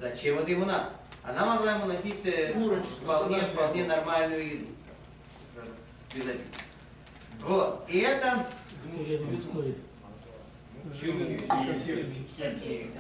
[0.01, 0.89] Зачем это ему надо?
[1.23, 2.89] Она могла ему носить э, Курочку.
[3.03, 4.67] вполне, вполне нормальную еду.
[6.15, 6.41] Без обид.
[7.41, 7.85] Вот.
[7.87, 8.47] И это
[8.83, 9.77] В тюремной условии.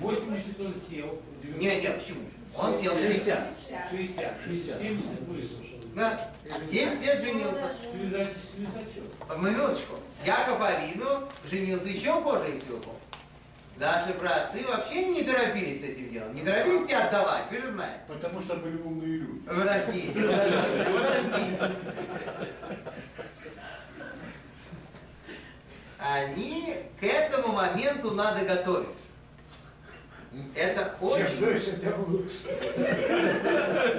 [0.00, 1.18] 80 он сел.
[1.56, 2.20] Не, не, почему?
[2.54, 3.48] Он сел на 60.
[3.90, 4.34] 60.
[4.46, 5.56] 70 вышел.
[5.94, 6.30] Да.
[6.70, 7.70] 70 лет женился.
[7.90, 8.36] Связать
[9.38, 9.94] минуточку.
[10.26, 12.99] Яков Авину женился еще позже, если вы помните.
[13.80, 16.34] Наши братцы вообще не торопились с этим делом.
[16.34, 18.00] Не торопились тебя отдавать, вы же знаете.
[18.08, 19.40] Потому что были умные люди.
[19.46, 21.72] Подождите, подождите.
[25.98, 29.12] Они к этому моменту надо готовиться.
[30.54, 31.42] Это очень,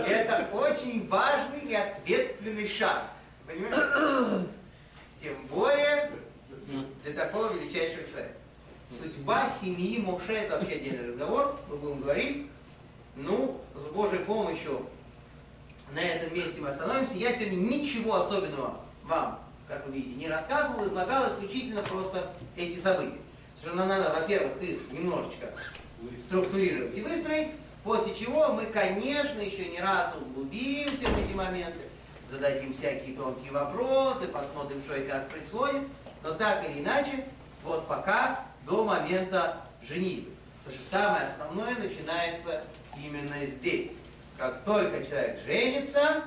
[0.07, 3.05] это очень важный и ответственный шаг.
[3.47, 4.47] Понимаете?
[5.19, 6.11] Тем более
[7.03, 8.35] для такого величайшего человека.
[8.91, 12.47] Судьба семьи Моше это вообще отдельный разговор, мы будем говорить.
[13.15, 14.85] Ну, с Божьей помощью
[15.93, 17.15] на этом месте мы остановимся.
[17.15, 23.17] Я сегодня ничего особенного вам, как вы видите, не рассказывал, излагал исключительно просто эти события.
[23.61, 25.53] Что нам надо, во-первых, их немножечко
[26.19, 27.49] структурировать и выстроить,
[27.83, 31.79] после чего мы, конечно, еще не раз углубимся в эти моменты,
[32.29, 35.83] зададим всякие тонкие вопросы, посмотрим, что и как происходит,
[36.23, 37.25] но так или иначе,
[37.63, 40.31] вот пока до момента женитьбы.
[40.63, 42.63] Потому что самое основное начинается
[42.97, 43.91] именно здесь.
[44.37, 46.23] Как только человек женится,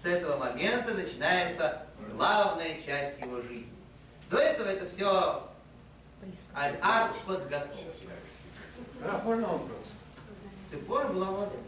[0.00, 1.82] с этого момента начинается
[2.12, 3.74] главная часть его жизни.
[4.30, 5.48] До этого это все
[6.54, 7.76] арт подготовка.
[9.04, 9.70] Раф, можно вопрос?
[10.70, 11.60] Цепора была молодая.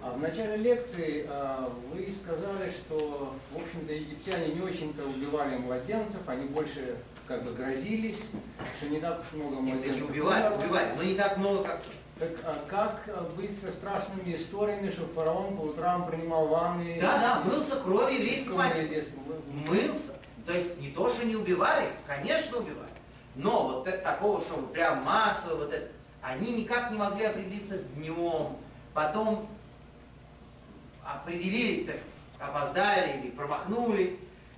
[0.00, 6.20] А в начале лекции а, вы сказали, что, в общем-то, египтяне не очень-то убивали младенцев,
[6.26, 6.96] они больше
[7.28, 8.30] как бы грозились,
[8.74, 10.08] что не так уж много Нет, младенцев.
[10.08, 10.56] убивали, умерло.
[10.64, 11.80] убивали, но не так много, как
[12.18, 16.98] Так а как а, быть со страшными историями, что фараон по утрам принимал ванны?
[17.00, 19.40] Да, да, мылся кровью детства было?
[19.68, 20.14] Мылся.
[20.46, 22.88] То есть не то, что не убивали, конечно убивали.
[23.34, 25.92] Но вот это- такого, что прям массово, вот это,
[26.22, 28.56] они никак не могли определиться с днем.
[28.94, 29.46] Потом
[31.04, 31.98] определились, так
[32.40, 34.12] опоздали или промахнулись.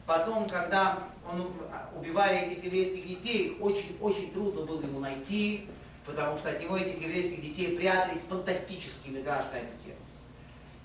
[0.06, 0.98] Потом, когда
[1.32, 1.52] он уб-
[1.97, 5.66] убивали этих еврейских детей, очень-очень трудно было ему найти,
[6.07, 9.94] потому что от него этих еврейских детей прятались фантастические метраж на.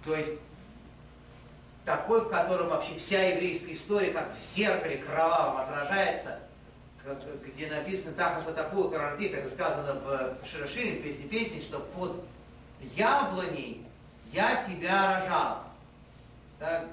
[0.03, 0.33] То есть
[1.83, 6.39] такой, в котором вообще вся еврейская история, как в зеркале кровавом отражается,
[7.45, 12.23] где написано Тахаса Такуа Карартик, это сказано в Широшире, песне песни, что под
[12.95, 13.85] яблоней
[14.33, 15.63] я тебя рожал.
[16.59, 16.87] Так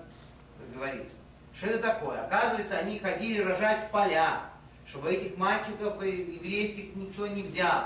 [0.74, 1.16] говорится.
[1.54, 2.22] Что это такое?
[2.22, 4.40] Оказывается, они ходили рожать в поля,
[4.86, 7.84] чтобы этих мальчиков еврейских никто не взял.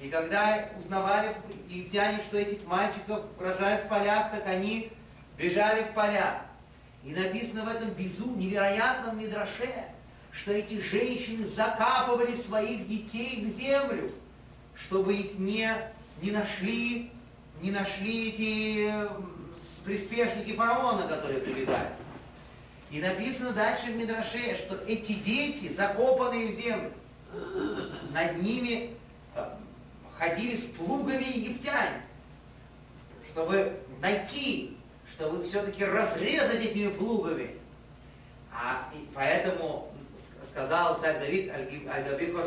[0.00, 1.34] И когда узнавали
[1.68, 4.92] египтяне, что этих мальчиков рожают в полях, так они
[5.38, 6.42] бежали в поля.
[7.04, 9.70] И написано в этом безум, невероятном мидраше,
[10.32, 14.10] что эти женщины закапывали своих детей в землю,
[14.74, 15.70] чтобы их не,
[16.20, 17.10] не нашли,
[17.62, 18.92] не нашли эти
[19.84, 21.92] приспешники фараона, которые прибегают.
[22.90, 26.92] И написано дальше в Мидраше, что эти дети, закопанные в землю,
[28.12, 28.96] над ними
[29.34, 29.44] э,
[30.16, 32.02] ходили с плугами египтяне,
[33.30, 34.76] чтобы найти,
[35.12, 37.56] чтобы все-таки разрезать этими плугами.
[38.52, 39.92] А и поэтому
[40.42, 42.46] сказал царь Давид Аль-Габихор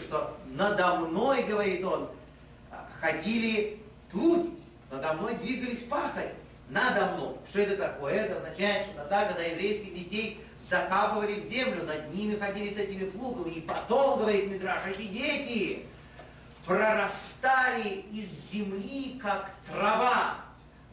[0.00, 2.08] что надо мной, говорит он,
[3.00, 3.80] ходили
[4.10, 4.50] плуги,
[4.90, 6.32] надо мной двигались пахари,
[6.72, 7.36] надо мной.
[7.50, 8.14] Что это такое?
[8.14, 13.10] Это означает, что тогда, когда еврейских детей закапывали в землю, над ними ходили с этими
[13.10, 15.86] плугами, и потом, говорит Мидраш, эти дети
[16.64, 20.36] прорастали из земли, как трава,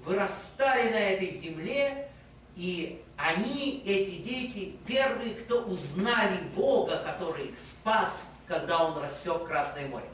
[0.04, 2.10] вырастали на этой земле,
[2.56, 9.88] и они, эти дети, первые, кто узнали Бога, который их спас, когда Он рассек Красное
[9.88, 10.06] море.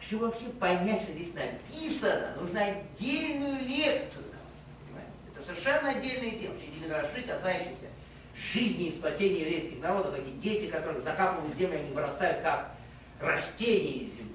[0.00, 4.31] Чтобы вообще понять, что здесь написано, нужно отдельную лекцию.
[5.42, 6.54] Совершенно отдельная тема.
[6.54, 7.86] Вообще, эти мидраши, касающиеся
[8.36, 12.72] жизни и спасения еврейских народов, эти дети, которых закапывают землю, они вырастают как
[13.20, 14.34] растения из земли.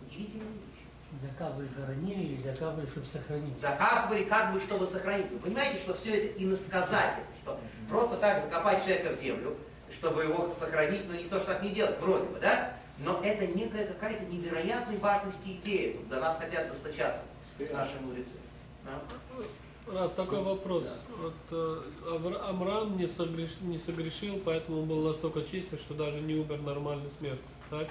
[0.00, 1.20] Удивительная вещь.
[1.20, 3.58] Закапывали, хоронили или закапывали, чтобы сохранить.
[3.58, 5.30] закапывали как бы, чтобы сохранить.
[5.30, 9.56] Вы понимаете, что все это иносказательно, что просто так закопать человека в землю,
[9.90, 12.74] чтобы его сохранить, но никто же так не делает, вроде бы, да?
[12.98, 15.94] Но это некая какая-то невероятной важности идея.
[15.94, 17.22] Тут до нас хотят достучаться
[17.58, 18.36] наши мудрецы.
[18.84, 19.00] Да?
[19.86, 20.84] Рад, такой вопрос.
[21.20, 21.82] Вот э,
[22.48, 27.10] Амрам не, согреш- не согрешил, поэтому он был настолько чистый, что даже не умер нормальной
[27.18, 27.44] смертью.
[27.68, 27.88] Так?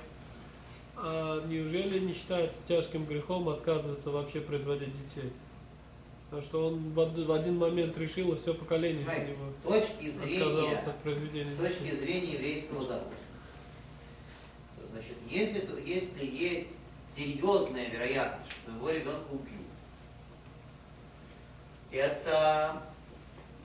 [0.95, 5.31] А неужели не считается тяжким грехом отказываться вообще производить детей?
[6.29, 9.51] Потому что он в од- в один момент решил, и все поколение от Понимаете, него
[9.79, 11.97] точки зрения, отказалось от произведения с точки детей.
[11.99, 13.15] зрения еврейского закона.
[14.89, 16.77] Значит, если, если есть
[17.15, 19.60] серьезная вероятность, что его ребенка убьют,
[21.91, 22.81] это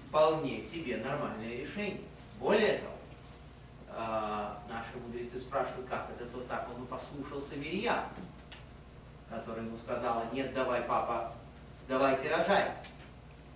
[0.09, 2.01] вполне себе нормальное решение.
[2.39, 2.97] Более того,
[3.91, 8.05] а, наши мудрецы спрашивают, как это то так, он послушался Мирьям,
[9.31, 11.33] которая ему сказала, нет, давай, папа,
[11.89, 12.73] давайте рожать.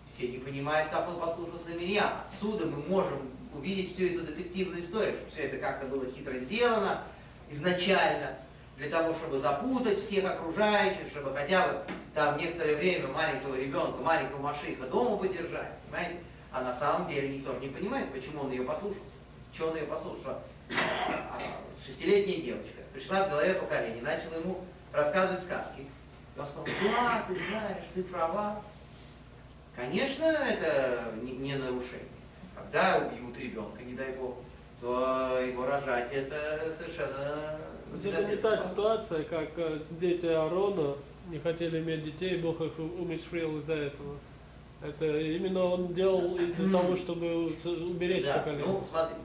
[0.06, 2.10] Все не понимают, как он послушался Мирьям.
[2.26, 7.02] Отсюда мы можем увидеть всю эту детективную историю, что все это как-то было хитро сделано
[7.50, 8.36] изначально,
[8.80, 11.82] для того, чтобы запутать всех окружающих, чтобы хотя бы
[12.14, 16.20] там некоторое время маленького ребенка, маленького Машиха дома подержать, понимаете?
[16.50, 19.18] А на самом деле никто же не понимает, почему он ее послушался.
[19.52, 20.38] Чего он ее послушал?
[20.70, 21.38] А,
[21.84, 25.80] Шестилетняя девочка пришла в голове поколения, начала ему рассказывать сказки.
[26.34, 28.62] И он сказал, да, ты знаешь, ты права.
[29.76, 32.08] Конечно, это не, не нарушение.
[32.56, 34.36] Когда убьют ребенка, не дай бог,
[34.80, 37.58] то его рожать это совершенно
[37.94, 40.94] Это не та ситуация, как э, дети Аарона
[41.28, 44.16] не хотели иметь детей, Бог их умершвил из-за этого.
[44.82, 48.66] Это именно он делал из-за того, чтобы уберечь Да, поколение.
[48.66, 49.20] ну смотрите,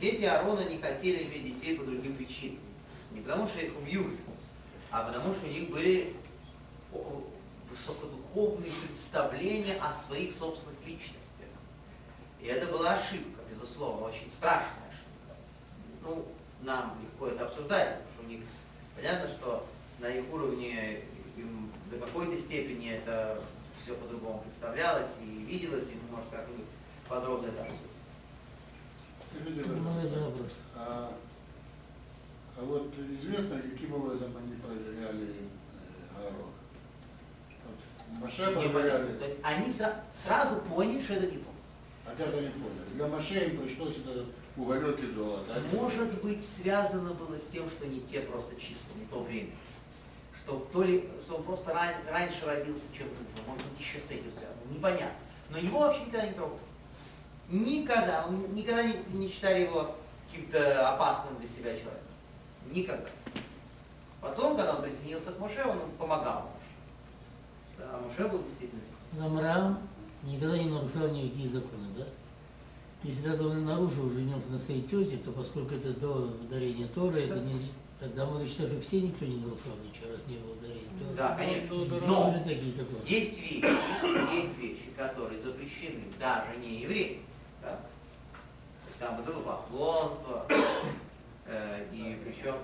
[0.00, 2.58] дети Аарона не хотели иметь детей по другим причинам.
[3.12, 4.12] Не потому что их убьют,
[4.90, 6.14] а потому что у них были
[7.70, 11.46] высокодуховные представления о своих собственных личностях.
[12.40, 15.36] И это была ошибка, безусловно, очень страшная ошибка.
[16.02, 16.26] Ну,
[16.62, 18.40] нам легко это обсуждать, потому что у них
[18.96, 19.66] понятно, что
[20.00, 21.00] на их уровне
[21.36, 23.40] им до какой-то степени это
[23.80, 26.66] все по-другому представлялось и виделось, и может как-нибудь
[27.08, 27.92] подробно это обсудим.
[29.84, 30.52] Ну, это вопрос.
[30.76, 31.12] а,
[32.56, 36.50] а вот известно, каким образом они проверяли э, горох?
[37.64, 39.16] Вот Маше проверяли.
[39.16, 41.48] То есть они сра- сразу поняли, что это не то.
[42.04, 42.94] а как они поняли?
[42.94, 44.26] Для Маше им пришлось этот
[44.56, 45.54] уголек и золото.
[45.54, 49.50] а Может быть, связано было с тем, что не те просто чисто, не то время.
[50.38, 54.06] Что, то ли, что он просто ран- раньше родился, чем другим, может быть, еще с
[54.10, 55.14] этим связано, непонятно.
[55.50, 56.60] Но его вообще никогда не трогали.
[57.48, 58.26] Никогда.
[58.26, 59.94] Он никогда не, не считали его
[60.28, 62.00] каким-то опасным для себя человеком.
[62.70, 63.08] Никогда.
[64.20, 67.78] Потом, когда он присоединился к Моше, он помогал Моше.
[67.78, 68.80] Да, Моше был действительно.
[69.20, 69.78] Амрам
[70.22, 72.04] никогда не нарушал никакие законы, да?
[73.04, 77.40] Если даже он нарушил, женился на своей тете, то поскольку это до дарения Торы, это
[77.40, 77.58] не,
[77.98, 81.16] тогда считать, что все никто не нарушал ничего, раз не было дарения Торы.
[81.16, 82.06] Да, конечно.
[82.06, 83.06] Но такие, как он.
[83.06, 83.64] Есть вещи,
[84.34, 87.22] есть вещи, которые запрещены даже не евреям.
[87.60, 87.80] Да?
[89.00, 90.46] Там идолопоклонство,
[91.46, 92.54] э, и причем,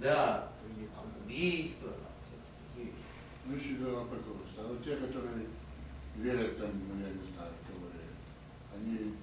[0.00, 0.50] да,
[1.24, 1.88] убийство.
[1.88, 2.12] там,
[2.74, 2.96] такие вещи.
[3.46, 4.58] Ну, еще дело пожалуйста.
[4.58, 5.46] А вот те, которые
[6.16, 8.08] верят там, ну, я не знаю, верят,
[8.74, 9.14] они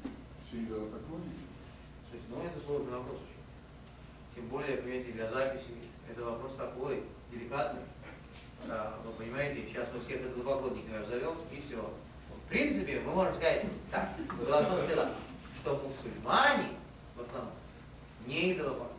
[0.56, 1.46] все идолопоклонники?
[2.10, 4.36] Слушайте, ну это сложный вопрос очень.
[4.36, 5.76] Тем более, понимаете, для записи
[6.10, 7.82] это вопрос такой, деликатный.
[8.68, 11.78] Да, вы понимаете, сейчас мы всех идолопоклонниками обзовем, и все.
[11.78, 15.10] В принципе, мы можем сказать так, голосом сказать,
[15.60, 16.70] что мусульмане
[17.16, 17.54] в основном
[18.26, 18.96] не идолопоклонники.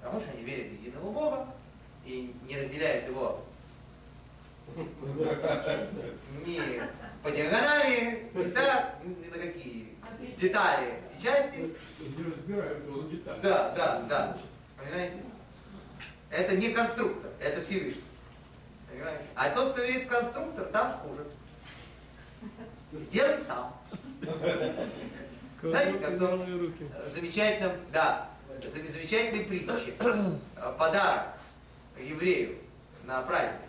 [0.00, 1.54] Потому что они верят в единого Бога
[2.04, 3.44] и не разделяют его
[6.46, 6.60] ни
[7.22, 9.88] по диагонали, так, ни на какие
[10.36, 11.74] детали и части.
[12.00, 13.40] Не разбирают его детали.
[13.42, 14.38] Да, да, да.
[14.76, 15.22] Понимаете?
[16.30, 18.02] Это не конструктор, это Всевышний.
[18.90, 19.24] Понимаете?
[19.34, 21.26] А тот, кто верит в конструктор, там служит.
[22.92, 23.76] Сделай сам.
[25.62, 26.88] Знаете, как руки.
[27.14, 28.28] замечательном, да,
[28.64, 29.94] зам- замечательной притче.
[30.00, 31.26] Э, Подарок
[31.98, 32.56] еврею
[33.04, 33.60] на праздник.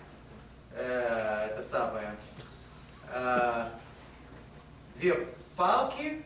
[0.76, 2.16] Э, Это самое.
[3.12, 3.68] э,
[4.96, 6.24] Две палки,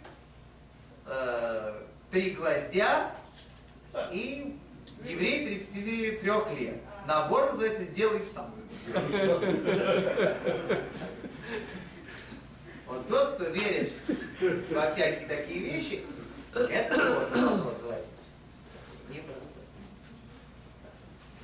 [1.06, 3.11] э, три гвоздя
[4.11, 4.56] и
[5.03, 6.76] еврей 33 лет.
[7.07, 8.53] Набор называется «Сделай сам».
[12.88, 13.91] Вот тот, кто верит
[14.72, 16.06] во всякие такие вещи,
[16.53, 18.06] это сложный вопрос, согласен.
[19.10, 19.64] Непростой.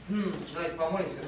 [0.10, 1.20] М, Давайте помолимся.